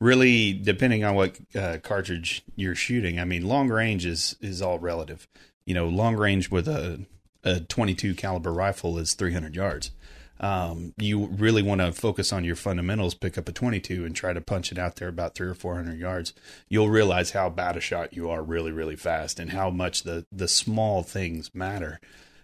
really, 0.00 0.52
depending 0.52 1.04
on 1.04 1.14
what 1.14 1.38
uh, 1.54 1.78
cartridge 1.82 2.42
you're 2.56 2.74
shooting. 2.74 3.20
I 3.20 3.24
mean, 3.24 3.46
long 3.46 3.68
range 3.68 4.06
is 4.06 4.36
is 4.40 4.62
all 4.62 4.78
relative. 4.78 5.28
You 5.64 5.74
know, 5.74 5.88
long 5.88 6.16
range 6.16 6.50
with 6.50 6.68
a 6.68 7.06
a 7.44 7.60
22 7.60 8.14
caliber 8.14 8.52
rifle 8.52 8.98
is 8.98 9.14
300 9.14 9.54
yards. 9.54 9.92
Um, 10.40 10.94
you 10.98 11.26
really 11.26 11.62
want 11.62 11.80
to 11.80 11.92
focus 11.92 12.32
on 12.32 12.44
your 12.44 12.56
fundamentals. 12.56 13.14
Pick 13.14 13.36
up 13.36 13.48
a 13.48 13.52
22 13.52 14.04
and 14.04 14.14
try 14.14 14.32
to 14.32 14.40
punch 14.40 14.70
it 14.70 14.78
out 14.78 14.96
there 14.96 15.08
about 15.08 15.34
three 15.34 15.48
or 15.48 15.54
400 15.54 15.98
yards. 15.98 16.32
You'll 16.68 16.90
realize 16.90 17.32
how 17.32 17.50
bad 17.50 17.76
a 17.76 17.80
shot 17.80 18.14
you 18.14 18.30
are 18.30 18.42
really, 18.42 18.72
really 18.72 18.96
fast, 18.96 19.40
and 19.40 19.50
how 19.50 19.70
much 19.70 20.02
the 20.02 20.26
the 20.30 20.48
small 20.48 21.02
things 21.02 21.54
matter. 21.54 22.00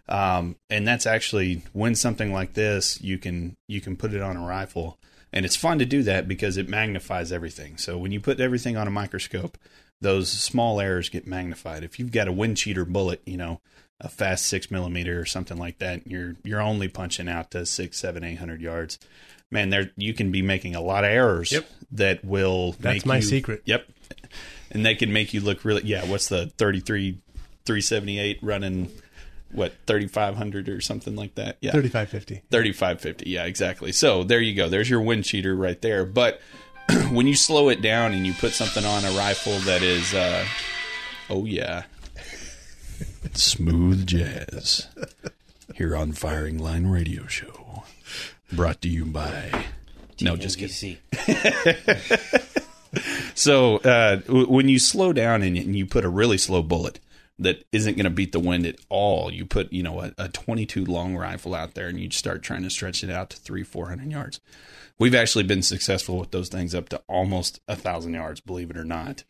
Um, 0.09 0.57
and 0.69 0.87
that's 0.87 1.07
actually 1.07 1.63
when 1.73 1.95
something 1.95 2.33
like 2.33 2.53
this 2.53 3.01
you 3.01 3.17
can 3.17 3.57
you 3.69 3.81
can 3.81 3.97
put 3.97 4.13
it 4.13 4.21
on 4.21 4.37
a 4.37 4.47
rifle 4.47 4.99
and 5.33 5.47
it's 5.47 5.57
fun 5.57 5.79
to 5.79 5.87
do 5.87 6.03
that 6.03 6.29
because 6.29 6.59
it 6.59 6.69
magnifies 6.69 7.33
everything 7.33 7.79
so 7.79 7.97
when 7.97 8.13
you 8.13 8.21
put 8.21 8.39
everything 8.39 8.77
on 8.77 8.87
a 8.87 8.91
microscope 8.91 9.57
those 10.03 10.29
small 10.29 10.79
errors 10.79 11.09
get 11.09 11.27
magnified 11.27 11.83
if 11.83 11.99
you've 11.99 12.13
got 12.13 12.29
a 12.29 12.33
wind 12.33 12.59
cheater 12.59 12.85
bullet 12.85 13.23
you 13.25 13.39
know 13.39 13.63
a 14.01 14.09
fast 14.09 14.47
six 14.47 14.71
millimeter 14.71 15.21
or 15.21 15.25
something 15.25 15.57
like 15.57 15.79
that 15.79 16.07
you're 16.07 16.35
you're 16.43 16.61
only 16.61 16.89
punching 16.89 17.29
out 17.29 17.51
to 17.53 17.65
six 17.65 17.99
seven 17.99 18.25
eight 18.25 18.37
hundred 18.39 18.61
yards. 18.61 18.99
Man 19.51 19.71
there 19.71 19.91
you 19.97 20.13
can 20.15 20.31
be 20.33 20.43
making 20.43 20.75
a 20.75 20.81
lot 20.81 21.05
of 21.05 21.11
errors 21.11 21.53
Yep. 21.53 21.67
that 21.93 22.25
will 22.25 22.73
That's 22.73 22.83
make 22.83 23.07
my 23.07 23.17
you- 23.17 23.23
secret. 23.23 23.63
yep. 23.65 23.87
And 24.71 24.85
they 24.85 24.95
can 24.97 25.13
make 25.13 25.33
you 25.33 25.41
look 25.41 25.65
really 25.65 25.83
yeah 25.85 26.05
what's 26.07 26.29
the 26.29 26.47
33 26.59 27.19
378 27.65 28.39
running 28.43 28.91
what 29.53 29.73
3500 29.87 30.69
or 30.69 30.81
something 30.81 31.15
like 31.15 31.37
that? 31.37 31.57
Yeah. 31.61 31.71
Thirty 31.71 31.89
five 31.89 32.09
fifty. 32.09 32.43
3550 32.51 33.31
yeah 33.31 33.45
exactly. 33.45 33.93
So 33.93 34.25
there 34.25 34.41
you 34.41 34.55
go. 34.55 34.69
There's 34.69 34.91
your 34.91 35.01
wind 35.01 35.25
cheater 35.25 35.55
right 35.55 35.81
there. 35.81 36.05
But 36.05 36.41
when 37.13 37.29
you 37.29 37.37
slow 37.37 37.69
it 37.69 37.81
down 37.81 38.13
and 38.13 38.27
you 38.27 38.35
put 38.35 38.53
something 38.53 38.85
on 38.85 39.05
a 39.05 39.11
rifle 39.13 39.57
that 39.61 39.83
is 39.83 40.13
uh 40.13 40.45
oh 41.31 41.45
yeah 41.45 41.85
smooth 43.33 44.07
jazz 44.07 44.89
here 45.75 45.97
on 45.97 46.13
firing 46.13 46.59
line 46.59 46.87
radio 46.87 47.27
show 47.27 47.85
brought 48.53 48.81
to 48.83 48.89
you 48.89 49.05
by 49.05 49.65
no 50.21 50.37
just 50.37 50.59
kidding 50.59 50.97
so 53.35 53.79
uh, 53.79 54.17
w- 54.17 54.49
when 54.49 54.69
you 54.69 54.79
slow 54.79 55.13
down 55.13 55.43
and, 55.43 55.57
and 55.57 55.77
you 55.77 55.87
put 55.87 56.05
a 56.05 56.09
really 56.09 56.39
slow 56.39 56.63
bullet 56.63 57.01
that 57.39 57.65
isn't 57.73 57.97
going 57.97 58.05
to 58.05 58.11
beat 58.11 58.33
the 58.33 58.39
wind 58.39 58.65
at 58.67 58.77
all, 58.89 59.33
you 59.33 59.45
put 59.45 59.73
you 59.73 59.83
know 59.83 60.01
a, 60.01 60.13
a 60.19 60.29
22 60.29 60.85
long 60.85 61.17
rifle 61.17 61.55
out 61.55 61.75
there 61.75 61.89
and 61.89 61.99
you 61.99 62.11
start 62.11 62.43
trying 62.43 62.63
to 62.63 62.71
stretch 62.71 63.03
it 63.03 63.11
out 63.11 63.31
to 63.31 63.37
three 63.37 63.65
400 63.65 64.11
yards. 64.11 64.41
We've 64.99 65.15
actually 65.15 65.45
been 65.45 65.63
successful 65.63 66.19
with 66.19 66.31
those 66.31 66.49
things 66.49 66.75
up 66.75 66.89
to 66.91 67.03
almost 67.09 67.61
a 67.67 67.75
thousand 67.75 68.15
yards, 68.15 68.41
believe 68.41 68.71
it 68.71 68.77
or 68.77 68.85
not. 68.85 69.25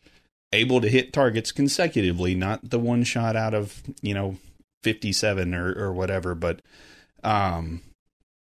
Able 0.55 0.81
to 0.81 0.89
hit 0.89 1.13
targets 1.13 1.53
consecutively, 1.53 2.35
not 2.35 2.71
the 2.71 2.79
one 2.79 3.05
shot 3.05 3.37
out 3.37 3.55
of 3.55 3.83
you 4.01 4.15
know 4.15 4.37
57 4.83 5.55
or, 5.55 5.73
or 5.73 5.93
whatever, 5.93 6.35
but 6.35 6.63
um, 7.23 7.83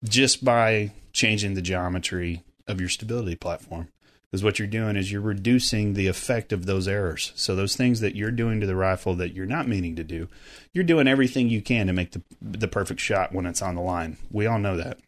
just 0.04 0.44
by 0.44 0.92
changing 1.12 1.54
the 1.54 1.62
geometry 1.62 2.42
of 2.66 2.80
your 2.80 2.88
stability 2.88 3.34
platform 3.34 3.88
because 4.30 4.44
what 4.44 4.58
you're 4.58 4.68
doing 4.68 4.96
is 4.96 5.10
you're 5.10 5.20
reducing 5.20 5.94
the 5.94 6.06
effect 6.06 6.52
of 6.52 6.66
those 6.66 6.86
errors. 6.86 7.32
So 7.34 7.56
those 7.56 7.74
things 7.74 8.00
that 8.00 8.14
you're 8.14 8.30
doing 8.30 8.60
to 8.60 8.66
the 8.66 8.76
rifle 8.76 9.14
that 9.16 9.34
you're 9.34 9.46
not 9.46 9.66
meaning 9.66 9.96
to 9.96 10.04
do, 10.04 10.28
you're 10.72 10.84
doing 10.84 11.08
everything 11.08 11.48
you 11.48 11.60
can 11.60 11.88
to 11.88 11.92
make 11.92 12.12
the 12.12 12.22
the 12.40 12.68
perfect 12.68 13.00
shot 13.00 13.32
when 13.32 13.46
it's 13.46 13.62
on 13.62 13.74
the 13.74 13.80
line. 13.80 14.18
We 14.30 14.46
all 14.46 14.58
know 14.58 14.76
that, 14.76 14.98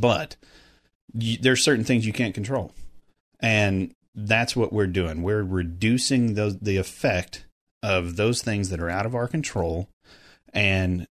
but 0.00 0.36
you, 1.14 1.38
there's 1.38 1.62
certain 1.62 1.84
things 1.84 2.04
you 2.04 2.12
can't 2.12 2.34
control, 2.34 2.72
and 3.38 3.94
that's 4.14 4.54
what 4.54 4.72
we're 4.72 4.86
doing. 4.86 5.22
We're 5.22 5.42
reducing 5.42 6.34
those 6.34 6.58
the 6.58 6.76
effect 6.76 7.46
of 7.82 8.16
those 8.16 8.42
things 8.42 8.68
that 8.70 8.80
are 8.80 8.90
out 8.90 9.06
of 9.06 9.14
our 9.14 9.26
control 9.26 9.88
and 10.52 11.06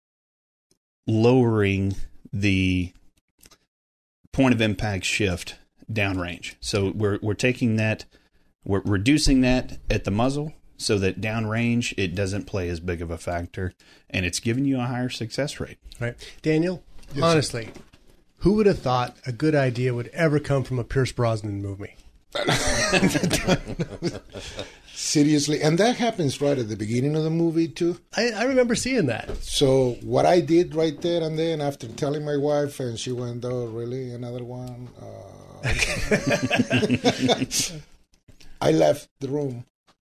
lowering 1.08 1.96
the 2.32 2.94
point 4.32 4.54
of 4.54 4.62
impact 4.62 5.04
shift 5.06 5.58
downrange. 5.92 6.56
So 6.62 6.92
we're 6.96 7.20
we're 7.22 7.34
taking 7.34 7.76
that 7.78 8.06
we're 8.64 8.82
reducing 8.86 9.42
that 9.42 9.80
at 9.90 10.04
the 10.04 10.12
muzzle 10.12 10.54
so 10.78 10.98
that 11.00 11.22
downrange 11.22 11.94
it 11.98 12.16
doesn't 12.16 12.46
play 12.46 12.70
as 12.70 12.80
big 12.80 13.02
of 13.02 13.12
a 13.12 13.18
factor 13.18 13.74
and 14.10 14.26
it's 14.26 14.40
giving 14.40 14.66
you 14.66 14.80
a 14.80 14.84
higher 14.84 15.10
success 15.10 15.60
rate. 15.60 15.78
Right. 16.00 16.16
Daniel, 16.42 16.84
yes, 17.14 17.24
honestly, 17.24 17.66
sir. 17.66 17.72
who 18.38 18.54
would 18.54 18.66
have 18.66 18.80
thought 18.80 19.18
a 19.26 19.32
good 19.32 19.56
idea 19.56 19.94
would 19.94 20.10
ever 20.10 20.40
come 20.40 20.64
from 20.64 20.80
a 20.80 20.84
Pierce 20.84 21.12
Brosnan 21.12 21.62
movie? 21.62 21.96
Seriously, 24.94 25.62
and 25.62 25.78
that 25.78 25.98
happens 25.98 26.40
right 26.40 26.58
at 26.58 26.70
the 26.70 26.78
beginning 26.78 27.18
of 27.18 27.24
the 27.24 27.30
movie 27.30 27.68
too. 27.68 28.00
I, 28.16 28.32
I, 28.32 28.44
remember 28.44 28.76
seeing 28.76 29.08
that. 29.08 29.44
So 29.44 29.98
what 30.02 30.26
I 30.26 30.40
did 30.40 30.74
right 30.74 30.98
there 31.02 31.24
and 31.24 31.38
then, 31.38 31.60
after 31.60 31.88
telling 31.88 32.24
my 32.24 32.38
wife, 32.38 32.80
and 32.80 32.98
she 32.98 33.12
went, 33.12 33.44
"Oh, 33.44 33.66
really? 33.66 34.14
Another 34.14 34.46
one?" 34.46 34.88
Uh, 35.02 35.64
I 38.62 38.72
left 38.72 39.10
the 39.20 39.28
room. 39.28 39.66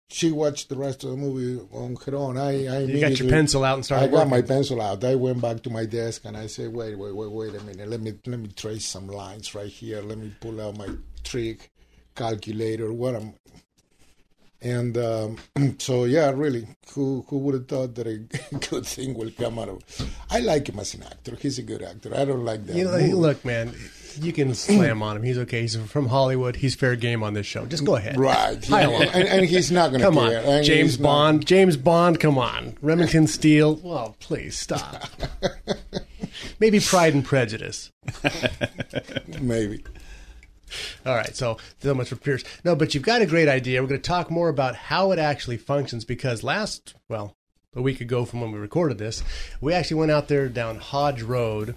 She 0.10 0.32
watched 0.32 0.70
the 0.70 0.78
rest 0.78 1.04
of 1.04 1.10
the 1.10 1.18
movie 1.18 1.62
on 1.74 1.98
her 2.06 2.16
own. 2.16 2.38
I, 2.38 2.68
I 2.68 2.80
you 2.84 3.02
got 3.02 3.20
your 3.20 3.30
pencil 3.30 3.66
out 3.66 3.76
and 3.76 3.84
started. 3.84 4.06
I 4.06 4.08
got 4.08 4.14
working. 4.14 4.30
my 4.30 4.42
pencil 4.44 4.82
out. 4.82 5.04
I 5.04 5.16
went 5.16 5.42
back 5.42 5.62
to 5.64 5.70
my 5.70 5.86
desk 5.86 6.24
and 6.24 6.38
I 6.38 6.48
said, 6.48 6.72
"Wait, 6.72 6.98
wait, 6.98 7.14
wait, 7.14 7.32
wait 7.32 7.54
a 7.56 7.64
minute. 7.64 7.90
Let 7.90 8.00
me 8.00 8.14
let 8.26 8.40
me 8.40 8.48
trace 8.56 8.86
some 8.86 9.08
lines 9.08 9.54
right 9.54 9.68
here. 9.68 10.02
Let 10.02 10.20
me 10.20 10.34
pull 10.40 10.62
out 10.62 10.78
my 10.78 10.88
trick." 11.24 11.73
Calculator, 12.16 12.92
what 12.94 13.16
I'm. 13.16 13.34
And 14.62 14.98
um, 14.98 15.38
so, 15.80 16.06
yeah, 16.06 16.32
really, 16.34 16.68
who 16.94 17.26
who 17.28 17.38
would 17.40 17.54
have 17.54 17.68
thought 17.68 17.96
that 17.96 18.08
a 18.08 18.18
good 18.70 18.86
thing 18.86 19.14
will 19.14 19.32
come 19.32 19.60
out 19.60 19.70
of? 19.70 19.80
I 20.30 20.40
like 20.40 20.70
him 20.70 20.80
as 20.80 20.94
an 20.94 21.04
actor. 21.04 21.36
He's 21.36 21.60
a 21.60 21.64
good 21.64 21.82
actor. 21.82 22.16
I 22.16 22.24
don't 22.26 22.46
like 22.46 22.66
that. 22.68 22.76
You 22.76 22.86
know, 22.86 22.98
look, 23.18 23.44
man, 23.44 23.74
you 24.22 24.32
can 24.32 24.54
slam 24.56 25.02
on 25.02 25.18
him. 25.18 25.24
He's 25.24 25.38
okay. 25.40 25.62
He's 25.62 25.76
from 25.76 26.08
Hollywood. 26.08 26.56
He's 26.56 26.76
fair 26.76 26.96
game 26.96 27.24
on 27.24 27.34
this 27.34 27.46
show. 27.46 27.66
Just 27.66 27.86
go 27.86 27.96
ahead. 27.96 28.18
Right. 28.18 28.58
Yeah. 28.74 28.90
And, 28.90 29.28
and, 29.28 29.46
he's 29.46 29.72
not 29.72 29.90
going 29.90 30.02
to 30.02 30.08
Come 30.08 30.16
care. 30.16 30.40
on. 30.40 30.46
And 30.46 30.66
James 30.66 30.98
Bond. 30.98 31.40
Not... 31.40 31.46
James 31.46 31.78
Bond, 31.78 32.20
come 32.20 32.38
on. 32.38 32.76
Remington 32.82 33.28
Steele. 33.28 33.76
Well, 33.76 34.16
please 34.20 34.58
stop. 34.58 35.04
Maybe 36.60 36.80
Pride 36.80 37.14
and 37.14 37.24
Prejudice. 37.24 37.92
Maybe. 39.42 39.84
All 41.06 41.16
right, 41.16 41.36
so 41.36 41.58
so 41.80 41.94
much 41.94 42.10
for 42.10 42.16
Pierce. 42.16 42.44
No, 42.64 42.76
but 42.76 42.94
you've 42.94 43.04
got 43.04 43.22
a 43.22 43.26
great 43.26 43.48
idea. 43.48 43.82
We're 43.82 43.90
going 43.90 44.02
to 44.02 44.08
talk 44.08 44.32
more 44.32 44.50
about 44.50 44.76
how 44.76 45.12
it 45.12 45.20
actually 45.20 45.58
functions 45.58 46.06
because 46.06 46.44
last, 46.44 46.96
well, 47.10 47.36
a 47.76 47.82
week 47.82 48.02
ago 48.02 48.26
from 48.26 48.42
when 48.42 48.52
we 48.52 48.60
recorded 48.60 48.98
this, 48.98 49.24
we 49.60 49.74
actually 49.74 49.98
went 49.98 50.12
out 50.12 50.28
there 50.28 50.48
down 50.48 50.78
Hodge 50.78 51.22
Road 51.22 51.76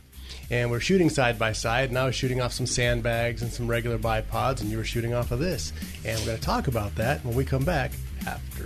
and 0.51 0.71
we're 0.71 0.81
shooting 0.81 1.11
side 1.11 1.39
by 1.39 1.53
side. 1.53 1.89
And 1.89 1.99
I 1.99 2.07
was 2.07 2.15
shooting 2.15 2.41
off 2.41 2.53
some 2.53 2.67
sandbags 2.67 3.43
and 3.43 3.53
some 3.53 3.67
regular 3.67 3.99
bipods, 3.99 4.61
and 4.61 4.71
you 4.71 4.77
were 4.77 4.85
shooting 4.85 5.15
off 5.15 5.31
of 5.33 5.39
this. 5.39 5.73
And 6.05 6.19
we're 6.21 6.27
going 6.27 6.39
to 6.39 6.45
talk 6.45 6.69
about 6.69 6.95
that 6.97 7.25
when 7.25 7.35
we 7.35 7.45
come 7.45 7.65
back 7.65 7.93
after 8.27 8.63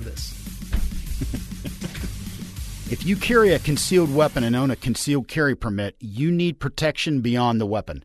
this. 0.00 0.32
if 2.92 3.04
you 3.04 3.16
carry 3.16 3.52
a 3.52 3.58
concealed 3.58 4.14
weapon 4.14 4.44
and 4.44 4.54
own 4.54 4.70
a 4.70 4.76
concealed 4.76 5.28
carry 5.28 5.54
permit, 5.54 5.96
you 6.00 6.30
need 6.30 6.58
protection 6.60 7.20
beyond 7.20 7.60
the 7.60 7.66
weapon. 7.66 8.04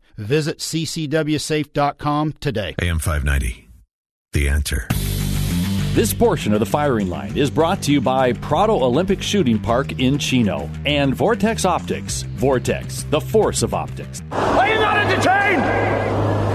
Visit 0.17 0.59
ccwsafe.com 0.59 2.33
today. 2.33 2.75
AM 2.81 2.99
590. 2.99 3.69
The 4.33 4.47
answer. 4.47 4.87
This 5.93 6.13
portion 6.13 6.53
of 6.53 6.61
the 6.61 6.65
firing 6.65 7.09
line 7.09 7.35
is 7.35 7.49
brought 7.49 7.81
to 7.83 7.91
you 7.91 7.99
by 7.99 8.31
Prado 8.31 8.81
Olympic 8.81 9.21
Shooting 9.21 9.59
Park 9.59 9.99
in 9.99 10.17
Chino 10.17 10.69
and 10.85 11.13
Vortex 11.13 11.65
Optics. 11.65 12.21
Vortex, 12.35 13.03
the 13.09 13.19
force 13.19 13.61
of 13.61 13.73
optics. 13.73 14.21
Are 14.31 14.69
you 14.69 14.75
not 14.75 14.95
entertained? 14.95 15.61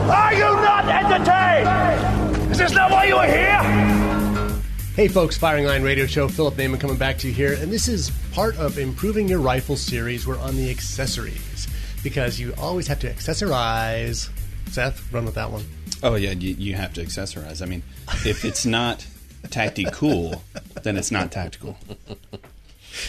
Are 0.09 0.33
you 0.33 0.41
not 0.41 0.89
entertained? 0.89 2.51
Is 2.51 2.57
this 2.57 2.73
not 2.73 2.91
why 2.91 3.05
you 3.05 3.17
are 3.17 3.27
here? 3.27 4.63
Hey 4.95 5.09
folks, 5.09 5.37
Firing 5.37 5.67
Line 5.67 5.83
Radio 5.83 6.07
Show, 6.07 6.29
Philip 6.29 6.55
Naiman 6.55 6.81
coming 6.81 6.97
back 6.97 7.19
to 7.19 7.29
you 7.29 7.35
here, 7.35 7.53
and 7.53 7.71
this 7.71 7.89
is 7.89 8.11
part 8.33 8.57
of 8.57 8.79
Improving 8.79 9.29
Your 9.29 9.41
Rifle 9.41 9.77
series. 9.77 10.27
We're 10.27 10.39
on 10.39 10.57
the 10.57 10.71
accessories 10.71 11.69
because 12.07 12.39
you 12.39 12.55
always 12.57 12.87
have 12.87 13.01
to 13.01 13.13
accessorize. 13.13 14.31
Seth, 14.69 15.13
run 15.13 15.25
with 15.25 15.35
that 15.35 15.51
one. 15.51 15.65
Oh 16.05 16.15
yeah, 16.15 16.31
you, 16.31 16.55
you 16.55 16.75
have 16.77 16.93
to 16.93 17.03
accessorize. 17.03 17.61
I 17.61 17.67
mean, 17.67 17.83
if 18.25 18.45
it's 18.45 18.65
not 18.65 19.05
tactical, 19.51 20.45
then 20.85 20.97
it's 20.97 21.11
not 21.11 21.33
tactical. 21.33 21.77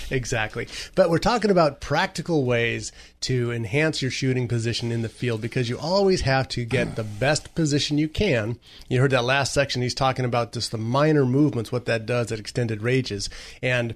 exactly. 0.10 0.68
But 0.96 1.12
we're 1.12 1.20
talking 1.20 1.52
about 1.52 1.80
practical 1.80 2.44
ways 2.44 2.92
to 3.22 3.52
enhance 3.52 4.02
your 4.02 4.10
shooting 4.10 4.48
position 4.48 4.92
in 4.92 5.04
the 5.04 5.10
field 5.10 5.42
because 5.42 5.70
you 5.70 5.78
always 5.78 6.22
have 6.22 6.48
to 6.50 6.66
get 6.66 6.96
the 6.96 7.04
best 7.04 7.54
position 7.54 8.00
you 8.00 8.10
can. 8.10 8.58
You 8.90 9.00
heard 9.00 9.12
that 9.12 9.24
last 9.24 9.54
section, 9.54 9.84
he's 9.84 9.94
talking 9.94 10.26
about 10.26 10.54
just 10.54 10.72
the 10.72 10.80
minor 10.80 11.24
movements, 11.24 11.72
what 11.72 11.86
that 11.86 12.08
does 12.08 12.32
at 12.32 12.40
extended 12.40 12.82
ranges. 12.82 13.30
And 13.62 13.94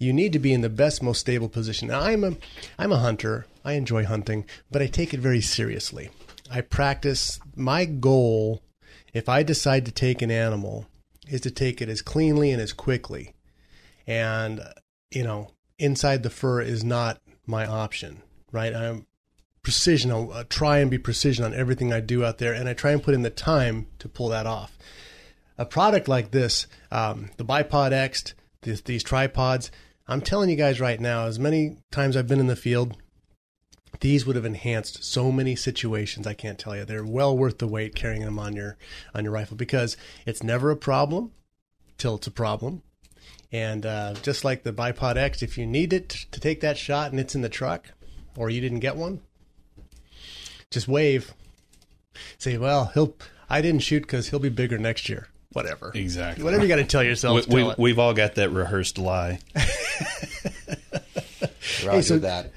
you 0.00 0.12
need 0.12 0.32
to 0.32 0.40
be 0.40 0.52
in 0.52 0.62
the 0.62 0.68
best, 0.68 1.04
most 1.04 1.20
stable 1.20 1.48
position. 1.48 1.86
Now, 1.86 2.00
I'm 2.00 2.24
a, 2.24 2.36
I'm 2.80 2.90
a 2.90 2.98
hunter. 2.98 3.46
I 3.64 3.74
enjoy 3.74 4.04
hunting, 4.04 4.46
but 4.70 4.82
I 4.82 4.86
take 4.86 5.12
it 5.12 5.20
very 5.20 5.40
seriously. 5.40 6.10
I 6.50 6.60
practice. 6.62 7.38
My 7.54 7.84
goal, 7.84 8.62
if 9.12 9.28
I 9.28 9.42
decide 9.42 9.84
to 9.86 9.92
take 9.92 10.22
an 10.22 10.30
animal, 10.30 10.86
is 11.28 11.40
to 11.42 11.50
take 11.50 11.80
it 11.80 11.88
as 11.88 12.02
cleanly 12.02 12.50
and 12.50 12.60
as 12.60 12.72
quickly. 12.72 13.34
And, 14.06 14.60
you 15.10 15.22
know, 15.22 15.52
inside 15.78 16.22
the 16.22 16.30
fur 16.30 16.60
is 16.60 16.82
not 16.82 17.20
my 17.46 17.66
option, 17.66 18.22
right? 18.50 18.74
I'm 18.74 19.06
precision. 19.62 20.10
I'll 20.10 20.32
uh, 20.32 20.44
try 20.48 20.78
and 20.78 20.90
be 20.90 20.98
precision 20.98 21.44
on 21.44 21.54
everything 21.54 21.92
I 21.92 22.00
do 22.00 22.24
out 22.24 22.38
there, 22.38 22.52
and 22.52 22.68
I 22.68 22.72
try 22.72 22.92
and 22.92 23.02
put 23.02 23.14
in 23.14 23.22
the 23.22 23.30
time 23.30 23.86
to 23.98 24.08
pull 24.08 24.28
that 24.28 24.46
off. 24.46 24.78
A 25.58 25.66
product 25.66 26.08
like 26.08 26.30
this, 26.30 26.66
um, 26.90 27.30
the 27.36 27.44
Bipod 27.44 27.92
X, 27.92 28.34
this, 28.62 28.80
these 28.80 29.04
tripods, 29.04 29.70
I'm 30.08 30.22
telling 30.22 30.50
you 30.50 30.56
guys 30.56 30.80
right 30.80 31.00
now, 31.00 31.26
as 31.26 31.38
many 31.38 31.76
times 31.92 32.16
I've 32.16 32.26
been 32.26 32.40
in 32.40 32.48
the 32.48 32.56
field, 32.56 32.96
these 33.98 34.24
would 34.24 34.36
have 34.36 34.44
enhanced 34.44 35.02
so 35.02 35.32
many 35.32 35.56
situations. 35.56 36.26
I 36.26 36.34
can't 36.34 36.58
tell 36.58 36.76
you. 36.76 36.84
They're 36.84 37.04
well 37.04 37.36
worth 37.36 37.58
the 37.58 37.66
wait 37.66 37.94
carrying 37.94 38.24
them 38.24 38.38
on 38.38 38.54
your 38.54 38.76
on 39.14 39.24
your 39.24 39.32
rifle 39.32 39.56
because 39.56 39.96
it's 40.24 40.42
never 40.42 40.70
a 40.70 40.76
problem 40.76 41.32
till 41.98 42.14
it's 42.14 42.26
a 42.26 42.30
problem. 42.30 42.82
And 43.52 43.84
uh, 43.84 44.14
just 44.22 44.44
like 44.44 44.62
the 44.62 44.72
Bipod 44.72 45.16
X, 45.16 45.42
if 45.42 45.58
you 45.58 45.66
need 45.66 45.92
it 45.92 46.08
to 46.30 46.40
take 46.40 46.60
that 46.60 46.78
shot 46.78 47.10
and 47.10 47.18
it's 47.18 47.34
in 47.34 47.42
the 47.42 47.48
truck, 47.48 47.88
or 48.36 48.48
you 48.48 48.60
didn't 48.60 48.78
get 48.78 48.96
one, 48.96 49.20
just 50.70 50.86
wave. 50.86 51.34
Say, 52.38 52.58
well, 52.58 52.90
he'll. 52.94 53.16
I 53.48 53.60
didn't 53.60 53.80
shoot 53.80 54.02
because 54.02 54.28
he'll 54.28 54.38
be 54.38 54.48
bigger 54.48 54.78
next 54.78 55.08
year. 55.08 55.28
Whatever. 55.52 55.90
Exactly. 55.94 56.44
Whatever 56.44 56.62
you 56.62 56.68
got 56.68 56.76
to 56.76 56.84
tell 56.84 57.02
yourself. 57.02 57.48
We, 57.48 57.62
tell 57.62 57.74
we, 57.76 57.90
have 57.90 57.98
all 57.98 58.14
got 58.14 58.36
that 58.36 58.50
rehearsed 58.50 58.98
lie. 58.98 59.40
Roger 61.84 61.90
hey, 61.90 62.02
so, 62.02 62.18
that. 62.18 62.52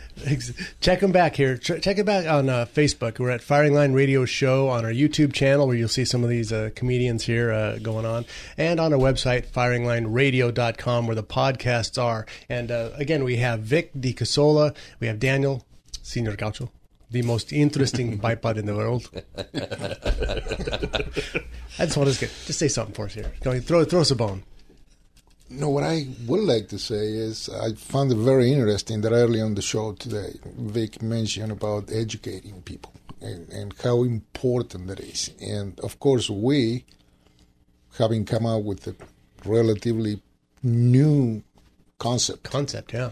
Check 0.80 1.02
them 1.02 1.12
back 1.12 1.36
here. 1.36 1.58
Check 1.58 1.98
it 1.98 2.06
back 2.06 2.26
on 2.26 2.48
uh, 2.50 2.66
Facebook. 2.66 3.20
We're 3.20 3.32
at 3.32 3.42
Firing 3.42 3.74
Line 3.74 3.94
Radio 3.94 4.24
Show 4.26 4.70
on 4.70 4.86
our 4.86 4.92
YouTube 4.92 5.34
channel 5.34 5.68
where 5.68 5.76
you'll 5.76 5.90
see 5.90 6.06
some 6.06 6.24
of 6.24 6.30
these 6.30 6.54
uh, 6.54 6.70
comedians 6.76 7.26
here 7.26 7.52
uh, 7.52 7.80
going 7.80 8.06
on. 8.06 8.26
And 8.58 8.80
on 8.80 8.94
our 8.94 9.00
website, 9.00 9.48
firinglineradio.com, 9.48 11.08
where 11.08 11.16
the 11.16 11.24
podcasts 11.24 12.02
are. 12.02 12.26
And 12.48 12.72
uh, 12.72 12.92
again, 12.96 13.24
we 13.24 13.38
have 13.38 13.62
Vic 13.62 13.94
DiCasola. 13.94 14.76
We 15.00 15.08
have 15.08 15.20
Daniel, 15.20 15.66
Senior 16.02 16.36
Gaucho. 16.38 16.72
the 17.12 17.24
most 17.24 17.52
interesting 17.52 18.20
bipod 18.22 18.58
in 18.58 18.66
the 18.66 18.76
world. 18.76 19.10
I 21.78 21.86
just 21.86 21.98
want 21.98 22.10
to 22.10 22.20
get, 22.20 22.32
just 22.46 22.60
say 22.60 22.70
something 22.70 22.96
for 22.96 23.06
us 23.06 23.14
here. 23.14 23.34
Go 23.42 23.52
ahead, 23.52 23.66
throw 23.66 23.84
throw 23.84 24.02
us 24.02 24.12
a 24.12 24.16
bone. 24.16 24.44
No, 25.56 25.70
what 25.70 25.84
I 25.84 26.08
would 26.26 26.42
like 26.42 26.68
to 26.70 26.80
say 26.80 27.06
is 27.14 27.48
I 27.48 27.74
found 27.74 28.12
it 28.12 28.18
very 28.18 28.52
interesting 28.52 29.02
that 29.02 29.12
early 29.12 29.40
on 29.40 29.54
the 29.54 29.62
show 29.62 29.94
today, 29.94 30.40
Vic 30.58 31.02
mentioned 31.02 31.52
about 31.52 31.92
educating 31.92 32.64
people 32.64 32.94
and, 33.22 33.48
and 33.50 33.74
how 33.84 34.02
important 34.02 34.88
that 34.88 35.00
is. 35.00 35.30
And 35.40 35.80
of 35.82 36.00
course, 36.00 36.28
we, 36.28 36.86
having 38.00 38.26
come 38.26 38.48
out 38.48 38.64
with 38.64 38.88
a 38.88 38.96
relatively 39.46 40.24
new 40.64 41.44
concept, 42.00 42.44
concept, 42.44 42.92
yeah, 42.92 43.12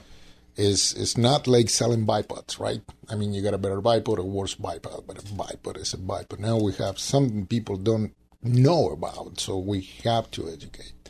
is 0.56 0.94
it's 0.94 1.18
not 1.18 1.46
like 1.46 1.70
selling 1.70 2.08
bipods, 2.08 2.60
right? 2.60 2.82
I 3.08 3.16
mean, 3.16 3.36
you 3.36 3.44
got 3.44 3.54
a 3.54 3.60
better 3.60 3.82
bipod, 3.82 4.18
a 4.18 4.24
worse 4.24 4.56
bipod, 4.56 5.06
but 5.06 5.20
a 5.20 5.22
bipod 5.22 5.78
is 5.78 5.94
a 5.94 5.98
bipod. 5.98 6.40
Now 6.40 6.58
we 6.58 6.74
have 6.74 6.98
something 6.98 7.46
people 7.46 7.78
don't 7.78 8.16
know 8.42 8.90
about, 8.90 9.40
so 9.40 9.60
we 9.60 9.82
have 10.04 10.32
to 10.32 10.50
educate 10.50 11.01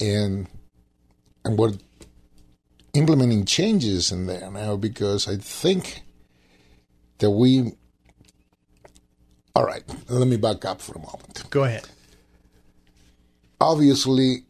and 0.00 0.48
and 1.44 1.58
we're 1.58 1.72
implementing 2.94 3.44
changes 3.44 4.12
in 4.12 4.26
there 4.26 4.50
now 4.50 4.76
because 4.76 5.28
I 5.28 5.36
think 5.36 6.02
that 7.18 7.30
we. 7.30 7.72
All 9.54 9.64
right, 9.64 9.82
let 10.08 10.26
me 10.26 10.36
back 10.36 10.64
up 10.64 10.80
for 10.80 10.94
a 10.94 10.98
moment. 10.98 11.44
Go 11.50 11.64
ahead. 11.64 11.86
Obviously, 13.60 14.44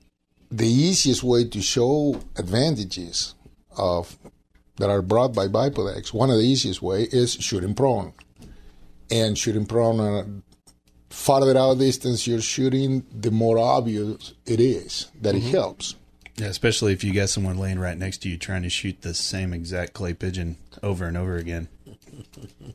the 0.51 0.69
easiest 0.69 1.23
way 1.23 1.45
to 1.45 1.61
show 1.61 2.21
advantages 2.37 3.35
of 3.77 4.17
that 4.77 4.91
are 4.91 5.03
brought 5.03 5.35
by 5.35 5.49
Bipodex, 5.49 6.13
one 6.13 6.31
of 6.31 6.37
the 6.37 6.45
easiest 6.45 6.83
way 6.83 7.03
is 7.11 7.35
shooting 7.35 7.75
prone, 7.75 8.13
and 9.11 9.37
shooting 9.37 9.67
prone 9.67 10.01
uh, 10.01 10.25
farther 11.13 11.57
out 11.57 11.79
distance 11.79 12.27
you're 12.27 12.41
shooting, 12.41 13.05
the 13.13 13.31
more 13.31 13.59
obvious 13.59 14.35
it 14.47 14.61
is 14.61 15.11
that 15.21 15.35
mm-hmm. 15.35 15.47
it 15.47 15.51
helps. 15.51 15.95
Yeah, 16.37 16.47
especially 16.47 16.93
if 16.93 17.05
you 17.05 17.13
got 17.13 17.29
someone 17.29 17.59
laying 17.59 17.79
right 17.79 17.97
next 17.97 18.19
to 18.19 18.29
you 18.29 18.39
trying 18.39 18.63
to 18.63 18.71
shoot 18.71 19.03
the 19.03 19.13
same 19.13 19.53
exact 19.53 19.93
clay 19.93 20.15
pigeon 20.15 20.57
over 20.83 21.07
and 21.07 21.17
over 21.17 21.37
again. 21.37 21.69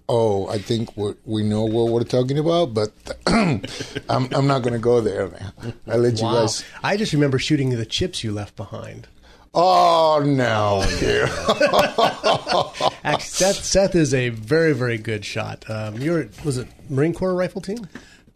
Oh, 0.10 0.48
I 0.48 0.58
think 0.58 0.90
we 1.26 1.44
know 1.44 1.66
what 1.66 1.90
we're 1.90 2.04
talking 2.04 2.40
about, 2.40 2.74
but 2.74 2.92
I'm, 3.28 3.62
I'm 4.08 4.48
not 4.48 4.62
going 4.62 4.74
to 4.74 4.80
go 4.80 5.02
there. 5.02 5.28
Man. 5.28 5.74
I 5.86 5.98
let 5.98 6.22
wow. 6.22 6.32
you 6.32 6.40
guys. 6.40 6.64
I 6.82 6.96
just 6.96 7.12
remember 7.12 7.38
shooting 7.38 7.72
the 7.72 7.86
chips 7.86 8.24
you 8.24 8.32
left 8.32 8.56
behind. 8.56 9.10
Oh 9.54 10.24
no! 10.26 10.82
Actually, 13.04 13.22
Seth, 13.22 13.66
Seth 13.66 13.96
is 13.96 14.14
a 14.14 14.30
very, 14.30 14.74
very 14.74 14.98
good 14.98 15.26
shot. 15.26 15.70
Um, 15.70 15.98
you're 15.98 16.30
was 16.46 16.58
it 16.58 16.68
Marine 16.90 17.14
Corps 17.14 17.34
rifle 17.34 17.62
team? 17.62 17.88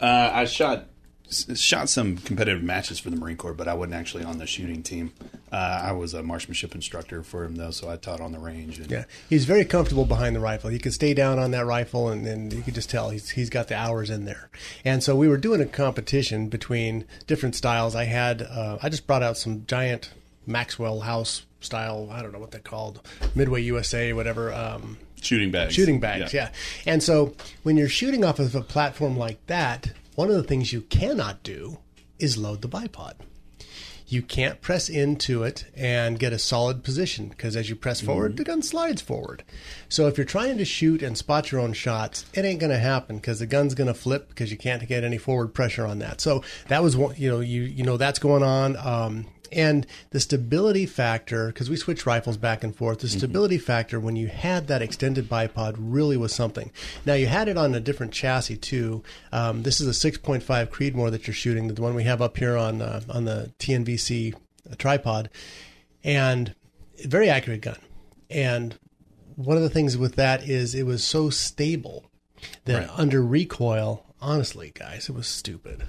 Uh, 0.02 0.32
I 0.34 0.46
shot 0.46 0.88
shot 1.56 1.88
some 1.88 2.18
competitive 2.18 2.62
matches 2.62 3.00
for 3.00 3.10
the 3.10 3.16
Marine 3.16 3.38
Corps, 3.38 3.54
but 3.54 3.68
I 3.68 3.74
wasn't 3.74 3.94
actually 3.94 4.24
on 4.24 4.38
the 4.38 4.46
shooting 4.46 4.84
team. 4.84 5.14
Uh, 5.52 5.82
I 5.84 5.92
was 5.94 6.14
a 6.14 6.22
marksmanship 6.22 6.76
instructor 6.76 7.24
for 7.24 7.46
him, 7.46 7.56
though, 7.56 7.72
so 7.72 7.90
I 7.90 7.96
taught 7.96 8.20
on 8.20 8.32
the 8.32 8.40
range. 8.40 8.80
And, 8.80 8.92
yeah, 8.92 9.06
he's 9.30 9.46
very 9.46 9.66
comfortable 9.66 10.06
behind 10.06 10.36
the 10.36 10.40
rifle. 10.40 10.70
He 10.70 10.80
could 10.80 10.94
stay 10.94 11.14
down 11.14 11.40
on 11.40 11.52
that 11.52 11.66
rifle, 11.66 12.10
and, 12.10 12.52
you 12.52 12.62
could 12.62 12.76
just 12.76 12.90
tell 12.90 13.10
he's 13.10 13.30
he's 13.30 13.50
got 13.50 13.68
the 13.68 13.76
hours 13.76 14.10
in 14.10 14.26
there. 14.26 14.50
And 14.84 15.04
so 15.04 15.16
we 15.16 15.28
were 15.28 15.38
doing 15.38 15.62
a 15.62 15.66
competition 15.66 16.50
between 16.50 17.06
different 17.28 17.56
styles. 17.56 17.96
I 17.96 18.06
had 18.06 18.42
uh, 18.42 18.78
I 18.82 18.90
just 18.90 19.08
brought 19.08 19.24
out 19.24 19.38
some 19.38 19.66
giant 19.66 20.12
Maxwell 20.46 21.02
House 21.02 21.46
style. 21.60 22.10
I 22.12 22.22
don't 22.22 22.32
know 22.32 22.40
what 22.40 22.52
they're 22.52 22.60
called, 22.60 23.08
Midway 23.36 23.62
USA, 23.62 24.14
whatever. 24.14 24.54
Um, 24.54 24.98
Shooting 25.22 25.52
bags. 25.52 25.74
Shooting 25.74 26.00
bags, 26.00 26.34
yeah. 26.34 26.50
yeah. 26.86 26.92
And 26.92 27.02
so 27.02 27.34
when 27.64 27.78
you're 27.78 27.88
shooting 27.88 28.26
off 28.26 28.40
of 28.40 28.56
a 28.56 28.62
platform 28.62 29.18
like 29.18 29.46
that, 29.48 29.92
one 30.16 30.30
of 30.30 30.36
the 30.36 30.44
things 30.44 30.74
you 30.74 30.82
cannot 30.82 31.44
do 31.44 31.78
is 32.20 32.38
load 32.38 32.62
the 32.62 32.70
bipod. 32.70 33.14
You 34.08 34.22
can't 34.22 34.60
press 34.60 34.90
into 34.90 35.44
it 35.44 35.66
and 35.74 36.20
get 36.20 36.34
a 36.34 36.40
solid 36.40 36.84
position 36.84 37.30
because 37.30 37.56
as 37.56 37.70
you 37.70 37.78
press 37.78 38.02
forward, 38.02 38.32
mm-hmm. 38.32 38.38
the 38.38 38.44
gun 38.44 38.62
slides 38.62 39.02
forward. 39.02 39.44
So 39.88 40.08
if 40.08 40.18
you're 40.18 40.26
trying 40.26 40.58
to 40.58 40.66
shoot 40.66 41.02
and 41.02 41.18
spot 41.18 41.50
your 41.50 41.62
own 41.62 41.72
shots, 41.72 42.26
it 42.34 42.44
ain't 42.44 42.60
going 42.60 42.74
to 42.74 42.78
happen 42.78 43.16
because 43.18 43.40
the 43.40 43.46
gun's 43.46 43.74
going 43.74 43.88
to 43.88 43.94
flip 43.94 44.28
because 44.28 44.52
you 44.52 44.58
can't 44.58 44.86
get 44.86 45.06
any 45.06 45.18
forward 45.18 45.54
pressure 45.54 45.86
on 45.86 46.00
that. 46.00 46.20
So 46.20 46.44
that 46.68 46.84
was 46.84 46.98
one, 46.98 47.16
you 47.18 47.30
know, 47.30 47.40
you 47.40 47.62
you 47.62 47.86
know 47.86 47.96
that's 47.96 48.20
going 48.20 48.44
on. 48.44 48.76
Um, 48.76 49.28
and 49.52 49.86
the 50.12 50.20
stability 50.20 50.86
factor, 50.86 51.48
because 51.48 51.70
we 51.70 51.76
switch 51.76 52.06
rifles 52.06 52.38
back 52.38 52.64
and 52.64 52.76
forth, 52.76 53.00
the 53.00 53.08
mm-hmm. 53.08 53.18
stability 53.18 53.58
mm-hmm. 53.58 53.66
factor 53.66 54.00
when 54.00 54.16
you 54.16 54.28
had 54.28 54.68
that 54.68 54.82
extended 54.82 55.30
bipod 55.30 55.76
really 55.78 56.18
was 56.18 56.34
something. 56.34 56.72
Now 57.06 57.14
you 57.14 57.28
had 57.28 57.48
it 57.48 57.58
on 57.58 57.76
a 57.76 57.80
different 57.80 58.14
chassis 58.14 58.58
too. 58.58 59.04
Um, 59.32 59.64
this 59.64 59.82
is 59.82 59.88
a 59.88 60.12
6.5 60.12 60.42
Creedmoor 60.70 61.12
that 61.12 61.28
you're 61.28 61.34
shooting, 61.34 61.68
the 61.68 61.82
one 61.82 61.96
we 61.96 62.04
have 62.04 62.22
up 62.22 62.38
here 62.38 62.58
on 62.58 62.82
uh, 62.82 63.02
on 63.10 63.26
the 63.26 63.52
TNVC 63.60 64.36
tripod, 64.78 65.30
and 66.04 66.56
very 67.06 67.30
accurate 67.30 67.62
gun. 67.62 67.78
And 68.30 68.78
one 69.36 69.58
of 69.58 69.64
the 69.64 69.70
things 69.70 69.98
with 69.98 70.16
that 70.16 70.48
is 70.48 70.76
it 70.76 70.86
was 70.86 71.04
so 71.04 71.30
stable 71.30 72.06
that 72.66 72.88
right. 72.88 73.00
under 73.00 73.22
recoil, 73.22 74.06
honestly, 74.20 74.72
guys, 74.74 75.10
it 75.10 75.16
was 75.16 75.28
stupid. 75.28 75.84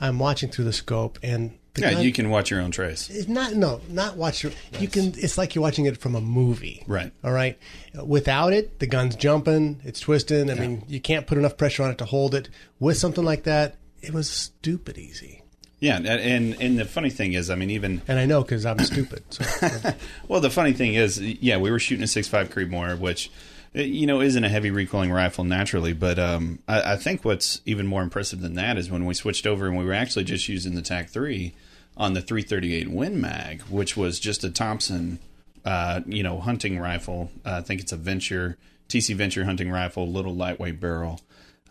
I'm 0.00 0.18
watching 0.18 0.50
through 0.50 0.66
the 0.66 0.72
scope 0.72 1.18
and 1.22 1.58
yeah, 1.78 1.94
gun, 1.94 2.02
you 2.02 2.12
can 2.12 2.30
watch 2.30 2.50
your 2.50 2.60
own 2.60 2.70
trace. 2.70 3.10
It's 3.10 3.28
not 3.28 3.54
no, 3.54 3.80
not 3.88 4.16
watch 4.16 4.42
your. 4.42 4.52
Yes. 4.72 4.82
You 4.82 4.88
can. 4.88 5.14
It's 5.16 5.38
like 5.38 5.54
you're 5.54 5.62
watching 5.62 5.86
it 5.86 5.98
from 5.98 6.14
a 6.14 6.20
movie. 6.20 6.84
Right. 6.86 7.12
All 7.24 7.32
right. 7.32 7.58
Without 8.04 8.52
it, 8.52 8.78
the 8.78 8.86
gun's 8.86 9.16
jumping, 9.16 9.80
it's 9.84 10.00
twisting. 10.00 10.50
I 10.50 10.54
yeah. 10.54 10.60
mean, 10.60 10.84
you 10.88 11.00
can't 11.00 11.26
put 11.26 11.38
enough 11.38 11.56
pressure 11.56 11.82
on 11.82 11.90
it 11.90 11.98
to 11.98 12.04
hold 12.04 12.34
it. 12.34 12.48
With 12.78 12.96
something 12.96 13.24
like 13.24 13.44
that, 13.44 13.76
it 14.00 14.12
was 14.12 14.28
stupid 14.28 14.98
easy. 14.98 15.42
Yeah, 15.80 15.98
and 15.98 16.60
and 16.60 16.78
the 16.78 16.84
funny 16.84 17.10
thing 17.10 17.34
is, 17.34 17.50
I 17.50 17.54
mean, 17.54 17.70
even 17.70 18.02
and 18.08 18.18
I 18.18 18.26
know 18.26 18.42
because 18.42 18.66
I'm 18.66 18.80
stupid. 18.80 19.22
So. 19.30 19.92
well, 20.28 20.40
the 20.40 20.50
funny 20.50 20.72
thing 20.72 20.94
is, 20.94 21.20
yeah, 21.20 21.58
we 21.58 21.70
were 21.70 21.78
shooting 21.78 22.02
a 22.02 22.08
six 22.08 22.26
five 22.26 22.50
Creedmoor, 22.50 22.98
which 22.98 23.30
you 23.74 24.06
know 24.06 24.20
isn't 24.20 24.42
a 24.42 24.48
heavy 24.48 24.70
recoiling 24.70 25.12
rifle 25.12 25.44
naturally, 25.44 25.92
but 25.92 26.18
um, 26.18 26.58
I, 26.66 26.94
I, 26.94 26.96
think 26.96 27.24
what's 27.24 27.60
even 27.64 27.86
more 27.86 28.02
impressive 28.02 28.40
than 28.40 28.54
that 28.54 28.76
is 28.76 28.90
when 28.90 29.04
we 29.04 29.14
switched 29.14 29.46
over 29.46 29.66
and 29.66 29.76
we 29.76 29.84
were 29.84 29.92
actually 29.92 30.24
just 30.24 30.48
using 30.48 30.74
the 30.74 30.82
TAC 30.82 31.10
three 31.10 31.54
on 31.98 32.14
the 32.14 32.22
338 32.22 32.88
Win 32.88 33.20
Mag, 33.20 33.62
which 33.62 33.96
was 33.96 34.20
just 34.20 34.44
a 34.44 34.50
Thompson, 34.50 35.18
uh, 35.64 36.00
you 36.06 36.22
know, 36.22 36.38
hunting 36.38 36.78
rifle. 36.78 37.30
Uh, 37.44 37.56
I 37.56 37.60
think 37.60 37.80
it's 37.80 37.92
a 37.92 37.96
Venture 37.96 38.56
TC 38.88 39.14
Venture 39.16 39.44
hunting 39.44 39.70
rifle, 39.70 40.10
little 40.10 40.34
lightweight 40.34 40.80
barrel, 40.80 41.20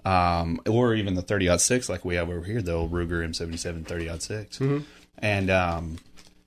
um, 0.05 0.59
or 0.67 0.93
even 0.93 1.15
the 1.15 1.21
30 1.21 1.57
six 1.57 1.89
like 1.89 2.05
we 2.05 2.15
have 2.15 2.29
over 2.29 2.43
here, 2.43 2.61
the 2.61 2.73
old 2.73 2.91
Ruger 2.91 3.25
M77 3.25 3.85
30 3.85 4.19
6 4.19 4.59
mm-hmm. 4.59 4.79
And 5.19 5.49
um, 5.49 5.97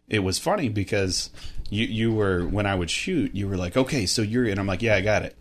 it 0.09 0.21
was 0.21 0.39
funny 0.39 0.69
because 0.69 1.31
you 1.71 1.87
you 1.87 2.13
were 2.13 2.47
when 2.47 2.67
I 2.67 2.75
would 2.75 2.91
shoot, 2.91 3.35
you 3.35 3.49
were 3.49 3.57
like, 3.57 3.77
okay, 3.77 4.07
so 4.07 4.23
you're, 4.23 4.45
and 4.45 4.61
I'm 4.61 4.67
like, 4.67 4.83
yeah, 4.83 4.95
I 4.95 5.01
got 5.01 5.23
it, 5.23 5.37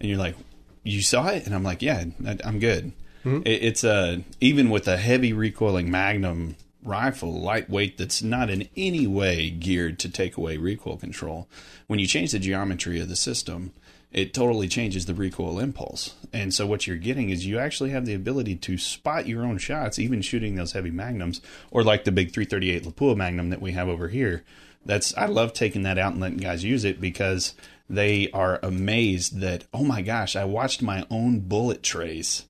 and 0.00 0.08
you're 0.08 0.18
like, 0.18 0.34
you 0.82 1.02
saw 1.02 1.28
it, 1.28 1.46
and 1.46 1.54
I'm 1.54 1.62
like, 1.62 1.82
yeah, 1.82 2.04
I'm 2.44 2.58
good. 2.58 2.92
Mm-hmm. 3.24 3.42
It, 3.44 3.62
it's 3.62 3.84
a 3.84 4.24
even 4.40 4.70
with 4.70 4.88
a 4.88 4.96
heavy 4.96 5.32
recoiling 5.32 5.90
Magnum 5.90 6.56
rifle, 6.84 7.32
lightweight, 7.32 7.98
that's 7.98 8.22
not 8.22 8.50
in 8.50 8.68
any 8.76 9.06
way 9.06 9.50
geared 9.50 9.98
to 10.00 10.08
take 10.08 10.36
away 10.36 10.56
recoil 10.56 10.96
control. 10.96 11.48
When 11.86 11.98
you 11.98 12.06
change 12.06 12.32
the 12.32 12.38
geometry 12.38 13.00
of 13.00 13.08
the 13.08 13.16
system, 13.16 13.72
it 14.14 14.32
totally 14.32 14.68
changes 14.68 15.06
the 15.06 15.14
recoil 15.14 15.58
impulse. 15.58 16.14
And 16.32 16.54
so 16.54 16.66
what 16.66 16.86
you're 16.86 16.96
getting 16.96 17.30
is 17.30 17.46
you 17.46 17.58
actually 17.58 17.90
have 17.90 18.06
the 18.06 18.14
ability 18.14 18.54
to 18.56 18.78
spot 18.78 19.26
your 19.26 19.44
own 19.44 19.58
shots, 19.58 19.98
even 19.98 20.22
shooting 20.22 20.54
those 20.54 20.72
heavy 20.72 20.92
magnums, 20.92 21.40
or 21.72 21.82
like 21.82 22.04
the 22.04 22.12
big 22.12 22.32
338 22.32 22.84
Lapua 22.84 23.16
Magnum 23.16 23.50
that 23.50 23.60
we 23.60 23.72
have 23.72 23.88
over 23.88 24.08
here. 24.08 24.44
That's 24.86 25.16
I 25.16 25.26
love 25.26 25.52
taking 25.52 25.82
that 25.82 25.98
out 25.98 26.12
and 26.12 26.20
letting 26.20 26.38
guys 26.38 26.62
use 26.62 26.84
it 26.84 27.00
because 27.00 27.54
they 27.90 28.30
are 28.30 28.60
amazed 28.62 29.40
that 29.40 29.64
oh 29.72 29.82
my 29.82 30.00
gosh, 30.00 30.36
I 30.36 30.44
watched 30.44 30.80
my 30.80 31.04
own 31.10 31.40
bullet 31.40 31.82
trace 31.82 32.46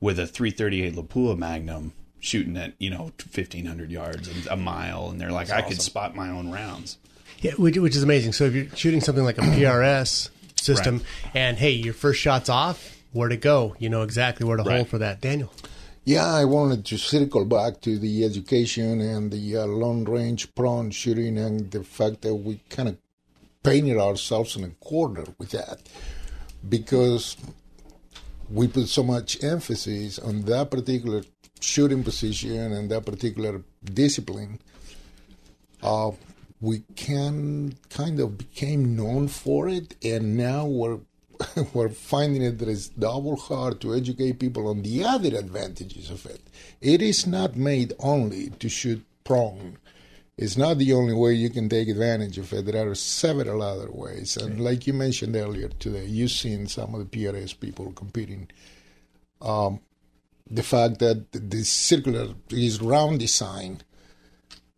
with 0.00 0.18
a 0.18 0.26
338 0.26 0.94
Lapua 0.94 1.36
Magnum 1.36 1.92
shooting 2.24 2.56
at 2.56 2.72
you 2.78 2.90
know 2.90 3.12
1500 3.32 3.90
yards 3.90 4.28
and 4.28 4.46
a 4.46 4.56
mile 4.56 5.10
and 5.10 5.20
they're 5.20 5.30
like 5.30 5.48
That's 5.48 5.62
i 5.62 5.64
awesome. 5.64 5.76
could 5.76 5.82
spot 5.82 6.16
my 6.16 6.30
own 6.30 6.50
rounds 6.50 6.98
yeah 7.40 7.52
which, 7.52 7.76
which, 7.76 7.96
is 7.96 8.02
amazing 8.02 8.32
so 8.32 8.44
if 8.44 8.54
you're 8.54 8.68
shooting 8.74 9.00
something 9.00 9.24
like 9.24 9.38
a 9.38 9.42
prs 9.42 10.30
system 10.56 10.96
right. 10.96 11.06
and 11.34 11.58
hey 11.58 11.72
your 11.72 11.94
first 11.94 12.20
shot's 12.20 12.48
off 12.48 12.96
where 13.12 13.28
to 13.28 13.36
go 13.36 13.76
you 13.78 13.88
know 13.88 14.02
exactly 14.02 14.46
where 14.46 14.56
to 14.56 14.62
right. 14.62 14.76
hold 14.76 14.88
for 14.88 14.98
that 14.98 15.20
daniel 15.20 15.52
yeah, 16.06 16.26
I 16.26 16.44
wanted 16.44 16.84
to 16.86 16.98
circle 16.98 17.46
back 17.46 17.80
to 17.80 17.98
the 17.98 18.26
education 18.26 19.00
and 19.00 19.32
the 19.32 19.56
uh, 19.56 19.64
long 19.64 20.04
range 20.04 20.54
prone 20.54 20.90
shooting 20.90 21.38
and 21.38 21.70
the 21.70 21.82
fact 21.82 22.20
that 22.20 22.34
we 22.34 22.60
kind 22.68 22.90
of 22.90 22.98
painted 23.62 23.96
ourselves 23.96 24.54
in 24.54 24.64
a 24.64 24.68
corner 24.84 25.24
with 25.38 25.52
that 25.52 25.80
because 26.68 27.38
we 28.50 28.68
put 28.68 28.88
so 28.88 29.02
much 29.02 29.42
emphasis 29.42 30.18
on 30.18 30.42
that 30.42 30.70
particular 30.70 31.22
shooting 31.64 32.04
position 32.04 32.72
and 32.72 32.90
that 32.90 33.06
particular 33.06 33.62
discipline, 33.84 34.60
uh, 35.82 36.10
we 36.60 36.82
can 36.96 37.74
kind 37.90 38.20
of 38.20 38.38
became 38.38 38.96
known 38.96 39.28
for 39.28 39.68
it, 39.68 39.96
and 40.02 40.36
now 40.36 40.66
we're 40.66 40.98
we're 41.74 41.88
finding 41.88 42.42
it 42.42 42.58
that 42.58 42.68
it's 42.68 42.88
double 42.88 43.36
hard 43.36 43.80
to 43.80 43.94
educate 43.94 44.38
people 44.38 44.68
on 44.68 44.82
the 44.82 45.04
other 45.04 45.36
advantages 45.36 46.10
of 46.10 46.24
it. 46.26 46.40
It 46.80 47.02
is 47.02 47.26
not 47.26 47.56
made 47.56 47.92
only 47.98 48.50
to 48.50 48.68
shoot 48.68 49.04
prone. 49.24 49.78
It's 50.36 50.56
not 50.56 50.78
the 50.78 50.92
only 50.92 51.14
way 51.14 51.34
you 51.34 51.50
can 51.50 51.68
take 51.68 51.88
advantage 51.88 52.38
of 52.38 52.52
it. 52.52 52.66
There 52.66 52.90
are 52.90 52.94
several 52.94 53.62
other 53.62 53.90
ways. 53.90 54.36
And 54.36 54.60
like 54.60 54.86
you 54.86 54.92
mentioned 54.92 55.36
earlier 55.36 55.68
today, 55.68 56.06
you've 56.06 56.32
seen 56.32 56.66
some 56.66 56.94
of 56.94 57.00
the 57.08 57.18
PRS 57.18 57.58
people 57.58 57.92
competing. 57.92 58.48
Um, 59.40 59.80
the 60.50 60.62
fact 60.62 60.98
that 60.98 61.32
the 61.32 61.64
circular, 61.64 62.34
is 62.50 62.80
round 62.80 63.20
design, 63.20 63.80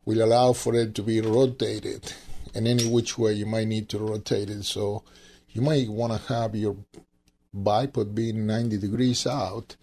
will 0.05 0.23
allow 0.23 0.53
for 0.53 0.75
it 0.75 0.95
to 0.95 1.03
be 1.03 1.21
rotated 1.21 2.13
in 2.55 2.67
any 2.67 2.89
which 2.89 3.19
way 3.19 3.33
you 3.33 3.47
might 3.47 3.67
need 3.67 3.89
to 3.89 3.99
rotate 3.99 4.49
it. 4.49 4.65
So 4.65 5.03
you 5.51 5.61
might 5.61 5.89
want 5.89 6.13
to 6.13 6.33
have 6.33 6.55
your 6.55 6.77
bipod 7.55 8.15
being 8.15 8.47
90 8.47 8.79
degrees 8.79 9.27
out 9.27 9.77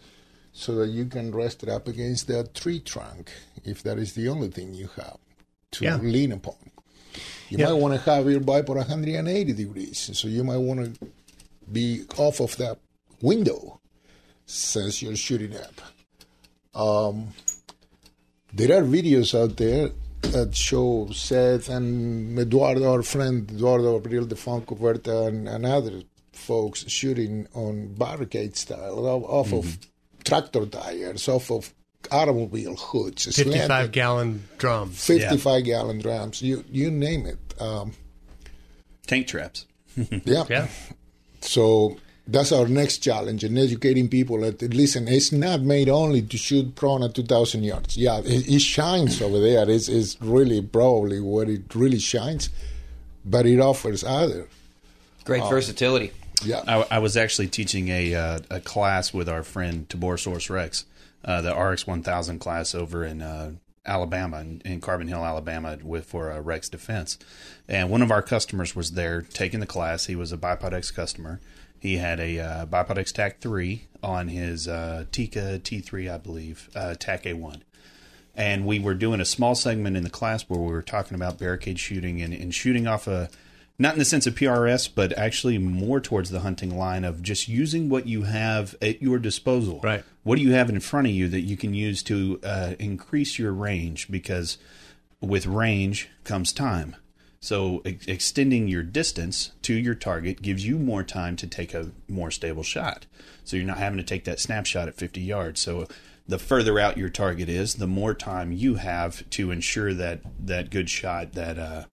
so 0.53 0.75
that 0.75 0.87
you 0.89 1.05
can 1.05 1.31
rest 1.31 1.63
it 1.63 1.69
up 1.69 1.87
against 1.87 2.27
that 2.27 2.53
tree 2.53 2.79
trunk 2.79 3.31
if 3.65 3.83
that 3.83 3.97
is 3.97 4.13
the 4.13 4.27
only 4.29 4.49
thing 4.49 4.73
you 4.73 4.89
have 4.95 5.17
to 5.71 5.85
Yeah. 5.85 5.97
lean 5.97 6.31
upon. 6.31 6.55
You 7.49 7.57
Yeah. 7.57 7.65
might 7.67 7.73
want 7.73 7.93
to 7.95 8.09
have 8.11 8.29
your 8.29 8.39
bipod 8.39 8.77
180 8.77 9.53
degrees, 9.53 10.09
so 10.13 10.27
you 10.27 10.43
might 10.43 10.57
want 10.57 10.99
to 10.99 11.07
be 11.71 12.03
off 12.17 12.39
of 12.39 12.55
that 12.57 12.79
window 13.21 13.79
since 14.53 15.01
you're 15.01 15.15
shooting 15.15 15.55
up. 15.55 15.81
Um, 16.79 17.29
there 18.53 18.77
are 18.77 18.83
videos 18.85 19.37
out 19.39 19.57
there 19.57 19.89
that 20.21 20.55
show 20.55 21.09
Seth 21.11 21.69
and 21.69 22.37
Eduardo, 22.39 22.91
our 22.91 23.03
friend 23.03 23.49
Eduardo 23.51 23.99
Abril 23.99 24.27
de 24.27 24.35
Fontcuberta, 24.35 25.27
and, 25.27 25.47
and 25.47 25.65
other 25.65 26.01
folks 26.31 26.87
shooting 26.89 27.47
on 27.53 27.93
barricade 27.95 28.55
style 28.55 29.05
off, 29.05 29.23
off 29.27 29.53
of 29.53 29.77
tractor 30.23 30.65
tires, 30.65 31.27
off 31.27 31.51
of 31.51 31.73
automobile 32.11 32.75
hoods, 32.75 33.25
55 33.25 33.65
slanted- 33.65 33.91
gallon 33.91 34.43
drums. 34.57 35.05
55 35.05 35.63
gallon 35.65 35.99
drums, 35.99 36.41
you 36.41 36.63
you 36.71 36.89
name 36.91 37.25
it. 37.25 37.39
Um, 37.61 37.93
Tank 39.05 39.27
traps. 39.27 39.65
yeah. 39.95 40.45
Yeah. 40.49 40.67
So 41.41 41.97
that's 42.25 42.51
our 42.51 42.67
next 42.67 42.99
challenge 42.99 43.43
in 43.43 43.57
educating 43.57 44.07
people 44.07 44.39
that 44.39 44.61
listen, 44.73 45.07
it's 45.07 45.31
not 45.31 45.61
made 45.61 45.89
only 45.89 46.21
to 46.21 46.37
shoot 46.37 46.75
prone 46.75 47.03
at 47.03 47.13
2,000 47.15 47.63
yards. 47.63 47.97
Yeah, 47.97 48.19
it, 48.19 48.47
it 48.47 48.59
shines 48.61 49.21
over 49.21 49.39
there. 49.39 49.69
It's, 49.69 49.89
it's 49.89 50.21
really 50.21 50.61
probably 50.61 51.19
where 51.19 51.49
it 51.49 51.75
really 51.75 51.99
shines, 51.99 52.49
but 53.25 53.45
it 53.45 53.59
offers 53.59 54.03
other. 54.03 54.47
Great 55.25 55.43
Uh, 55.43 55.49
versatility. 55.49 56.11
Yeah. 56.45 56.61
I, 56.67 56.95
I 56.95 56.99
was 56.99 57.15
actually 57.17 57.47
teaching 57.47 57.87
a 57.89 58.15
uh, 58.15 58.39
a 58.49 58.59
class 58.59 59.13
with 59.13 59.29
our 59.29 59.43
friend 59.43 59.87
Taborosaurus 59.87 60.49
Rex, 60.49 60.85
uh, 61.23 61.41
the 61.41 61.55
RX 61.55 61.87
1000 61.87 62.39
class 62.39 62.75
over 62.75 63.05
in 63.05 63.21
uh, 63.21 63.51
Alabama, 63.85 64.39
in, 64.39 64.61
in 64.65 64.81
Carbon 64.81 65.07
Hill, 65.07 65.23
Alabama, 65.23 65.77
with 65.81 66.05
for 66.05 66.31
uh, 66.31 66.39
Rex 66.39 66.69
Defense. 66.69 67.17
And 67.67 67.89
one 67.89 68.01
of 68.01 68.11
our 68.11 68.21
customers 68.21 68.75
was 68.75 68.91
there 68.91 69.21
taking 69.21 69.59
the 69.61 69.65
class. 69.65 70.05
He 70.05 70.15
was 70.15 70.31
a 70.33 70.37
Bipod 70.37 70.73
X 70.73 70.91
customer. 70.91 71.39
He 71.83 71.97
had 71.97 72.19
a 72.19 72.39
uh, 72.39 72.65
X 72.97 73.11
TAC 73.11 73.39
3 73.39 73.87
on 74.01 74.29
his 74.29 74.67
uh, 74.67 75.05
Tikka 75.11 75.59
T3, 75.59 76.11
I 76.11 76.17
believe, 76.17 76.69
uh, 76.75 76.95
TAC 76.97 77.23
A1 77.23 77.61
and 78.35 78.65
we 78.65 78.79
were 78.79 78.95
doing 78.95 79.21
a 79.21 79.25
small 79.25 79.53
segment 79.53 79.95
in 79.95 80.03
the 80.03 80.09
class 80.09 80.43
where 80.43 80.59
we 80.59 80.71
were 80.71 80.81
talking 80.81 81.13
about 81.13 81.37
barricade 81.37 81.77
shooting 81.77 82.19
and, 82.19 82.33
and 82.33 82.51
shooting 82.51 82.87
off 82.87 83.05
a 83.05 83.29
not 83.79 83.93
in 83.93 83.99
the 83.99 84.05
sense 84.05 84.27
of 84.27 84.35
PRS, 84.35 84.89
but 84.93 85.17
actually 85.17 85.57
more 85.57 85.99
towards 85.99 86.29
the 86.29 86.41
hunting 86.41 86.77
line 86.77 87.03
of 87.03 87.21
just 87.23 87.47
using 87.47 87.89
what 87.89 88.07
you 88.07 88.23
have 88.23 88.75
at 88.81 89.01
your 89.01 89.17
disposal. 89.17 89.81
Right. 89.83 90.03
What 90.23 90.37
do 90.37 90.43
you 90.43 90.53
have 90.53 90.69
in 90.69 90.79
front 90.79 91.07
of 91.07 91.13
you 91.13 91.27
that 91.29 91.41
you 91.41 91.57
can 91.57 91.73
use 91.73 92.03
to 92.03 92.39
uh, 92.43 92.73
increase 92.79 93.39
your 93.39 93.51
range? 93.51 94.11
Because 94.11 94.57
with 95.21 95.47
range 95.47 96.09
comes 96.23 96.53
time. 96.53 96.95
So 97.43 97.81
ex- 97.83 98.05
extending 98.05 98.69
your 98.69 98.83
distance 98.83 99.51
to 99.63 99.73
your 99.73 99.95
target 99.95 100.41
gives 100.41 100.65
you 100.65 100.79
more 100.79 101.03
time 101.03 101.35
to 101.35 101.45
take 101.45 101.73
a 101.73 101.91
more 102.07 102.31
stable 102.31 102.63
shot. 102.63 103.05
So 103.43 103.57
you're 103.57 103.65
not 103.65 103.79
having 103.79 103.97
to 103.97 104.03
take 104.03 104.23
that 104.23 104.39
snapshot 104.39 104.87
at 104.87 104.95
50 104.95 105.19
yards. 105.19 105.59
So 105.59 105.85
the 106.25 106.39
further 106.39 106.79
out 106.79 106.97
your 106.97 107.09
target 107.09 107.49
is, 107.49 107.75
the 107.75 107.85
more 107.85 108.13
time 108.13 108.53
you 108.53 108.75
have 108.75 109.29
to 109.31 109.51
ensure 109.51 109.93
that 109.93 110.21
that 110.39 110.69
good 110.69 110.89
shot, 110.89 111.33
that 111.33 111.59
uh, 111.59 111.83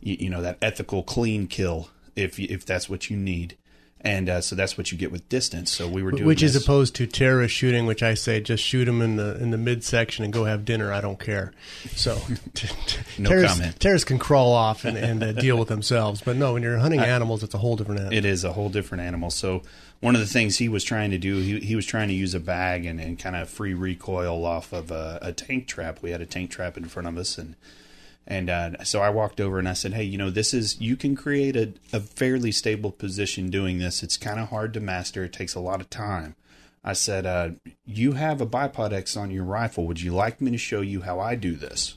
you, 0.00 0.16
you 0.22 0.28
know, 0.28 0.42
that 0.42 0.58
ethical 0.60 1.04
clean 1.04 1.46
kill, 1.46 1.90
if 2.16 2.40
if 2.40 2.66
that's 2.66 2.88
what 2.88 3.08
you 3.08 3.16
need. 3.16 3.56
And 4.02 4.30
uh, 4.30 4.40
so 4.40 4.56
that's 4.56 4.78
what 4.78 4.90
you 4.90 4.96
get 4.96 5.12
with 5.12 5.28
distance. 5.28 5.70
So 5.70 5.86
we 5.86 6.02
were 6.02 6.10
doing 6.10 6.24
which 6.24 6.42
is 6.42 6.56
opposed 6.56 6.94
to 6.96 7.06
terrorist 7.06 7.54
shooting, 7.54 7.84
which 7.84 8.02
I 8.02 8.14
say 8.14 8.40
just 8.40 8.64
shoot 8.64 8.86
them 8.86 9.02
in 9.02 9.16
the 9.16 9.36
in 9.36 9.50
the 9.50 9.58
midsection 9.58 10.24
and 10.24 10.32
go 10.32 10.44
have 10.44 10.64
dinner. 10.64 10.90
I 10.90 11.02
don't 11.02 11.18
care. 11.20 11.52
So 11.94 12.14
No 13.18 13.28
terrorists, 13.28 13.58
comment. 13.58 13.80
terrorists 13.80 14.06
can 14.06 14.18
crawl 14.18 14.52
off 14.52 14.84
and, 14.86 14.96
and 14.96 15.22
uh, 15.22 15.32
deal 15.32 15.58
with 15.58 15.68
themselves, 15.68 16.22
but 16.22 16.36
no, 16.36 16.54
when 16.54 16.62
you're 16.62 16.78
hunting 16.78 17.00
I- 17.00 17.08
animals, 17.08 17.42
it's 17.42 17.54
a 17.54 17.58
whole 17.58 17.76
different 17.76 18.00
animal. 18.00 18.16
It 18.18 18.24
is 18.24 18.42
a 18.44 18.52
whole 18.52 18.70
different 18.70 19.04
animal. 19.04 19.30
So 19.30 19.62
one 20.00 20.14
of 20.14 20.20
the 20.22 20.26
things 20.26 20.56
he 20.56 20.68
was 20.68 20.82
trying 20.82 21.10
to 21.10 21.18
do, 21.18 21.36
he, 21.36 21.60
he 21.60 21.76
was 21.76 21.84
trying 21.84 22.08
to 22.08 22.14
use 22.14 22.34
a 22.34 22.40
bag 22.40 22.86
and, 22.86 22.98
and 23.00 23.18
kind 23.18 23.36
of 23.36 23.50
free 23.50 23.74
recoil 23.74 24.46
off 24.46 24.72
of 24.72 24.90
a, 24.90 25.18
a 25.20 25.32
tank 25.32 25.68
trap. 25.68 25.98
We 26.00 26.10
had 26.10 26.22
a 26.22 26.26
tank 26.26 26.50
trap 26.50 26.78
in 26.78 26.86
front 26.86 27.06
of 27.06 27.18
us, 27.18 27.36
and 27.36 27.54
and 28.30 28.48
uh, 28.48 28.84
so 28.84 29.00
I 29.02 29.10
walked 29.10 29.40
over 29.40 29.58
and 29.58 29.68
I 29.68 29.74
said, 29.74 29.92
"Hey, 29.92 30.04
you 30.04 30.16
know, 30.16 30.30
this 30.30 30.54
is 30.54 30.80
you 30.80 30.96
can 30.96 31.16
create 31.16 31.56
a, 31.56 31.74
a 31.92 32.00
fairly 32.00 32.52
stable 32.52 32.92
position 32.92 33.50
doing 33.50 33.78
this. 33.78 34.02
It's 34.02 34.16
kind 34.16 34.40
of 34.40 34.48
hard 34.48 34.72
to 34.74 34.80
master. 34.80 35.24
It 35.24 35.32
takes 35.32 35.54
a 35.54 35.60
lot 35.60 35.80
of 35.80 35.90
time." 35.90 36.36
I 36.82 36.94
said, 36.94 37.26
uh, 37.26 37.50
"You 37.84 38.12
have 38.12 38.40
a 38.40 38.46
bipod 38.46 38.92
X 38.92 39.16
on 39.16 39.30
your 39.30 39.44
rifle. 39.44 39.86
Would 39.86 40.00
you 40.00 40.14
like 40.14 40.40
me 40.40 40.50
to 40.52 40.58
show 40.58 40.80
you 40.80 41.02
how 41.02 41.20
I 41.20 41.34
do 41.34 41.56
this?" 41.56 41.96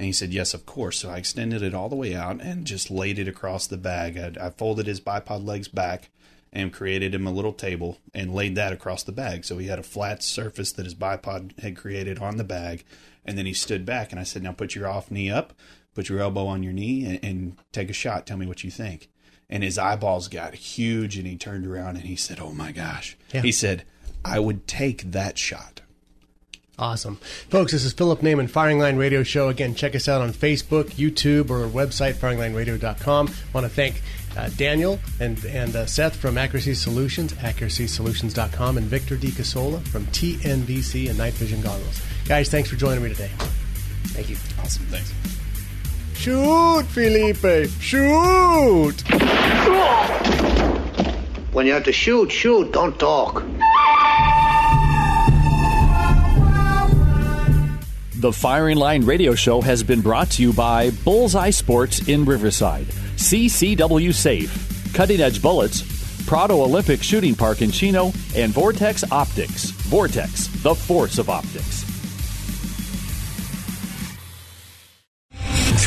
And 0.00 0.06
he 0.06 0.12
said, 0.12 0.32
Yes, 0.32 0.54
of 0.54 0.64
course. 0.64 1.00
So 1.00 1.10
I 1.10 1.18
extended 1.18 1.62
it 1.62 1.74
all 1.74 1.90
the 1.90 1.94
way 1.94 2.14
out 2.14 2.40
and 2.40 2.66
just 2.66 2.90
laid 2.90 3.18
it 3.18 3.28
across 3.28 3.66
the 3.66 3.76
bag. 3.76 4.16
I, 4.16 4.46
I 4.46 4.48
folded 4.48 4.86
his 4.86 4.98
bipod 4.98 5.44
legs 5.44 5.68
back 5.68 6.08
and 6.50 6.72
created 6.72 7.14
him 7.14 7.26
a 7.26 7.30
little 7.30 7.52
table 7.52 7.98
and 8.14 8.34
laid 8.34 8.54
that 8.54 8.72
across 8.72 9.02
the 9.02 9.12
bag. 9.12 9.44
So 9.44 9.58
he 9.58 9.66
had 9.66 9.78
a 9.78 9.82
flat 9.82 10.22
surface 10.22 10.72
that 10.72 10.86
his 10.86 10.94
bipod 10.94 11.60
had 11.60 11.76
created 11.76 12.18
on 12.18 12.38
the 12.38 12.44
bag. 12.44 12.82
And 13.24 13.36
then 13.36 13.46
he 13.46 13.52
stood 13.52 13.84
back 13.84 14.10
and 14.10 14.20
I 14.20 14.24
said, 14.24 14.42
Now 14.42 14.52
put 14.52 14.74
your 14.74 14.88
off 14.88 15.10
knee 15.10 15.30
up, 15.30 15.52
put 15.94 16.08
your 16.08 16.20
elbow 16.20 16.46
on 16.46 16.62
your 16.62 16.72
knee, 16.72 17.04
and, 17.04 17.20
and 17.22 17.56
take 17.72 17.90
a 17.90 17.94
shot. 17.94 18.26
Tell 18.26 18.36
me 18.36 18.46
what 18.46 18.64
you 18.64 18.70
think. 18.70 19.10
And 19.48 19.62
his 19.62 19.78
eyeballs 19.78 20.28
got 20.28 20.54
huge 20.54 21.16
and 21.16 21.26
he 21.26 21.36
turned 21.36 21.66
around 21.66 21.96
and 21.96 22.06
he 22.06 22.16
said, 22.16 22.38
Oh 22.40 22.52
my 22.52 22.72
gosh. 22.72 23.16
Yeah. 23.32 23.42
He 23.42 23.52
said, 23.52 23.84
I 24.24 24.38
would 24.38 24.66
take 24.66 25.12
that 25.12 25.38
shot. 25.38 25.80
Awesome. 26.78 27.16
Folks, 27.50 27.72
this 27.72 27.84
is 27.84 27.92
Philip 27.92 28.20
Naiman, 28.20 28.48
Firing 28.48 28.78
Line 28.78 28.96
Radio 28.96 29.22
Show. 29.22 29.50
Again, 29.50 29.74
check 29.74 29.94
us 29.94 30.08
out 30.08 30.22
on 30.22 30.32
Facebook, 30.32 30.92
YouTube, 30.92 31.50
or 31.50 31.64
our 31.64 31.68
website, 31.68 32.14
firinglineradio.com. 32.14 33.34
want 33.52 33.66
to 33.66 33.68
thank 33.68 34.00
uh, 34.36 34.48
Daniel 34.56 34.98
and, 35.20 35.44
and 35.44 35.74
uh, 35.74 35.86
Seth 35.86 36.16
from 36.16 36.38
Accuracy 36.38 36.74
Solutions, 36.74 37.32
accuracysolutions.com, 37.34 38.78
and 38.78 38.86
Victor 38.86 39.16
D. 39.16 39.28
Casola 39.28 39.82
from 39.88 40.06
TNVC 40.06 41.08
and 41.08 41.18
Night 41.18 41.34
Vision 41.34 41.60
Goggles. 41.60 42.00
Guys, 42.26 42.48
thanks 42.48 42.68
for 42.70 42.76
joining 42.76 43.02
me 43.02 43.10
today. 43.10 43.30
Thank 44.08 44.30
you. 44.30 44.36
Awesome. 44.60 44.84
Thanks. 44.86 45.12
Shoot, 46.14 46.84
Felipe! 46.88 47.70
Shoot! 47.80 49.00
When 51.52 51.66
you 51.66 51.72
have 51.72 51.84
to 51.84 51.92
shoot, 51.92 52.30
shoot, 52.30 52.72
don't 52.72 52.98
talk. 52.98 53.42
The 58.20 58.32
Firing 58.34 58.76
Line 58.76 59.06
Radio 59.06 59.34
Show 59.34 59.62
has 59.62 59.82
been 59.82 60.02
brought 60.02 60.30
to 60.32 60.42
you 60.42 60.52
by 60.52 60.90
Bullseye 60.90 61.48
Sports 61.48 62.06
in 62.06 62.26
Riverside, 62.26 62.86
CCW 63.20 64.14
Safe, 64.14 64.94
Cutting 64.94 65.20
Edge 65.20 65.42
Bullets, 65.42 65.82
Prado 66.26 66.62
Olympic 66.62 67.02
Shooting 67.02 67.34
Park 67.34 67.60
in 67.60 67.70
Chino, 67.70 68.12
and 68.34 68.50
Vortex 68.50 69.04
Optics. 69.12 69.70
Vortex, 69.70 70.46
the 70.62 70.74
force 70.74 71.18
of 71.18 71.28
optics. 71.28 71.79